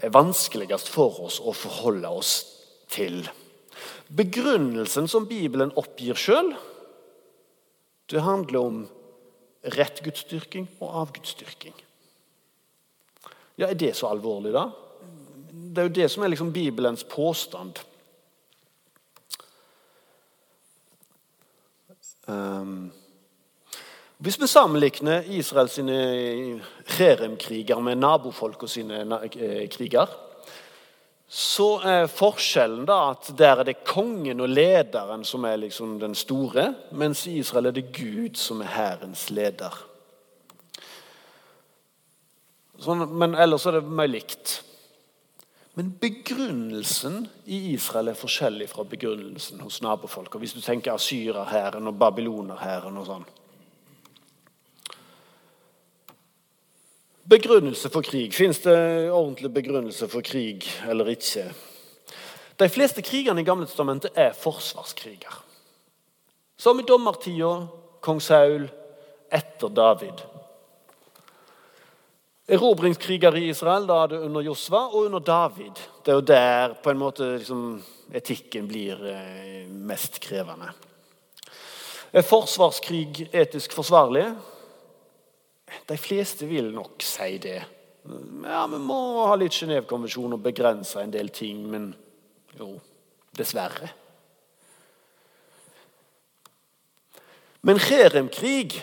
er 0.02 0.14
vanskeligst 0.14 0.88
for 0.88 1.20
oss 1.26 1.40
å 1.40 1.52
forholde 1.56 2.08
oss 2.08 2.34
til. 2.90 3.22
Begrunnelsen 4.10 5.08
som 5.08 5.28
Bibelen 5.30 5.72
oppgir 5.76 6.18
sjøl, 6.18 6.54
Det 8.10 8.24
handler 8.26 8.58
om 8.58 8.78
rett 9.76 10.00
gudsdyrking 10.02 10.64
og 10.80 10.94
avgudsdyrking. 11.04 11.74
Ja, 13.56 13.68
Er 13.68 13.74
det 13.74 13.94
så 13.94 14.08
alvorlig, 14.08 14.52
da? 14.52 14.72
Det 15.52 15.78
er 15.78 15.86
jo 15.86 15.94
det 15.94 16.10
som 16.10 16.24
er 16.24 16.32
liksom 16.32 16.52
Bibelens 16.52 17.04
påstand. 17.04 17.78
Um, 22.26 22.90
hvis 24.20 24.36
vi 24.36 24.46
sammenligner 24.46 25.24
Israels 25.32 25.78
sine 25.78 25.94
Jerem-kriger 26.98 27.80
med 27.80 27.96
nabofolk 27.96 28.66
og 28.66 28.68
sine 28.68 29.00
eh, 29.24 29.64
kriger, 29.72 30.12
så 31.30 31.68
er 31.86 32.10
forskjellen 32.10 32.84
da 32.84 32.98
at 33.14 33.30
der 33.38 33.62
er 33.62 33.68
det 33.70 33.78
kongen 33.86 34.42
og 34.44 34.52
lederen 34.52 35.24
som 35.24 35.46
er 35.48 35.62
liksom 35.62 35.96
den 36.02 36.14
store, 36.18 36.66
mens 36.92 37.24
i 37.30 37.38
Israel 37.40 37.70
er 37.70 37.78
det 37.78 37.86
Gud 37.96 38.36
som 38.36 38.60
er 38.60 38.74
hærens 38.74 39.28
leder. 39.32 39.78
Sånn, 42.80 43.06
men 43.16 43.40
ellers 43.40 43.64
er 43.68 43.78
det 43.78 43.84
mye 43.88 44.10
likt. 44.10 44.58
Men 45.80 45.94
begrunnelsen 45.96 47.22
i 47.48 47.70
Israel 47.72 48.12
er 48.12 48.20
forskjellig 48.20 48.68
fra 48.68 48.84
begrunnelsen 48.84 49.64
hos 49.64 49.80
nabofolk. 49.80 50.36
Hvis 50.36 50.58
du 50.58 50.60
tenker 50.60 50.92
asyrerhæren 50.92 51.88
og 51.88 51.96
babylonerhæren 52.00 53.00
og 53.00 53.14
sånn. 53.14 53.30
Begrunnelse 57.30 57.90
for 57.94 58.02
krig. 58.02 58.34
Fins 58.34 58.58
det 58.64 58.74
ordentlig 59.14 59.52
begrunnelse 59.54 60.08
for 60.10 60.24
krig 60.26 60.66
eller 60.90 61.12
ikke? 61.12 61.44
De 62.58 62.66
fleste 62.68 63.04
krigene 63.06 63.44
i 63.44 63.46
Gamle 63.46 63.68
testamentet 63.70 64.18
er 64.18 64.34
forsvarskriger. 64.34 65.36
Som 66.58 66.82
i 66.82 66.86
dommertida, 66.88 67.52
kong 68.02 68.18
Saul, 68.20 68.66
etter 69.30 69.70
David. 69.70 70.26
Erobringskriger 72.50 73.38
i 73.38 73.46
Israel 73.52 73.86
da 73.86 74.02
er 74.02 74.10
det 74.10 74.22
under 74.26 74.42
Josva 74.42 74.88
og 74.90 75.06
under 75.06 75.22
David. 75.22 75.78
Det 76.02 76.10
er 76.10 76.18
jo 76.18 76.28
der 76.32 76.74
på 76.82 76.90
en 76.90 76.98
måte 76.98 77.36
liksom, 77.36 77.66
etikken 78.10 78.66
blir 78.66 79.04
eh, 79.06 79.68
mest 79.70 80.18
krevende. 80.24 80.72
Er 82.10 82.26
forsvarskrig 82.26 83.28
etisk 83.30 83.78
forsvarlig? 83.78 84.32
De 85.88 85.96
fleste 85.98 86.46
vil 86.46 86.72
nok 86.74 87.02
si 87.02 87.38
det. 87.42 87.60
Ja, 88.44 88.66
Vi 88.66 88.78
må 88.80 89.26
ha 89.28 89.34
litt 89.36 89.56
Genévekonvensjon 89.56 90.36
og 90.36 90.44
begrense 90.44 91.02
en 91.02 91.12
del 91.12 91.28
ting, 91.34 91.66
men 91.70 91.90
jo, 92.58 92.72
dessverre. 93.36 93.90
Men 97.62 97.76
Jerem-krig 97.76 98.78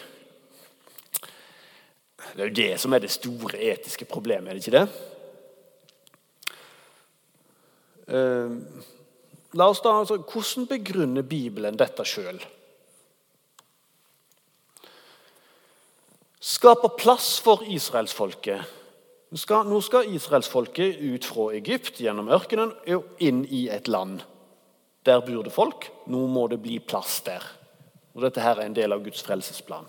Det 2.35 2.43
er 2.43 2.49
jo 2.51 2.53
det 2.53 2.73
som 2.77 2.93
er 2.93 3.01
det 3.01 3.09
store 3.09 3.57
etiske 3.71 4.05
problemet, 4.05 4.51
er 4.51 4.53
det 4.53 4.61
ikke 4.61 4.77
det? 4.77 4.87
Uh, 8.07 8.83
la 9.57 9.67
oss 9.71 9.81
da, 9.81 9.95
altså, 9.97 10.19
Hvordan 10.21 10.67
begrunner 10.69 11.25
Bibelen 11.25 11.79
dette 11.79 12.05
sjøl? 12.05 12.37
Skaper 16.47 16.95
plass 16.95 17.37
for 17.43 17.63
israelsfolket. 17.67 18.73
Nå 19.27 19.81
skal 19.83 20.13
israelsfolket 20.15 21.01
ut 21.03 21.27
fra 21.27 21.49
Egypt 21.57 21.99
gjennom 21.99 22.31
ørkenen 22.31 22.71
og 22.95 23.23
inn 23.23 23.43
i 23.51 23.65
et 23.73 23.89
land. 23.91 24.21
Der 25.07 25.23
bor 25.23 25.43
det 25.43 25.55
folk. 25.55 25.89
Nå 26.07 26.23
må 26.31 26.47
det 26.51 26.61
bli 26.63 26.79
plass 26.79 27.19
der. 27.25 27.43
Og 28.15 28.23
Dette 28.23 28.41
her 28.41 28.57
er 28.57 28.69
en 28.69 28.75
del 28.75 28.95
av 28.95 29.03
Guds 29.03 29.23
frelsesplan. 29.25 29.87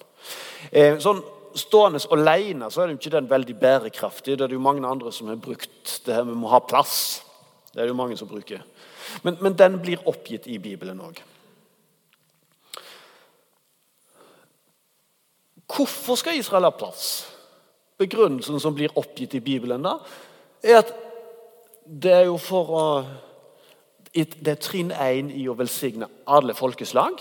Eh, 0.70 0.98
sånn 1.02 1.24
Stående 1.58 1.98
alene 2.12 2.68
så 2.70 2.82
er 2.82 2.90
det 2.90 2.98
ikke 2.98 3.14
den 3.14 3.28
veldig 3.30 3.54
bærekraftig. 3.58 4.34
Det 4.36 4.44
er 4.44 4.50
det 4.52 4.58
jo 4.58 4.62
mange 4.62 4.86
andre 4.86 5.10
som 5.10 5.30
har 5.30 5.38
brukt 5.42 5.94
det 6.04 6.14
her 6.14 6.26
med 6.28 6.44
å 6.44 6.50
ha 6.52 6.60
plass. 6.62 7.24
Det 7.72 7.80
er 7.80 7.88
det 7.88 7.94
jo 7.94 7.96
mange 7.98 8.18
som 8.20 8.28
bruker. 8.30 8.60
Men, 9.24 9.38
men 9.40 9.56
den 9.58 9.78
blir 9.82 10.04
oppgitt 10.06 10.46
i 10.46 10.58
Bibelen 10.62 11.00
òg. 11.02 11.18
Hvorfor 15.68 16.16
skal 16.16 16.38
Israel 16.38 16.64
ha 16.64 16.72
plass? 16.72 17.26
Begrunnelsen 17.98 18.60
som 18.62 18.76
blir 18.76 18.94
oppgitt 18.98 19.34
i 19.36 19.44
Bibelen, 19.44 19.84
da, 19.84 19.98
er 20.62 20.80
at 20.80 20.92
det 21.88 22.12
er 22.12 22.28
jo 22.28 22.36
for 22.40 22.74
å 22.74 22.84
Det 24.18 24.48
er 24.48 24.56
trinn 24.56 24.88
én 24.90 25.28
i 25.30 25.44
å 25.46 25.54
velsigne 25.54 26.08
alle 26.26 26.54
folkeslag. 26.56 27.20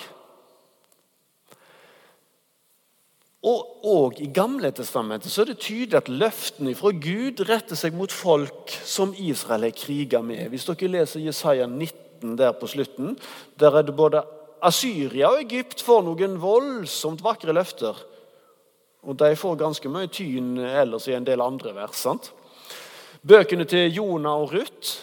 Og, 3.46 3.60
og 3.86 4.22
I 4.24 4.30
Gamle 4.34 4.72
testamentet 4.74 5.30
så 5.30 5.44
er 5.44 5.52
det 5.52 5.60
tydelig 5.62 6.00
at 6.00 6.10
løftene 6.10 6.74
fra 6.80 6.94
Gud 6.96 7.44
retter 7.46 7.78
seg 7.78 7.94
mot 7.94 8.12
folk 8.12 8.72
som 8.88 9.14
Israel 9.14 9.68
har 9.68 9.76
kriga 9.78 10.24
med. 10.26 10.48
Hvis 10.50 10.66
dere 10.72 10.90
leser 10.96 11.22
Jesaja 11.22 11.68
19 11.68 12.34
der 12.40 12.56
på 12.58 12.72
slutten, 12.72 13.14
der 13.60 13.78
er 13.78 13.86
det 13.86 13.96
både 14.00 14.24
Asyria 14.66 15.30
og 15.30 15.44
Egypt 15.44 15.84
får 15.86 16.08
noen 16.08 16.40
voldsomt 16.42 17.22
vakre 17.22 17.54
løfter. 17.54 18.00
Og 19.08 19.16
de 19.16 19.32
får 19.40 19.60
ganske 19.60 19.90
mye 19.92 20.10
tyn 20.12 20.58
ellers 20.60 21.08
i 21.08 21.16
en 21.16 21.28
del 21.28 21.42
andre 21.42 21.74
vers. 21.76 21.96
sant? 21.96 22.32
Bøkene 23.28 23.66
til 23.66 23.94
Jonah 23.96 24.44
og 24.44 24.52
Ruth, 24.54 24.98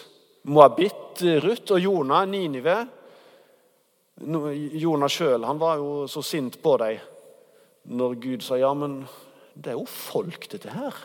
Moabit, 0.45 1.23
Ruth 1.43 1.73
og 1.73 1.81
Jonah, 1.81 2.27
Ninive 2.29 2.85
Jonah 4.15 5.11
sjøl 5.11 5.43
var 5.59 5.81
jo 5.81 6.05
så 6.07 6.21
sint 6.23 6.61
på 6.63 6.77
dem 6.79 7.01
når 7.85 8.15
Gud 8.21 8.45
sa 8.45 8.55
ja, 8.57 8.71
men 8.73 9.03
det 9.53 9.73
er 9.73 9.75
jo 9.77 9.85
folk, 9.85 10.47
dette 10.49 10.71
her, 10.73 10.95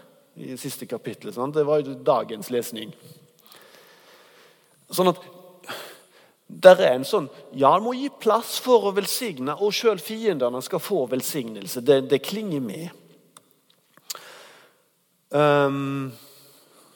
i 0.40 0.54
siste 0.56 0.86
kapittel. 0.88 1.32
Sant? 1.34 1.52
Det 1.54 1.66
var 1.66 1.82
jo 1.82 1.92
dagens 1.92 2.48
lesning. 2.54 2.94
Sånn 4.88 5.10
at 5.10 5.20
der 6.50 6.80
er 6.82 6.96
en 6.96 7.06
sånn 7.06 7.28
Ja, 7.54 7.76
en 7.76 7.84
må 7.84 7.94
gi 7.94 8.08
plass 8.10 8.56
for 8.62 8.88
å 8.88 8.94
velsigne, 8.96 9.54
og 9.62 9.74
sjøl 9.76 10.00
fiendene 10.02 10.62
skal 10.64 10.82
få 10.82 11.04
velsignelse. 11.10 11.82
Det, 11.86 12.02
det 12.10 12.22
klinger 12.26 12.64
med. 12.64 12.88
Um, 15.30 16.10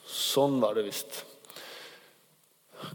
sånn 0.09 0.59
var 0.59 0.75
det 0.75 0.85
visst. 0.89 1.21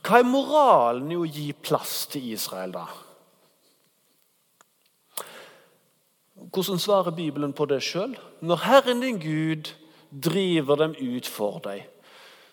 Hva 0.04 0.20
er 0.20 0.28
moralen 0.28 1.08
i 1.12 1.18
å 1.18 1.24
gi 1.24 1.50
plass 1.56 2.04
til 2.12 2.28
Israel, 2.34 2.76
da? 2.76 2.84
Hvordan 6.50 6.80
svarer 6.80 7.14
Bibelen 7.14 7.52
på 7.56 7.66
det 7.70 7.80
sjøl? 7.84 8.14
Når 8.44 8.62
Herren 8.66 9.02
din 9.04 9.20
Gud 9.22 9.72
driver 10.10 10.80
dem 10.80 10.94
ut 10.98 11.28
for 11.28 11.60
deg 11.64 11.86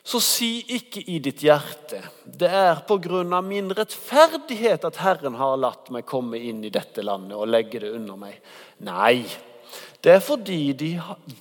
så 0.07 0.21
si 0.23 0.61
ikke 0.71 1.01
i 1.11 1.17
ditt 1.19 1.41
hjerte 1.43 1.99
det 2.39 2.47
er 2.47 2.79
på 2.87 2.95
grunn 3.03 3.33
av 3.35 3.43
min 3.43 3.73
rettferdighet 3.75 4.85
at 4.87 5.01
Herren 5.03 5.35
har 5.35 5.57
latt 5.59 5.89
meg 5.91 6.07
komme 6.07 6.39
inn 6.39 6.61
i 6.63 6.71
dette 6.71 7.03
landet 7.03 7.35
og 7.35 7.49
legge 7.51 7.81
det 7.83 7.91
under 7.91 8.15
meg. 8.21 8.37
Nei, 8.87 9.25
det 9.99 10.13
er 10.13 10.23
fordi 10.23 10.61
de, 10.79 10.93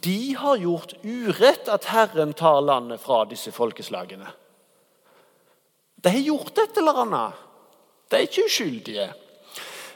de 0.03 0.19
har 0.41 0.59
gjort 0.59 0.97
urett 1.05 1.71
at 1.71 1.87
Herren 1.93 2.35
tar 2.35 2.59
landet 2.64 3.03
fra 3.05 3.21
disse 3.31 3.55
folkeslagene. 3.55 4.33
De 6.03 6.14
har 6.17 6.27
gjort 6.27 6.59
et 6.64 6.83
eller 6.83 7.03
annet. 7.05 7.45
De 8.11 8.19
er 8.19 8.27
ikke 8.27 8.49
uskyldige. 8.49 9.07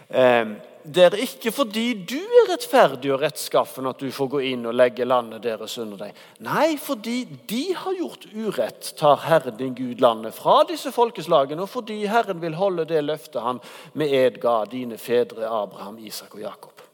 Eh, 0.09 0.55
det 0.83 1.05
er 1.05 1.16
ikke 1.20 1.53
fordi 1.53 1.85
du 2.09 2.18
er 2.18 2.49
rettferdig 2.51 3.11
og 3.12 3.20
rettskaffen 3.20 3.89
at 3.91 4.01
du 4.01 4.09
får 4.14 4.31
gå 4.33 4.41
inn 4.53 4.64
og 4.68 4.76
legge 4.78 5.05
landet 5.05 5.43
deres 5.45 5.76
under 5.83 6.07
deg. 6.07 6.20
Nei, 6.47 6.76
fordi 6.81 7.18
de 7.51 7.62
har 7.76 7.97
gjort 7.99 8.26
urett, 8.33 8.93
tar 8.97 9.20
Herren 9.26 9.59
din 9.59 9.74
Gud 9.76 10.01
landet 10.01 10.37
fra 10.37 10.62
disse 10.68 10.93
folkeslagene, 10.95 11.66
og 11.66 11.72
fordi 11.72 11.99
Herren 12.09 12.41
vil 12.41 12.57
holde 12.57 12.89
det 12.89 13.03
løftet 13.05 13.43
han 13.45 13.61
med 13.93 14.14
ed 14.16 14.41
ga 14.41 14.62
dine 14.70 14.97
fedre 15.01 15.49
Abraham, 15.49 15.99
Isak 16.01 16.39
og 16.39 16.45
Jakob. 16.47 16.87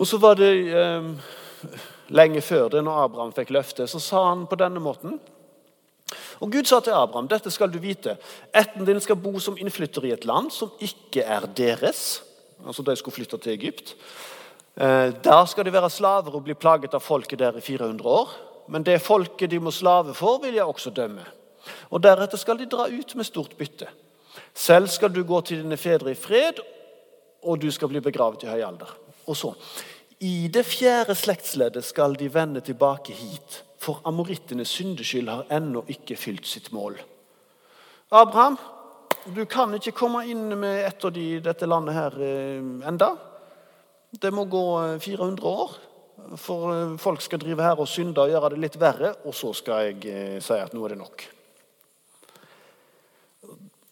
Og 0.00 0.08
så 0.08 0.20
var 0.22 0.38
det 0.40 0.52
eh, 0.72 1.10
Lenge 2.10 2.40
før 2.42 2.70
det, 2.72 2.80
når 2.82 3.04
Abraham 3.04 3.34
fikk 3.36 3.52
løftet, 3.54 3.90
så 3.90 4.00
sa 4.02 4.24
han 4.32 4.48
på 4.50 4.56
denne 4.58 4.80
måten 4.82 5.20
og 6.40 6.52
Gud 6.52 6.64
sa 6.64 6.80
til 6.80 6.96
Abraham 6.96 7.28
dette 7.28 7.52
skal 7.52 7.72
du 7.72 7.78
vite. 7.82 8.16
Ætten 8.56 8.86
din 8.88 9.00
skal 9.00 9.18
bo 9.20 9.38
som 9.38 9.58
innflytter 9.60 10.06
i 10.08 10.14
et 10.14 10.24
land 10.24 10.50
som 10.54 10.72
ikke 10.80 11.22
er 11.22 11.44
deres. 11.56 12.22
Altså 12.66 12.82
De 12.82 12.96
skulle 12.96 13.14
flytte 13.14 13.38
til 13.38 13.52
Egypt. 13.52 13.94
Eh, 14.76 15.12
der 15.24 15.44
skal 15.44 15.64
de 15.64 15.72
være 15.72 15.90
slaver 15.90 16.34
og 16.34 16.44
bli 16.44 16.54
plaget 16.54 16.94
av 16.94 17.04
folket 17.04 17.38
der 17.38 17.58
i 17.58 17.60
400 17.60 18.08
år. 18.08 18.32
Men 18.68 18.82
det 18.82 19.02
folket 19.02 19.50
de 19.50 19.60
må 19.60 19.70
slave 19.70 20.14
for, 20.14 20.40
vil 20.40 20.54
jeg 20.54 20.64
også 20.64 20.90
dømme. 20.90 21.24
Og 21.90 22.02
Deretter 22.02 22.38
skal 22.38 22.58
de 22.58 22.68
dra 22.70 22.88
ut 22.88 23.14
med 23.14 23.24
stort 23.24 23.56
bytte. 23.58 23.88
Selv 24.54 24.88
skal 24.88 25.12
du 25.12 25.22
gå 25.24 25.40
til 25.40 25.62
dine 25.62 25.76
fedre 25.76 26.12
i 26.12 26.18
fred, 26.18 26.62
og 27.42 27.60
du 27.60 27.70
skal 27.70 27.88
bli 27.88 28.00
begravet 28.00 28.44
i 28.44 28.48
høy 28.48 28.62
alder. 28.62 28.94
Og 29.26 29.36
så, 29.36 29.52
I 30.20 30.48
det 30.48 30.64
fjerde 30.66 31.14
slektsleddet 31.14 31.84
skal 31.84 32.14
de 32.14 32.28
vende 32.32 32.60
tilbake 32.60 33.12
hit 33.12 33.64
for 33.80 34.02
amorittenes 34.08 34.72
syndeskyld 34.76 35.30
har 35.32 35.48
ennå 35.56 35.84
ikke 35.88 36.18
fylt 36.20 36.46
sitt 36.46 36.68
mål. 36.76 36.98
Abraham, 38.10 38.58
du 39.32 39.44
kan 39.48 39.72
ikke 39.76 39.94
komme 39.96 40.24
inn 40.28 40.48
med 40.60 40.84
ett 40.84 41.04
av 41.04 41.14
de 41.16 41.26
dette 41.44 41.68
landet 41.68 41.96
her 41.96 42.18
eh, 42.24 42.88
enda. 42.90 43.14
Det 44.10 44.32
må 44.34 44.44
gå 44.50 44.64
400 45.00 45.46
år, 45.46 45.76
for 46.36 46.96
folk 47.00 47.22
skal 47.22 47.40
drive 47.40 47.62
her 47.64 47.78
og 47.80 47.88
synde 47.88 48.24
og 48.24 48.32
gjøre 48.32 48.50
det 48.52 48.64
litt 48.64 48.80
verre. 48.80 49.12
Og 49.24 49.36
så 49.36 49.52
skal 49.56 49.92
jeg 49.92 50.42
si 50.42 50.58
at 50.58 50.74
nå 50.74 50.82
er 50.84 50.96
det 50.96 50.98
nok. 51.00 51.22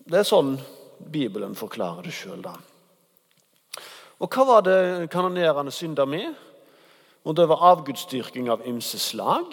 Det 0.09 0.19
er 0.19 0.27
sånn 0.27 0.57
Bibelen 0.99 1.55
forklarer 1.57 2.03
det 2.09 2.15
sjøl, 2.17 2.41
da. 2.43 2.57
Og 4.19 4.35
hva 4.35 4.45
var 4.49 4.63
det 4.67 5.09
kanonerene 5.13 5.71
synda 5.71 6.07
med? 6.09 6.35
Og 7.29 7.37
Det 7.37 7.47
var 7.49 7.65
avgudsdyrking 7.75 8.49
av 8.51 8.65
ymse 8.67 8.99
slag. 8.99 9.53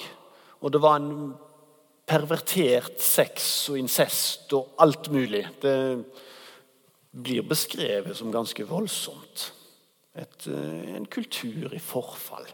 Og 0.62 0.74
det 0.74 0.82
var 0.82 1.00
en 1.00 1.34
pervertert 2.06 3.02
sex 3.02 3.70
og 3.70 3.80
incest 3.80 4.54
og 4.54 4.76
alt 4.80 5.10
mulig. 5.12 5.46
Det 5.62 6.06
blir 7.16 7.48
beskrevet 7.48 8.18
som 8.18 8.32
ganske 8.32 8.68
voldsomt. 8.68 9.52
Et, 10.16 10.48
eh, 10.48 10.96
en 10.96 11.06
kultur 11.06 11.74
i 11.74 11.80
forfall. 11.80 12.46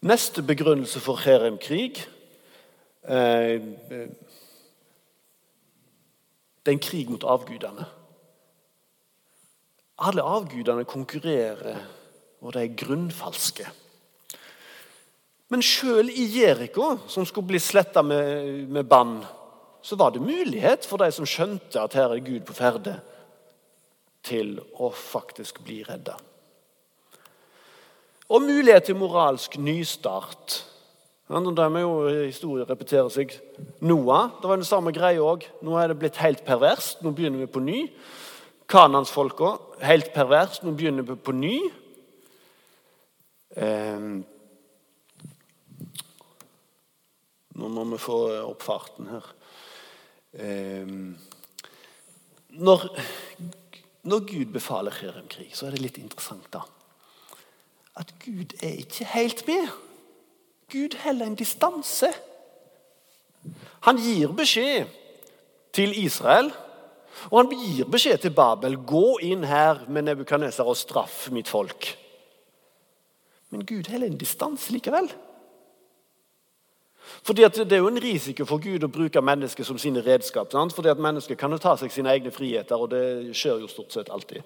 Neste 0.00 0.42
begrunnelse 0.42 1.00
for 1.00 1.16
Herem-krig 1.16 1.98
eh, 3.08 3.60
Det 6.64 6.72
er 6.72 6.76
en 6.76 6.78
krig 6.78 7.10
mot 7.10 7.24
avgudene. 7.24 7.86
Alle 9.98 10.22
avgudene 10.22 10.84
konkurrerer, 10.84 11.78
og 12.40 12.52
de 12.54 12.58
er 12.62 12.76
grunnfalske. 12.76 13.66
Men 15.48 15.64
sjøl 15.64 16.10
i 16.12 16.26
Jeriko, 16.28 16.98
som 17.08 17.24
skulle 17.26 17.48
bli 17.48 17.60
sletta 17.62 18.02
med, 18.04 18.68
med 18.68 18.88
bann, 18.88 19.18
så 19.82 19.96
var 19.96 20.12
det 20.12 20.20
mulighet 20.20 20.84
for 20.84 21.00
de 21.00 21.08
som 21.14 21.28
skjønte 21.28 21.80
at 21.80 21.96
her 21.96 22.12
er 22.12 22.24
Gud 22.24 22.42
på 22.44 22.56
ferde, 22.56 22.98
til 24.28 24.58
å 24.76 24.90
faktisk 24.92 25.62
bli 25.64 25.78
redda. 25.86 26.18
Og 28.28 28.44
mulighet 28.44 28.90
til 28.90 28.98
moralsk 29.00 29.56
nystart. 29.62 30.58
Der 31.28 31.68
må 31.72 31.80
jo 31.80 31.92
historien 32.26 32.68
repetere 32.68 33.08
seg. 33.12 33.32
Noah 33.80 34.34
det 34.40 34.50
var 34.50 34.60
den 34.60 34.68
samme 34.68 34.92
greia 34.92 35.24
òg. 35.24 35.46
Nå 35.64 35.78
er 35.80 35.88
det 35.88 36.00
blitt 36.02 36.20
helt 36.20 36.44
perverst. 36.44 37.00
Nå 37.00 37.14
begynner 37.16 37.40
vi 37.40 37.48
på 37.52 37.62
ny. 37.64 37.86
Kanansfolka 38.68 39.54
helt 39.80 40.12
perverst. 40.12 40.64
Nå 40.64 40.74
begynner 40.76 41.08
vi 41.08 41.16
på 41.16 41.32
ny. 41.36 41.54
Eh, 43.56 44.08
nå 47.58 47.68
må 47.74 47.84
vi 47.92 48.00
få 48.02 48.18
opp 48.44 48.62
farten 48.66 49.10
her. 49.10 49.30
Eh, 50.38 50.92
når, 52.58 52.86
når, 54.08 54.24
Gud 54.28 54.54
befaler 54.54 54.94
Krim-krig, 54.94 55.50
så 55.56 55.66
er 55.66 55.76
det 55.76 55.82
litt 55.82 55.98
interessant 56.00 56.46
da, 56.54 56.62
at 57.98 58.14
Gud 58.22 58.54
er 58.62 58.78
ikke 58.84 59.08
helt 59.14 59.44
med. 59.48 59.74
Gud 60.70 60.96
heller 61.02 61.26
en 61.26 61.38
distanse. 61.38 62.12
Han 63.88 64.00
gir 64.02 64.32
beskjed 64.36 64.90
til 65.74 65.94
Israel 66.04 66.50
og 67.26 67.38
han 67.40 67.50
gir 67.52 67.88
beskjed 67.90 68.22
til 68.22 68.34
Babel 68.34 68.78
gå 68.86 69.18
inn 69.26 69.44
her 69.48 69.84
med 69.90 70.06
Nebukadneser 70.06 70.68
og 70.68 70.78
straff 70.78 71.26
mitt 71.34 71.50
folk. 71.50 71.90
Men 73.50 73.64
Gud 73.66 73.90
holder 73.90 74.10
en 74.10 74.20
distanse 74.20 74.72
likevel. 74.72 75.10
Fordi 77.22 77.42
Det 77.42 77.72
er 77.72 77.78
jo 77.82 77.88
en 77.88 78.02
risiko 78.02 78.44
for 78.44 78.58
Gud 78.58 78.84
å 78.84 78.88
bruke 78.88 79.20
mennesker 79.20 79.64
som 79.64 79.78
sine 79.78 80.00
redskap. 80.00 80.52
Sant? 80.52 80.72
Fordi 80.72 80.88
at 80.88 80.98
Mennesker 80.98 81.34
kan 81.34 81.50
jo 81.50 81.58
ta 81.58 81.76
seg 81.76 81.90
sine 81.90 82.10
egne 82.10 82.30
friheter, 82.30 82.76
og 82.76 82.90
det 82.90 83.36
skjer 83.36 83.60
jo 83.60 83.68
stort 83.68 83.92
sett 83.92 84.10
alltid. 84.10 84.42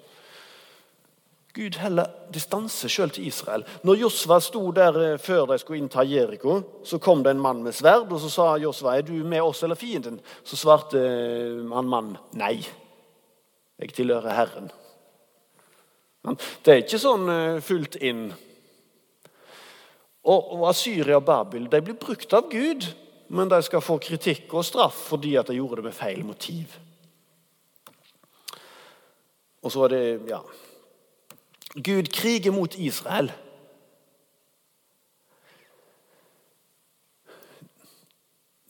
Gud 1.53 1.75
heller 1.77 2.09
distanse 2.33 2.89
sjøl 2.89 3.11
til 3.13 3.27
Israel. 3.29 3.63
Når 3.85 3.99
Josva 4.01 4.39
sto 4.41 4.71
der 4.73 4.95
eh, 5.01 5.19
før 5.21 5.45
de 5.51 5.59
skulle 5.61 5.83
innta 5.83 6.01
Jeriko, 6.01 6.55
så 6.83 6.97
kom 6.97 7.21
det 7.23 7.35
en 7.35 7.43
mann 7.43 7.61
med 7.63 7.75
sverd, 7.77 8.09
og 8.09 8.19
så 8.23 8.29
sa 8.29 8.45
Josva, 8.57 8.95
er 8.97 9.05
du 9.05 9.13
med 9.21 9.41
oss 9.41 9.61
eller 9.63 9.77
fienden? 9.77 10.17
Så 10.43 10.57
svarte 10.57 10.97
eh, 10.97 11.59
han 11.75 11.91
mannen 11.91 12.17
nei. 12.33 12.55
Jeg 13.77 13.93
tilhører 13.93 14.33
Herren. 14.33 14.71
Det 16.63 16.73
er 16.73 16.81
ikke 16.81 17.01
sånn 17.03 17.29
eh, 17.29 17.61
fullt 17.61 17.99
inn. 18.01 18.31
Og, 20.23 20.51
og 20.55 20.67
Asyria 20.69 21.19
og 21.19 21.25
Babil 21.27 21.67
de 21.71 21.81
blir 21.83 21.99
brukt 21.99 22.33
av 22.35 22.47
Gud, 22.51 22.87
men 23.33 23.49
de 23.51 23.59
skal 23.65 23.83
få 23.83 23.97
kritikk 24.03 24.53
og 24.55 24.65
straff 24.65 25.07
fordi 25.09 25.35
at 25.39 25.49
de 25.49 25.57
gjorde 25.57 25.81
det 25.81 25.89
med 25.89 25.97
feil 25.97 26.23
motiv. 26.25 26.77
Og 29.63 29.71
så 29.71 29.85
er 29.85 29.93
det 29.93 30.03
ja, 30.29 30.39
Gud 31.73 32.11
kriger 32.13 32.51
mot 32.51 32.75
Israel. 32.75 33.31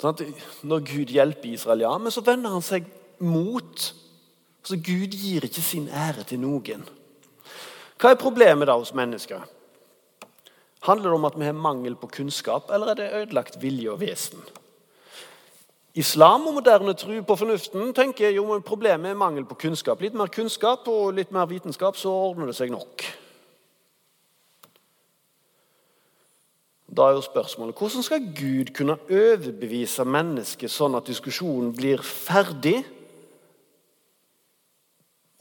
Når 0.04 0.80
Gud 0.84 1.12
hjelper 1.16 1.50
Israel, 1.50 1.86
ja, 1.86 1.98
men 1.98 2.12
så 2.12 2.22
vender 2.22 2.52
han 2.52 2.66
seg 2.66 2.88
mot. 3.24 3.94
Så 4.64 4.76
Gud 4.76 5.16
gir 5.16 5.46
ikke 5.48 5.64
sin 5.64 5.88
ære 5.88 6.26
til 6.28 6.42
noen. 6.44 6.84
Hva 8.00 8.12
er 8.12 8.20
problemet 8.20 8.68
da 8.68 8.76
hos 8.80 8.94
mennesker? 8.96 9.44
Handler 10.84 11.10
det 11.10 11.16
om 11.16 11.26
at 11.26 11.40
vi 11.40 11.48
har 11.48 11.56
mangel 11.56 11.96
på 11.96 12.10
kunnskap, 12.12 12.72
eller 12.72 12.92
er 12.92 13.00
det 13.00 13.14
ødelagt 13.22 13.62
vilje 13.62 13.92
og 13.92 14.02
vesen? 14.02 14.42
Islam 15.96 16.48
og 16.48 16.56
moderne 16.58 16.94
tro 16.98 17.20
på 17.22 17.36
fornuften 17.38 17.94
tenker 17.94 18.34
jo 18.34 18.48
men 18.50 18.64
problemet 18.66 19.12
er 19.12 19.18
mangel 19.18 19.46
på 19.46 19.56
kunnskap. 19.62 20.02
Litt 20.02 20.16
mer 20.18 20.32
kunnskap 20.34 20.88
og 20.90 21.14
litt 21.14 21.32
mer 21.32 21.46
vitenskap, 21.46 21.96
så 21.96 22.10
ordner 22.10 22.50
det 22.50 22.56
seg 22.58 22.74
nok. 22.74 23.06
Da 26.94 27.08
er 27.08 27.16
jo 27.18 27.24
spørsmålet 27.26 27.78
hvordan 27.78 28.06
skal 28.06 28.26
Gud 28.38 28.74
kunne 28.76 28.98
overbevise 29.10 30.04
mennesket 30.06 30.74
sånn 30.74 30.98
at 30.98 31.08
diskusjonen 31.10 31.72
blir 31.78 32.04
ferdig 32.06 32.82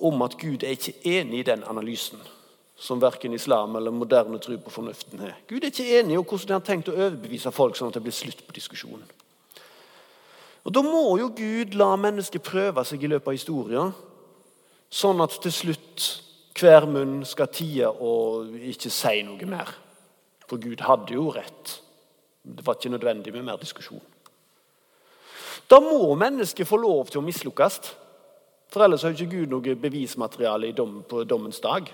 om 0.02 0.22
at 0.24 0.38
Gud 0.40 0.62
er 0.62 0.76
ikke 0.76 0.94
enig 1.18 1.42
i 1.42 1.48
den 1.50 1.66
analysen 1.68 2.22
som 2.76 3.00
verken 3.00 3.34
islam 3.34 3.76
eller 3.76 3.94
moderne 3.94 4.38
tro 4.42 4.56
på 4.58 4.70
fornuften 4.70 5.20
har. 5.22 5.36
Gud 5.48 5.62
er 5.62 5.70
ikke 5.70 6.00
enig 6.00 6.16
i 6.16 6.22
hvordan 6.22 6.54
han 6.56 6.60
har 6.60 6.66
tenkt 6.66 6.90
å 6.90 6.96
overbevise 6.96 7.52
folk 7.54 7.76
sånn 7.78 7.92
at 7.92 7.98
det 7.98 8.04
blir 8.06 8.16
slutt 8.16 8.42
på 8.46 8.56
diskusjonen. 8.56 9.04
Og 10.62 10.72
Da 10.72 10.82
må 10.82 11.18
jo 11.18 11.28
Gud 11.34 11.74
la 11.74 11.94
mennesket 11.98 12.42
prøve 12.42 12.84
seg 12.86 13.02
i 13.02 13.10
løpet 13.10 13.28
av 13.28 13.36
historien, 13.36 13.94
sånn 14.90 15.22
at 15.24 15.34
til 15.42 15.54
slutt 15.54 16.08
hver 16.58 16.86
munn 16.86 17.22
skal 17.26 17.50
tie 17.50 17.88
og 17.88 18.52
ikke 18.54 18.90
si 18.92 19.22
noe 19.26 19.48
mer. 19.48 19.72
For 20.46 20.60
Gud 20.60 20.84
hadde 20.84 21.16
jo 21.16 21.30
rett. 21.32 21.78
Det 22.42 22.66
var 22.66 22.76
ikke 22.76 22.92
nødvendig 22.92 23.32
med 23.32 23.46
mer 23.46 23.58
diskusjon. 23.60 24.02
Da 25.70 25.78
må 25.80 26.14
mennesket 26.18 26.68
få 26.68 26.76
lov 26.76 27.08
til 27.08 27.22
å 27.22 27.24
mislukkes. 27.24 27.78
For 28.72 28.84
ellers 28.84 29.04
har 29.06 29.14
ikke 29.14 29.30
Gud 29.32 29.52
noe 29.52 29.76
bevismateriale 29.78 30.72
dom, 30.76 31.02
på 31.08 31.24
dommens 31.24 31.60
dag. 31.64 31.88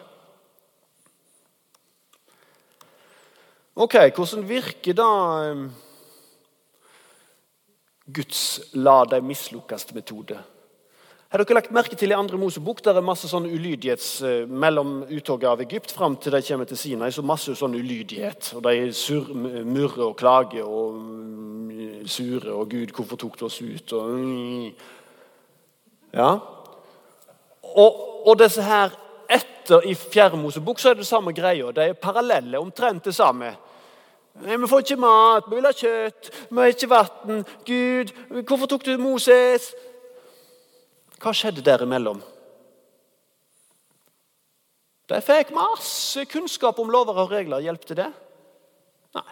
Ok, 3.78 3.94
Hvordan 4.10 4.48
virker 4.48 4.92
da 4.98 5.10
Guds 8.10 8.40
la 8.74 9.04
deg 9.06 9.22
mislukkes-metode. 9.22 10.38
Har 11.28 11.42
dere 11.44 11.54
lagt 11.58 11.70
merke 11.76 11.94
til 11.94 12.10
I 12.10 12.16
andre 12.16 12.40
Mosebok 12.40 12.80
der 12.82 12.98
er 12.98 13.04
masse 13.06 13.30
sånn 13.30 13.46
ulydighets 13.46 14.08
eh, 14.26 14.48
mellom 14.48 15.04
uttoget 15.04 15.46
av 15.50 15.62
Egypt 15.62 15.94
fram 15.94 16.16
til 16.18 16.34
de 16.34 16.40
kommer 16.48 16.66
til 16.66 16.80
Sinai. 16.80 17.12
så 17.14 17.22
masse 17.22 17.54
sånn 17.54 17.76
ulydighet. 17.78 18.50
og 18.56 18.64
De 18.66 18.90
sur, 18.92 19.30
murrer 19.36 20.08
og 20.08 20.16
klager 20.18 20.66
og 20.66 20.98
mm, 20.98 22.08
sure. 22.10 22.50
og 22.50 22.66
'Gud, 22.74 22.96
hvorfor 22.96 23.16
tok 23.16 23.38
du 23.38 23.44
oss 23.44 23.60
ut?' 23.62 23.92
Og, 23.92 24.10
mm. 24.10 24.72
ja. 26.18 26.32
Og, 27.62 28.26
og 28.26 28.38
disse 28.42 28.62
her 28.62 28.90
etter 29.30 29.86
i 29.86 29.94
Fjerde 29.94 30.36
Mosebok 30.36 30.80
så 30.80 30.90
er 30.90 30.98
det 30.98 31.06
samme 31.06 31.30
greia. 31.32 31.70
De 31.70 31.92
er 31.92 31.92
parallelle, 31.92 32.58
omtrent 32.58 33.04
det 33.04 33.14
samme. 33.14 33.54
Nei, 34.39 34.57
Vi 34.57 34.68
får 34.70 34.84
ikke 34.84 35.01
mat, 35.03 35.47
vi 35.49 35.57
vil 35.57 35.66
ha 35.66 35.74
kjøtt, 35.74 36.30
vi 36.51 36.61
har 36.61 36.72
ikke 36.72 36.91
vann. 36.91 37.45
Gud, 37.66 38.12
hvorfor 38.47 38.70
tok 38.70 38.84
du 38.86 38.99
Moses? 39.01 39.72
Hva 41.18 41.32
skjedde 41.34 41.64
derimellom? 41.66 42.20
De 45.09 45.18
fikk 45.24 45.51
masse 45.57 46.22
kunnskap 46.28 46.78
om 46.78 46.91
lover 46.93 47.16
og 47.24 47.32
regler. 47.32 47.64
Hjelpte 47.64 47.97
det? 47.97 48.09
Nei. 49.16 49.24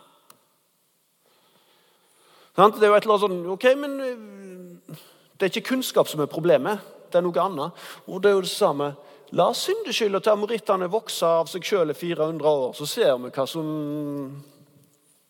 Det 2.57 2.83
er 2.83 2.89
jo 2.89 2.97
et 2.97 3.05
eller 3.05 3.19
annet 3.19 3.27
sånn 3.27 3.51
Ok, 3.53 3.67
men 3.77 3.99
eh, 4.01 5.03
det 5.37 5.47
er 5.47 5.53
ikke 5.53 5.75
kunnskap 5.75 6.09
som 6.09 6.25
er 6.25 6.33
problemet. 6.33 6.81
Det 7.13 7.21
er 7.21 7.27
noe 7.27 7.45
annet. 7.45 7.87
Og 8.09 8.25
det 8.25 8.33
er 8.33 8.39
jo 8.39 8.47
det 8.47 8.51
samme. 8.51 8.95
La 9.37 9.51
syndeskylda 9.55 10.23
til 10.23 10.33
amorittene 10.33 10.89
vokse 10.91 11.29
av 11.43 11.51
seg 11.51 11.67
sjøl 11.67 11.93
i 11.93 11.99
400 11.99 12.47
år, 12.47 12.75
så 12.79 12.87
ser 12.89 13.17
vi 13.21 13.33
hva 13.35 13.47
som 13.51 13.71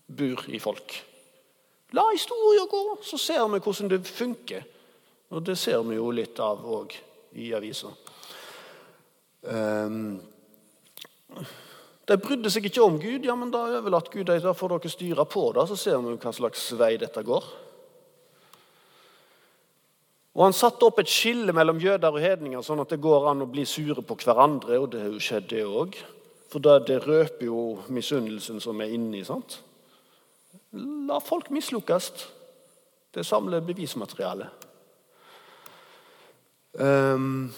bor 0.06 0.46
i 0.48 0.60
folk. 0.62 0.96
La 1.94 2.04
historien 2.12 2.68
gå, 2.70 2.82
så 3.02 3.18
ser 3.18 3.44
vi 3.52 3.60
hvordan 3.62 3.92
det 3.92 4.02
funker. 4.08 4.64
Og 5.34 5.42
det 5.42 5.56
ser 5.58 5.82
vi 5.86 5.98
jo 5.98 6.10
litt 6.14 6.38
av 6.42 6.62
òg 6.62 6.94
i 7.38 7.50
avisa. 7.54 7.90
Um, 9.46 10.18
de 12.06 12.16
brydde 12.22 12.50
seg 12.54 12.68
ikke 12.68 12.84
om 12.84 12.98
Gud. 13.02 13.26
Ja, 13.26 13.34
men 13.38 13.50
da 13.54 13.64
overlatt 13.80 14.10
Gud 14.12 14.30
da 14.30 14.54
får 14.54 14.76
dere 14.76 14.90
styre 14.92 15.26
på 15.30 15.48
det, 15.56 15.66
så 15.70 15.78
ser 15.78 16.02
vi 16.04 16.14
hva 16.14 16.34
slags 16.34 16.68
vei 16.78 16.94
dette 17.02 17.22
går. 17.26 17.48
Og 20.36 20.42
Han 20.44 20.52
satte 20.52 20.84
opp 20.84 20.98
et 21.00 21.10
skille 21.10 21.54
mellom 21.56 21.80
jøder 21.80 22.12
og 22.12 22.20
hedninger, 22.20 22.60
sånn 22.62 22.82
at 22.82 22.92
det 22.92 23.00
går 23.02 23.30
an 23.30 23.46
å 23.46 23.48
bli 23.48 23.64
sure 23.66 24.02
på 24.04 24.18
hverandre. 24.20 24.78
Og 24.78 24.90
det 24.92 25.00
har 25.02 25.14
jo 25.14 25.22
skjedd, 25.22 25.48
det 25.50 25.64
òg. 25.64 25.96
For 26.52 26.62
det, 26.62 26.76
det 26.90 27.00
røper 27.06 27.48
jo 27.48 27.62
misunnelsen 27.90 28.60
som 28.62 28.80
er 28.84 28.92
inni. 28.94 29.24
sant? 29.24 29.58
La 30.76 31.20
folk 31.24 31.50
mislukkes. 31.54 32.10
Det 33.14 33.24
samler 33.24 33.64
bevismateriale. 33.64 34.50
Um, 36.76 37.48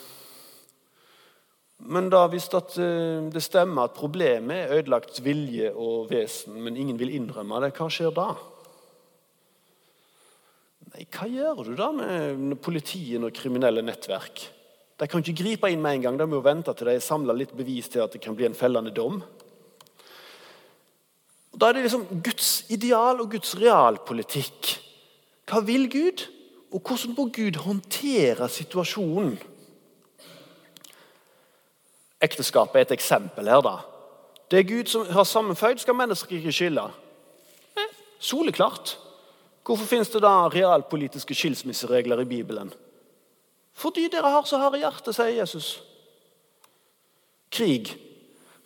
men 1.89 2.11
da 2.11 2.25
hvis 2.31 2.49
eh, 2.55 3.25
det 3.31 3.43
stemmer 3.43 3.89
at 3.89 3.97
problemet 3.97 4.65
er 4.67 4.77
ødelagt 4.79 5.19
vilje 5.25 5.73
og 5.73 6.11
vesen, 6.11 6.59
men 6.63 6.77
ingen 6.77 6.99
vil 6.99 7.15
innrømme 7.15 7.61
det, 7.63 7.73
hva 7.79 7.89
skjer 7.91 8.15
da? 8.15 8.29
Nei, 10.93 11.07
Hva 11.07 11.29
gjør 11.31 11.65
du 11.67 11.75
da 11.79 11.91
med 11.95 12.59
politiet 12.63 13.23
og 13.23 13.35
kriminelle 13.35 13.83
nettverk? 13.87 14.47
De 14.99 15.07
kan 15.07 15.23
ikke 15.23 15.39
gripe 15.39 15.71
inn 15.71 15.83
med 15.83 15.99
en 15.99 16.07
gang. 16.09 16.17
De 16.19 16.27
må 16.27 16.41
vente 16.43 16.75
til 16.75 16.91
de 16.91 16.99
samler 17.03 17.37
litt 17.39 17.55
bevis 17.55 17.87
til 17.93 18.03
at 18.03 18.15
det 18.15 18.23
kan 18.25 18.35
bli 18.35 18.49
en 18.49 18.59
fellende 18.59 18.91
dom. 18.95 19.21
Da 21.59 21.69
er 21.69 21.73
det 21.73 21.83
liksom 21.83 22.07
Guds 22.23 22.65
ideal 22.71 23.21
og 23.21 23.31
Guds 23.33 23.57
realpolitikk. 23.59 24.77
Hva 25.49 25.63
vil 25.65 25.89
Gud, 25.91 26.27
og 26.73 26.83
hvordan 26.85 27.15
må 27.17 27.29
Gud 27.35 27.59
håndtere 27.65 28.49
situasjonen? 28.49 29.39
Ekteskapet 32.23 32.77
er 32.77 32.87
et 32.87 32.97
eksempel 32.99 33.49
her. 33.49 33.61
da. 33.61 33.79
Det 34.51 34.67
Gud 34.69 34.87
som 34.87 35.07
har 35.07 35.25
sammenføyd, 35.25 35.79
skal 35.79 35.95
mennesker 35.95 36.37
ikke 36.37 36.53
skille. 36.53 36.85
Eh, 37.77 37.95
soleklart. 38.19 38.99
Hvorfor 39.65 39.85
finnes 39.85 40.09
det 40.09 40.23
da 40.23 40.49
realpolitiske 40.49 41.35
skilsmisseregler 41.35 42.21
i 42.21 42.25
Bibelen? 42.25 42.73
Fordi 43.75 44.09
dere 44.09 44.31
har 44.31 44.45
så 44.45 44.59
harde 44.59 44.79
hjerte, 44.79 45.13
sier 45.13 45.37
Jesus. 45.39 45.83
Krig. 47.51 48.08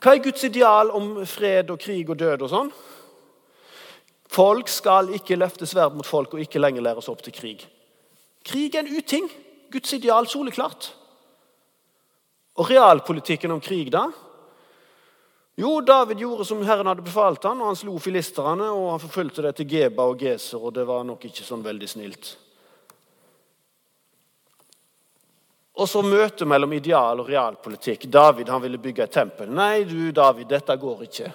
Hva 0.02 0.16
er 0.16 0.24
Guds 0.24 0.42
ideal 0.48 0.90
om 0.90 1.14
fred 1.30 1.70
og 1.70 1.78
krig 1.78 2.08
og 2.10 2.18
død 2.18 2.42
og 2.42 2.50
sånn? 2.50 2.72
Folk 4.32 4.70
skal 4.72 5.12
ikke 5.14 5.38
løfte 5.38 5.68
sverd 5.68 5.94
mot 5.94 6.08
folk 6.08 6.34
og 6.34 6.42
ikke 6.42 6.58
lenger 6.58 6.82
læres 6.82 7.10
opp 7.12 7.22
til 7.22 7.34
krig. 7.36 7.62
Krig 8.42 8.74
er 8.74 8.82
en 8.82 8.96
uting. 8.96 9.28
Guds 9.72 9.94
ideal 9.94 10.26
soleklart. 10.28 10.90
Og 12.58 12.68
realpolitikken 12.68 13.54
om 13.54 13.62
krig, 13.62 13.92
da? 13.92 14.08
Jo, 15.56 15.78
David 15.84 16.20
gjorde 16.20 16.44
som 16.48 16.64
Herren 16.64 16.88
hadde 16.90 17.04
befalt 17.04 17.44
han, 17.44 17.60
og 17.60 17.70
han 17.70 17.78
slo 17.78 17.94
filisterne, 18.00 18.70
og 18.72 18.90
han 18.94 19.02
forfulgte 19.04 19.44
det 19.46 19.54
til 19.58 19.68
Geba 19.68 20.08
og 20.08 20.20
Geser, 20.20 20.60
og 20.60 20.74
det 20.76 20.84
var 20.88 21.04
nok 21.06 21.28
ikke 21.28 21.44
sånn 21.46 21.64
veldig 21.64 21.88
snilt. 21.88 22.32
Og 25.72 25.88
så 25.88 26.02
møtet 26.04 26.44
mellom 26.48 26.74
ideal 26.76 27.22
og 27.22 27.30
realpolitikk. 27.30 28.04
David 28.12 28.50
han 28.52 28.60
ville 28.60 28.80
bygge 28.80 29.06
et 29.06 29.14
tempel. 29.14 29.48
Nei, 29.48 29.84
du 29.88 30.10
David, 30.12 30.50
dette 30.50 30.76
går 30.76 31.06
ikke. 31.06 31.32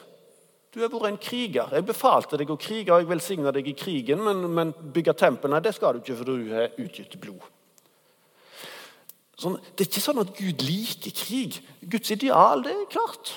Du 0.73 0.83
har 0.83 0.91
vært 0.93 1.09
en 1.09 1.17
kriger. 1.17 1.71
Jeg 1.73 1.85
befalte 1.87 2.37
deg 2.37 2.51
å 2.53 2.59
krige, 2.61 2.91
og 2.93 3.01
jeg 3.01 3.09
velsigna 3.09 3.53
deg 3.55 3.71
i 3.71 3.73
krigen, 3.77 4.21
men, 4.21 4.43
men 4.53 4.73
bygge 4.93 5.15
tempel 5.17 5.49
nei, 5.49 5.61
det 5.65 5.73
skal 5.73 5.95
du 5.95 6.03
ikke, 6.03 6.17
for 6.19 6.29
du 6.29 6.51
har 6.53 6.75
utgitt 6.83 7.17
blod. 7.21 7.47
Sånn, 9.37 9.57
det 9.73 9.85
er 9.85 9.89
ikke 9.89 10.05
sånn 10.05 10.21
at 10.21 10.33
Gud 10.37 10.63
liker 10.65 11.13
krig. 11.17 11.59
Guds 11.81 12.13
ideal, 12.13 12.61
det 12.65 12.75
er 12.75 12.87
klart. 12.93 13.33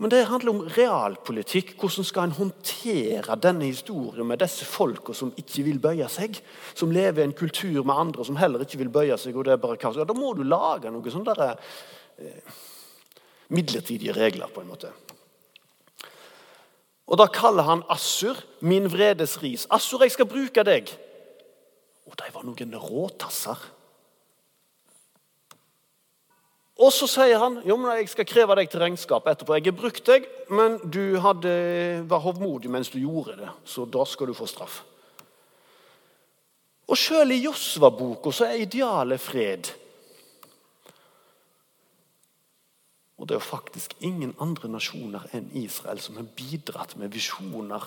Men 0.00 0.10
det 0.10 0.24
handler 0.26 0.50
om 0.50 0.62
realpolitikk. 0.66 1.74
Hvordan 1.78 2.06
skal 2.06 2.28
en 2.28 2.36
håndtere 2.36 3.36
denne 3.38 3.68
historien 3.68 4.26
med 4.26 4.40
disse 4.42 4.66
folka 4.66 5.14
som 5.14 5.32
ikke 5.38 5.64
vil 5.68 5.78
bøye 5.82 6.08
seg? 6.10 6.40
Som 6.74 6.94
lever 6.94 7.22
i 7.22 7.28
en 7.28 7.36
kultur 7.36 7.84
med 7.84 7.94
andre 7.94 8.26
som 8.26 8.38
heller 8.40 8.64
ikke 8.64 8.80
vil 8.82 8.92
bøye 8.92 9.18
seg. 9.20 9.36
og 9.36 9.46
det 9.46 9.52
er 9.52 9.62
bare 9.62 9.76
kaos. 9.76 9.96
Ja, 9.96 10.04
Da 10.04 10.16
må 10.16 10.34
du 10.34 10.42
lage 10.42 10.90
noen 10.90 11.10
sånne 11.10 11.34
der, 11.36 11.56
eh, 12.18 12.52
midlertidige 13.48 14.12
regler, 14.12 14.48
på 14.48 14.60
en 14.60 14.68
måte. 14.68 14.90
Og 17.06 17.18
Da 17.18 17.26
kaller 17.26 17.62
han 17.62 17.84
Assur 17.88 18.36
min 18.60 18.88
vredes 18.88 19.42
ris. 19.42 19.66
Assur, 19.70 20.00
jeg 20.02 20.12
skal 20.12 20.26
bruke 20.26 20.64
deg. 20.64 20.88
Og 22.06 22.16
de 22.16 22.34
var 22.34 22.42
noen 22.42 22.74
råtasser. 22.74 23.58
Og 26.82 26.90
så 26.90 27.06
sier 27.06 27.38
han 27.38 27.60
jo, 27.66 27.76
men 27.78 28.00
jeg 28.00 28.08
skal 28.10 28.26
kreve 28.26 28.56
deg 28.58 28.70
til 28.70 28.82
regnskap 28.82 29.28
etterpå. 29.30 29.54
Jeg 29.58 29.68
har 29.68 29.76
brukt 29.78 30.08
deg, 30.08 30.26
men 30.50 30.80
du 30.82 31.18
hadde, 31.22 31.52
var 32.10 32.24
hovmodig 32.24 32.72
mens 32.72 32.90
du 32.90 32.98
gjorde 32.98 33.36
det. 33.38 33.52
Så 33.68 33.86
da 33.86 34.02
skal 34.08 34.32
du 34.32 34.34
få 34.34 34.48
straff. 34.50 34.80
Og 36.90 36.98
sjøl 36.98 37.36
i 37.36 37.44
Josva-boka 37.44 38.32
så 38.34 38.48
er 38.48 38.64
idealet 38.64 39.22
fred. 39.22 39.70
Og 43.22 43.28
det 43.28 43.36
er 43.36 43.38
jo 43.38 43.46
faktisk 43.46 43.94
ingen 44.02 44.34
andre 44.42 44.66
nasjoner 44.72 45.28
enn 45.36 45.52
Israel 45.62 46.02
som 46.02 46.18
har 46.18 46.26
bidratt 46.34 46.96
med 46.98 47.14
visjoner 47.14 47.86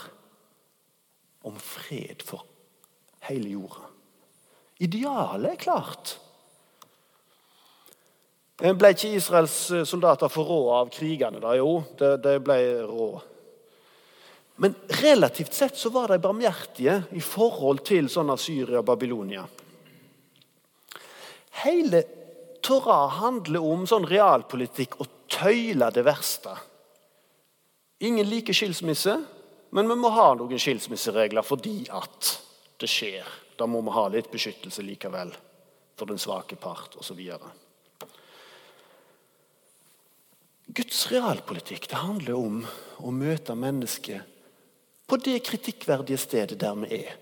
om 1.45 1.57
fred 1.59 2.23
for 2.23 2.47
hele 3.27 3.51
jorda. 3.51 3.89
Idealet 4.85 5.51
er 5.51 5.59
klart. 5.59 6.15
Ble 8.55 8.91
ikke 8.95 9.15
Israels 9.17 9.55
eh, 9.75 9.83
soldater 9.83 10.31
for 10.31 10.47
rå 10.47 10.59
av 10.77 10.91
krigene? 10.93 11.41
da? 11.43 11.55
Jo, 11.59 11.81
det 11.99 12.37
ble 12.45 12.59
rå. 12.87 13.09
Men 14.63 14.75
relativt 15.01 15.53
sett 15.53 15.77
så 15.77 15.89
var 15.91 16.07
de 16.07 16.19
barmhjertige 16.23 17.01
i 17.11 17.21
forhold 17.23 17.83
til 17.87 18.07
sånn 18.11 18.31
Syria 18.39 18.79
og 18.79 18.87
Babylonia. 18.87 19.43
Hele 21.65 22.03
Torah 22.63 23.19
handler 23.19 23.63
om 23.63 23.83
sånn 23.87 24.07
realpolitikk 24.07 24.95
og 25.03 25.11
tøyle 25.31 25.91
det 25.91 26.05
verste. 26.07 26.55
Ingen 28.07 28.27
liker 28.29 28.55
skilsmisse, 28.55 29.17
men 29.75 29.91
vi 29.91 29.99
må 29.99 30.11
ha 30.15 30.31
noen 30.39 30.59
skilsmisseregler 30.59 31.43
fordi 31.43 31.81
at 31.91 32.31
det 32.79 32.89
skjer. 32.91 33.27
Da 33.59 33.67
må 33.67 33.83
vi 33.83 33.93
ha 33.95 34.07
litt 34.11 34.31
beskyttelse 34.31 34.83
likevel 34.83 35.35
for 35.95 36.07
den 36.07 36.19
svake 36.19 36.55
part 36.59 36.95
osv. 36.99 37.21
Guds 40.75 41.05
realpolitikk 41.11 41.87
det 41.87 42.01
handler 42.01 42.35
om 42.35 42.63
å 42.99 43.11
møte 43.15 43.55
mennesket 43.55 44.33
på 45.07 45.19
det 45.23 45.37
kritikkverdige 45.45 46.19
stedet 46.19 46.57
der 46.59 46.75
vi 46.81 46.97
er. 46.97 47.13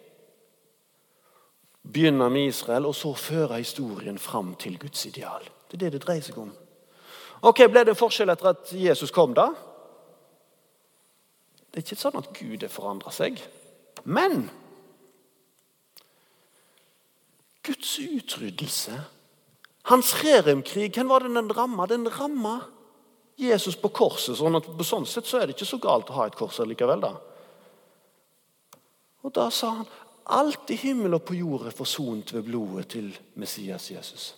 Begynne 1.84 2.30
med 2.32 2.48
Israel, 2.48 2.88
og 2.88 2.96
så 2.96 3.12
føre 3.14 3.60
historien 3.60 4.18
fram 4.18 4.54
til 4.56 4.80
Guds 4.80 5.06
ideal. 5.06 5.44
Det 5.68 5.78
er 5.78 5.84
det 5.84 5.92
det 5.98 6.02
dreier 6.06 6.24
seg 6.26 6.40
om. 6.40 6.50
Ok, 7.44 7.66
Ble 7.68 7.84
det 7.84 7.92
en 7.94 8.00
forskjell 8.00 8.32
etter 8.32 8.54
at 8.54 8.72
Jesus 8.72 9.12
kom, 9.12 9.36
da? 9.36 9.50
Det 11.70 11.82
er 11.82 11.86
ikke 11.86 12.00
sånn 12.00 12.18
at 12.22 12.32
Gud 12.38 12.64
har 12.64 12.72
forandra 12.72 13.12
seg. 13.12 13.42
Men 14.06 14.48
Guds 17.68 17.98
utryddelse, 18.00 18.96
hans 19.92 20.14
reremkrig, 20.24 20.94
hvem 20.96 21.12
var 21.12 21.28
det 21.28 21.36
den 21.36 21.52
ramma? 21.54 21.90
Den 21.92 22.08
ramma 22.08 22.62
Jesus 23.36 23.76
på 23.76 23.90
korset. 23.90 24.38
sånn 24.38 24.56
at 24.56 24.66
På 24.78 24.84
sånn 24.84 25.06
sett 25.06 25.26
så 25.26 25.40
er 25.40 25.48
det 25.48 25.56
ikke 25.56 25.70
så 25.70 25.80
galt 25.82 26.10
å 26.10 26.18
ha 26.20 26.28
et 26.28 26.36
kors 26.36 26.60
likevel. 26.60 27.02
da. 27.02 27.16
Og 29.24 29.34
Da 29.34 29.50
sa 29.50 29.70
han 29.70 29.88
alt 30.26 30.70
i 30.72 30.76
himmel 30.76 31.14
og 31.14 31.26
på 31.26 31.36
jord 31.36 31.68
er 31.68 31.76
forsont 31.76 32.34
ved 32.34 32.44
blodet 32.44 32.88
til 32.88 33.18
Messias 33.36 33.90
Jesus. 33.92 34.34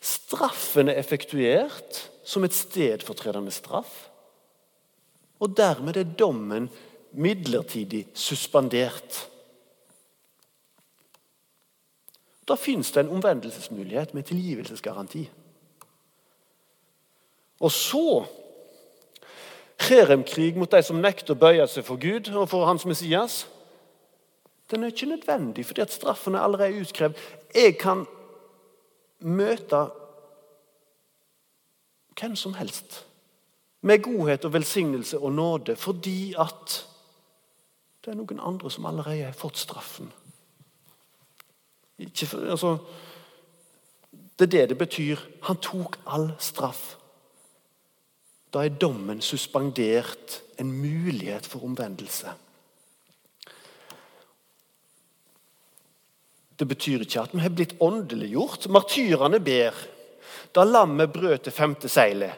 Straffen 0.00 0.88
er 0.88 0.98
effektuert 0.98 2.10
som 2.24 2.44
et 2.44 2.54
stedfortredende 2.54 3.50
straff. 3.50 4.08
Og 5.40 5.56
dermed 5.56 5.96
er 5.96 6.04
dommen 6.18 6.68
midlertidig 7.12 8.06
suspendert. 8.14 9.26
Da 12.48 12.56
fins 12.58 12.90
det 12.92 13.04
en 13.04 13.14
omvendelsesmulighet 13.16 14.14
med 14.14 14.26
tilgivelsesgaranti. 14.26 15.28
Og 17.60 17.72
så 17.72 18.24
kjeremkrig 19.80 20.56
mot 20.56 20.70
de 20.70 20.82
som 20.84 21.00
nekter 21.00 21.34
å 21.34 21.40
bøye 21.40 21.66
seg 21.68 21.86
for 21.86 22.00
Gud 22.00 22.30
og 22.34 22.48
for 22.50 22.68
hans 22.68 22.86
Messias. 22.88 23.44
Den 24.70 24.84
er 24.84 24.92
ikke 24.92 25.10
nødvendig, 25.10 25.66
fordi 25.66 25.82
at 25.82 25.92
straffen 25.92 26.34
er 26.34 26.44
allerede 26.46 26.80
utkrevd. 26.80 27.18
Jeg 27.54 27.76
kan 27.80 28.04
møte 29.20 29.88
hvem 32.20 32.36
som 32.36 32.54
helst 32.54 33.04
med 33.80 34.02
godhet 34.04 34.44
og 34.44 34.52
velsignelse 34.52 35.18
og 35.18 35.32
nåde 35.32 35.76
fordi 35.76 36.34
at 36.38 36.86
Det 38.00 38.14
er 38.14 38.16
noen 38.16 38.38
andre 38.40 38.70
som 38.72 38.86
allerede 38.88 39.26
har 39.26 39.34
fått 39.36 39.58
straffen. 39.60 40.06
Ikke, 42.00 42.24
altså, 42.48 42.78
det 44.38 44.46
er 44.46 44.50
det 44.54 44.68
det 44.68 44.78
betyr. 44.78 45.20
Han 45.42 45.60
tok 45.60 45.98
all 46.06 46.30
straff. 46.38 46.96
Da 48.50 48.64
er 48.66 48.74
dommen 48.74 49.20
suspendert, 49.22 50.40
en 50.58 50.72
mulighet 50.74 51.46
for 51.46 51.64
omvendelse. 51.64 52.32
Det 56.60 56.66
betyr 56.68 57.06
ikke 57.06 57.22
at 57.22 57.32
vi 57.32 57.40
har 57.40 57.54
blitt 57.56 57.78
åndeliggjort. 57.80 58.66
Martyrene 58.68 59.40
ber. 59.40 59.76
Da 60.52 60.66
lammet 60.66 61.12
brøt 61.14 61.46
det 61.46 61.54
femte 61.54 61.88
seilet, 61.88 62.34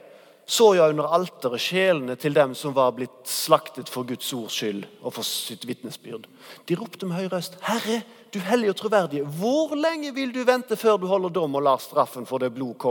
så 0.47 0.73
jeg 0.77 0.93
under 0.93 1.15
alteret 1.17 1.63
sjelene 1.65 2.15
til 2.21 2.35
dem 2.37 2.53
som 2.59 2.75
var 2.77 2.93
blitt 2.95 3.31
slaktet 3.31 3.89
for 3.91 4.05
Guds 4.07 4.29
ords 4.37 4.59
skyld 4.59 4.85
og 5.01 5.15
for 5.17 5.27
sitt 5.27 5.65
vitnesbyrd. 5.67 6.27
De 6.69 6.77
ropte 6.77 7.09
med 7.09 7.23
høy 7.23 7.31
røst, 7.33 7.57
Herre, 7.65 8.03
du 8.35 8.39
hellige 8.43 8.75
og 8.75 8.79
troverdige, 8.83 9.25
hvor 9.41 9.73
lenge 9.79 10.13
vil 10.15 10.35
du 10.35 10.43
vente 10.45 10.77
før 10.77 11.01
du 11.01 11.09
holder 11.09 11.33
dom 11.41 11.57
og 11.57 11.65
lar 11.65 11.81
straffen 11.83 12.29
for, 12.29 12.45
blod, 12.53 12.87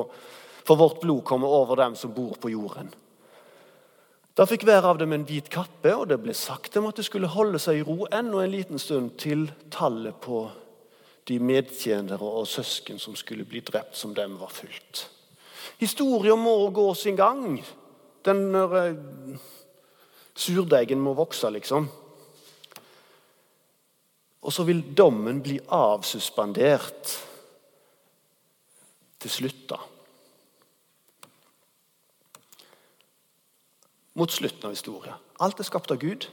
for 0.66 0.80
vårt 0.80 1.00
blod 1.04 1.24
komme 1.28 1.48
over 1.48 1.80
dem 1.84 1.96
som 2.00 2.16
bor 2.16 2.34
på 2.42 2.54
jorden? 2.56 2.90
Da 4.38 4.46
fikk 4.48 4.64
hver 4.64 4.86
av 4.88 5.00
dem 5.02 5.12
en 5.12 5.26
hvit 5.28 5.50
kappe, 5.52 5.92
og 5.92 6.08
det 6.08 6.22
ble 6.24 6.34
sagt 6.38 6.78
dem 6.78 6.88
at 6.88 6.96
de 6.96 7.04
skulle 7.04 7.32
holde 7.34 7.60
seg 7.60 7.82
i 7.82 7.86
ro 7.88 8.06
ennå 8.08 8.40
en 8.40 8.54
liten 8.54 8.80
stund 8.80 9.18
til 9.20 9.50
tallet 9.74 10.16
på 10.24 10.46
de 11.28 11.38
medtjenere 11.44 12.24
og 12.24 12.48
søsken 12.48 13.00
som 13.00 13.16
skulle 13.20 13.46
bli 13.48 13.60
drept, 13.66 13.98
som 14.00 14.16
dem 14.16 14.38
var 14.40 14.54
fulgt. 14.56 15.10
Historien 15.82 16.40
må 16.40 16.56
gå 16.72 16.88
sin 16.96 17.20
gang. 17.20 17.60
Den 18.26 18.56
uh, 18.56 18.96
Surdeigen 20.32 21.02
må 21.04 21.14
vokse, 21.18 21.52
liksom. 21.52 21.90
Og 24.42 24.54
så 24.54 24.64
vil 24.66 24.82
dommen 24.98 25.42
bli 25.44 25.60
avsuspendert 25.76 27.18
til 29.22 29.34
slutt, 29.34 29.66
da. 29.70 29.82
Mot 34.14 34.32
slutten 34.32 34.68
av 34.68 34.76
historien. 34.76 35.20
Alt 35.40 35.60
er 35.60 35.68
skapt 35.68 35.92
av 35.94 36.00
Gud. 36.02 36.28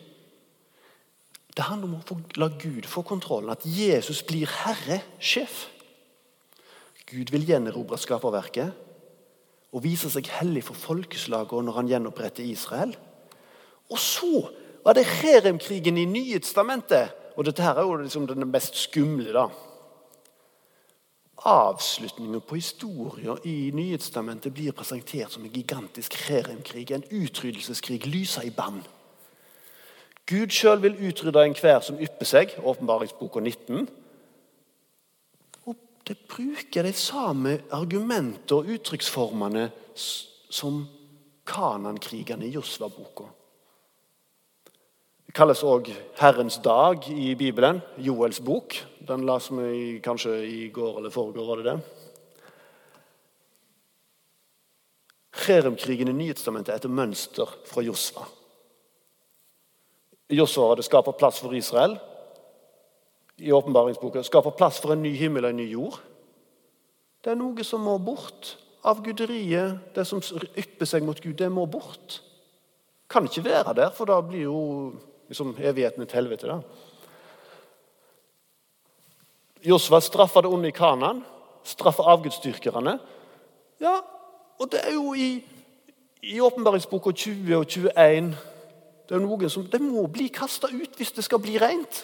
Det 1.55 1.66
handler 1.66 1.89
om 1.89 1.99
å 1.99 2.18
la 2.39 2.49
Gud 2.59 2.87
få 2.87 3.03
kontrollen. 3.07 3.51
At 3.51 3.66
Jesus 3.66 4.22
blir 4.26 4.51
herre, 4.64 5.01
sjef. 5.18 5.66
Gud 7.09 7.33
vil 7.33 7.47
gjenerobre 7.49 7.99
skaperverket 7.99 8.85
og 9.72 9.85
vise 9.85 10.11
seg 10.12 10.29
hellig 10.39 10.62
for 10.66 10.79
folkeslaget 10.79 11.64
når 11.64 11.79
han 11.81 11.91
gjenoppretter 11.91 12.45
Israel. 12.45 12.95
Og 13.89 14.01
så 14.01 14.49
var 14.85 14.97
det 14.97 15.07
Herem-krigen 15.09 15.99
i 16.01 16.07
Nyhetstamentet. 16.09 17.14
Og 17.37 17.47
dette 17.47 17.62
her 17.62 17.79
er 17.79 17.87
jo 17.87 17.99
liksom 18.01 18.26
den 18.29 18.47
mest 18.51 18.76
skumle. 18.76 19.33
da. 19.33 19.49
Avslutningen 21.45 22.41
på 22.41 22.55
historien 22.55 23.39
i 23.45 23.70
Nyhetstamentet 23.74 24.53
blir 24.55 24.72
presentert 24.72 25.32
som 25.32 25.45
en 25.45 25.53
gigantisk 25.55 26.16
Herem-krig. 26.26 26.91
En 26.91 27.05
utryddelseskrig 27.11 28.07
lysa 28.07 28.43
i 28.43 28.51
bann. 28.51 28.82
Gud 30.26 30.53
sjøl 30.53 30.82
vil 30.82 30.99
utrydde 31.09 31.45
enhver 31.47 31.80
som 31.80 32.01
ypper 32.03 32.28
seg, 32.28 32.59
åpenbaringsboka 32.59 33.41
19. 33.41 33.86
Og 35.70 35.78
det 36.09 36.18
bruker 36.28 36.84
de 36.84 36.93
samme 36.93 37.55
argumenter 37.72 38.59
og 38.59 38.74
uttrykksformene 38.74 39.70
som 39.95 40.82
Kanankrigene 41.49 42.45
i 42.45 42.53
Josva-boka. 42.59 43.30
Det 45.29 45.35
kalles 45.37 45.61
òg 45.61 45.91
Herrens 46.16 46.57
dag 46.64 47.05
i 47.12 47.35
Bibelen, 47.37 47.83
Joels 48.01 48.39
bok. 48.41 48.72
Den 49.05 49.26
las 49.29 49.51
vi 49.53 49.99
kanskje 50.01 50.33
i 50.41 50.61
går 50.72 50.99
eller 50.99 51.12
foregår, 51.12 51.45
var 51.45 51.57
det 51.61 51.66
det? 51.66 51.74
Cherem-krigen 55.37 56.09
i 56.09 56.14
Nyhetstamentet 56.16 56.72
etter 56.74 56.89
mønster 56.89 57.53
fra 57.68 57.85
Josva. 57.85 58.24
Josua 60.33 60.70
hadde 60.72 60.87
skaper 60.89 61.16
plass 61.20 61.43
for 61.45 61.53
Israel. 61.53 61.99
I 63.37 63.53
åpenbaringsboka 63.53 64.24
skaper 64.24 64.57
plass 64.57 64.81
for 64.81 64.97
en 64.97 65.05
ny 65.05 65.12
himmel 65.12 65.45
og 65.45 65.53
en 65.53 65.61
ny 65.61 65.68
jord. 65.74 66.01
Det 67.20 67.35
er 67.35 67.39
noe 67.39 67.68
som 67.68 67.85
må 67.85 67.99
bort. 68.01 68.55
Avguderiet, 68.89 69.93
det 69.93 70.09
som 70.09 70.24
ypper 70.57 70.89
seg 70.89 71.05
mot 71.05 71.20
Gud, 71.20 71.37
det 71.37 71.53
må 71.53 71.68
bort. 71.68 72.22
Kan 73.12 73.29
ikke 73.29 73.45
være 73.45 73.76
der, 73.76 73.93
for 73.93 74.09
da 74.09 74.22
blir 74.24 74.49
jo 74.49 74.64
liksom, 75.29 75.55
evigheten 75.59 76.03
et 76.03 76.12
helvete. 76.12 76.47
da. 76.47 76.61
Josva 79.64 80.01
straffa 80.01 80.41
det 80.41 80.53
onde 80.53 80.68
i 80.68 80.74
Kanan, 80.74 81.24
straffa 81.64 82.03
avgudsdyrkerne. 82.03 82.99
Ja, 83.81 84.01
og 84.59 84.70
det 84.72 84.81
er 84.87 84.95
jo 84.95 85.14
i, 85.14 85.43
i 86.22 86.41
åpenbaringsboka 86.41 87.12
20 87.12 87.57
og 87.57 87.66
21 87.66 88.37
det 89.09 89.16
er 89.16 89.24
noen 89.24 89.49
som 89.49 89.64
det 89.64 89.81
må 89.81 90.05
bli 90.12 90.29
kasta 90.29 90.68
ut 90.68 90.99
hvis 91.01 91.14
det 91.16 91.24
skal 91.24 91.41
bli 91.41 91.57
rent. 91.61 92.03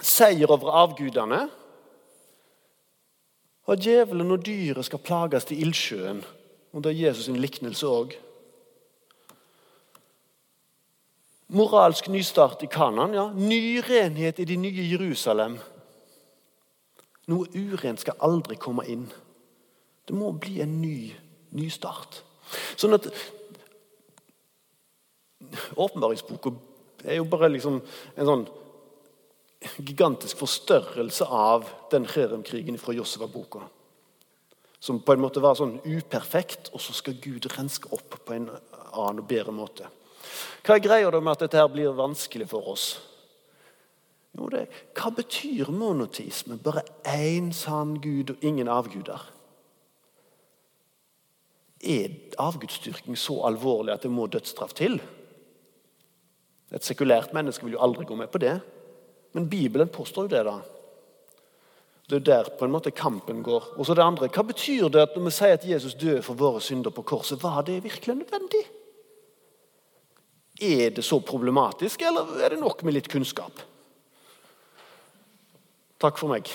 Seier 0.00 0.50
over 0.50 0.72
avgudene. 0.82 1.44
Og 3.70 3.78
djevelen 3.78 4.34
og 4.34 4.42
dyret 4.42 4.88
skal 4.88 5.02
plages 5.06 5.46
til 5.46 5.62
ildsjøen. 5.62 6.24
Og 6.74 6.82
det 6.82 6.90
er 6.90 7.12
Jesus' 7.12 7.28
sin 7.28 7.38
liknelse 7.38 7.86
òg. 7.86 8.16
Moralsk 11.50 12.08
nystart 12.08 12.62
i 12.62 12.68
Kanan. 12.70 13.14
ja. 13.14 13.30
Ny 13.34 13.80
renhet 13.82 14.38
i 14.38 14.44
de 14.44 14.56
nye 14.56 14.84
Jerusalem. 14.86 15.58
Noe 17.30 17.46
urent 17.54 18.02
skal 18.02 18.18
aldri 18.22 18.56
komme 18.58 18.86
inn. 18.90 19.08
Det 20.06 20.14
må 20.14 20.30
bli 20.32 20.60
en 20.62 20.80
ny 20.82 21.10
nystart. 21.58 22.22
Sånn 22.78 22.94
at 22.96 23.10
Åpenbaringsboka 25.74 26.52
er 27.04 27.18
jo 27.18 27.26
bare 27.30 27.50
liksom 27.50 27.80
en 27.80 28.28
sånn 28.28 28.46
gigantisk 29.82 30.38
forstørrelse 30.40 31.26
av 31.26 31.68
den 31.92 32.06
Cherem-krigen 32.08 32.78
fra 32.78 32.94
Josva-boka. 32.94 33.62
Som 34.80 35.02
på 35.04 35.12
en 35.12 35.22
måte 35.22 35.42
var 35.42 35.58
sånn 35.58 35.80
uperfekt, 35.84 36.70
og 36.72 36.80
så 36.80 36.94
skal 36.96 37.18
Gud 37.20 37.50
renske 37.56 37.90
opp 37.92 38.20
på 38.24 38.36
en 38.36 38.48
annen 38.50 39.20
og 39.20 39.26
bedre 39.28 39.52
måte. 39.52 39.90
Hva 40.64 40.76
er 40.76 40.84
greia 40.84 41.10
med 41.20 41.32
at 41.32 41.46
dette 41.46 41.60
her 41.60 41.70
blir 41.72 41.96
vanskelig 41.96 42.48
for 42.50 42.68
oss? 42.72 42.88
Jo, 44.36 44.48
det, 44.52 44.66
Hva 44.94 45.10
betyr 45.14 45.70
monotisme? 45.74 46.58
Bare 46.62 46.84
én 47.04 47.52
sann 47.52 47.96
Gud 48.00 48.34
og 48.34 48.44
ingen 48.44 48.68
avguder? 48.68 49.22
Er 51.80 52.12
avgudsdyrking 52.38 53.16
så 53.16 53.40
alvorlig 53.48 53.94
at 53.94 54.04
det 54.04 54.12
må 54.12 54.26
dødsstraff 54.26 54.74
til? 54.76 55.00
Et 56.70 56.84
sekulært 56.84 57.32
menneske 57.34 57.64
vil 57.64 57.74
jo 57.78 57.82
aldri 57.82 58.04
gå 58.06 58.14
med 58.14 58.28
på 58.30 58.38
det. 58.38 58.60
Men 59.32 59.48
Bibelen 59.50 59.88
påstår 59.88 60.28
jo 60.28 60.34
det. 60.34 60.44
da. 60.44 60.60
Det 62.10 62.16
er 62.16 62.26
der 62.26 62.50
på 62.58 62.64
en 62.64 62.74
måte 62.74 62.90
kampen 62.90 63.42
går. 63.42 63.72
Og 63.78 63.86
så 63.86 63.94
det 63.94 64.02
andre, 64.04 64.28
Hva 64.28 64.42
betyr 64.42 64.88
det 64.88 65.00
at 65.00 65.16
når 65.16 65.24
vi 65.24 65.30
sier 65.30 65.52
at 65.54 65.66
Jesus 65.66 65.94
døde 65.94 66.22
for 66.22 66.34
våre 66.34 66.60
synder 66.60 66.90
på 66.90 67.02
korset? 67.02 67.42
Var 67.42 67.62
det 67.62 67.84
virkelig 67.84 68.14
nødvendig? 68.14 68.66
Er 70.60 70.90
det 70.92 71.04
så 71.06 71.20
problematisk, 71.24 72.02
eller 72.04 72.36
er 72.44 72.54
det 72.54 72.60
nok 72.60 72.82
med 72.84 72.98
litt 72.98 73.08
kunnskap? 73.08 73.62
Takk 76.00 76.20
for 76.20 76.32
meg. 76.32 76.48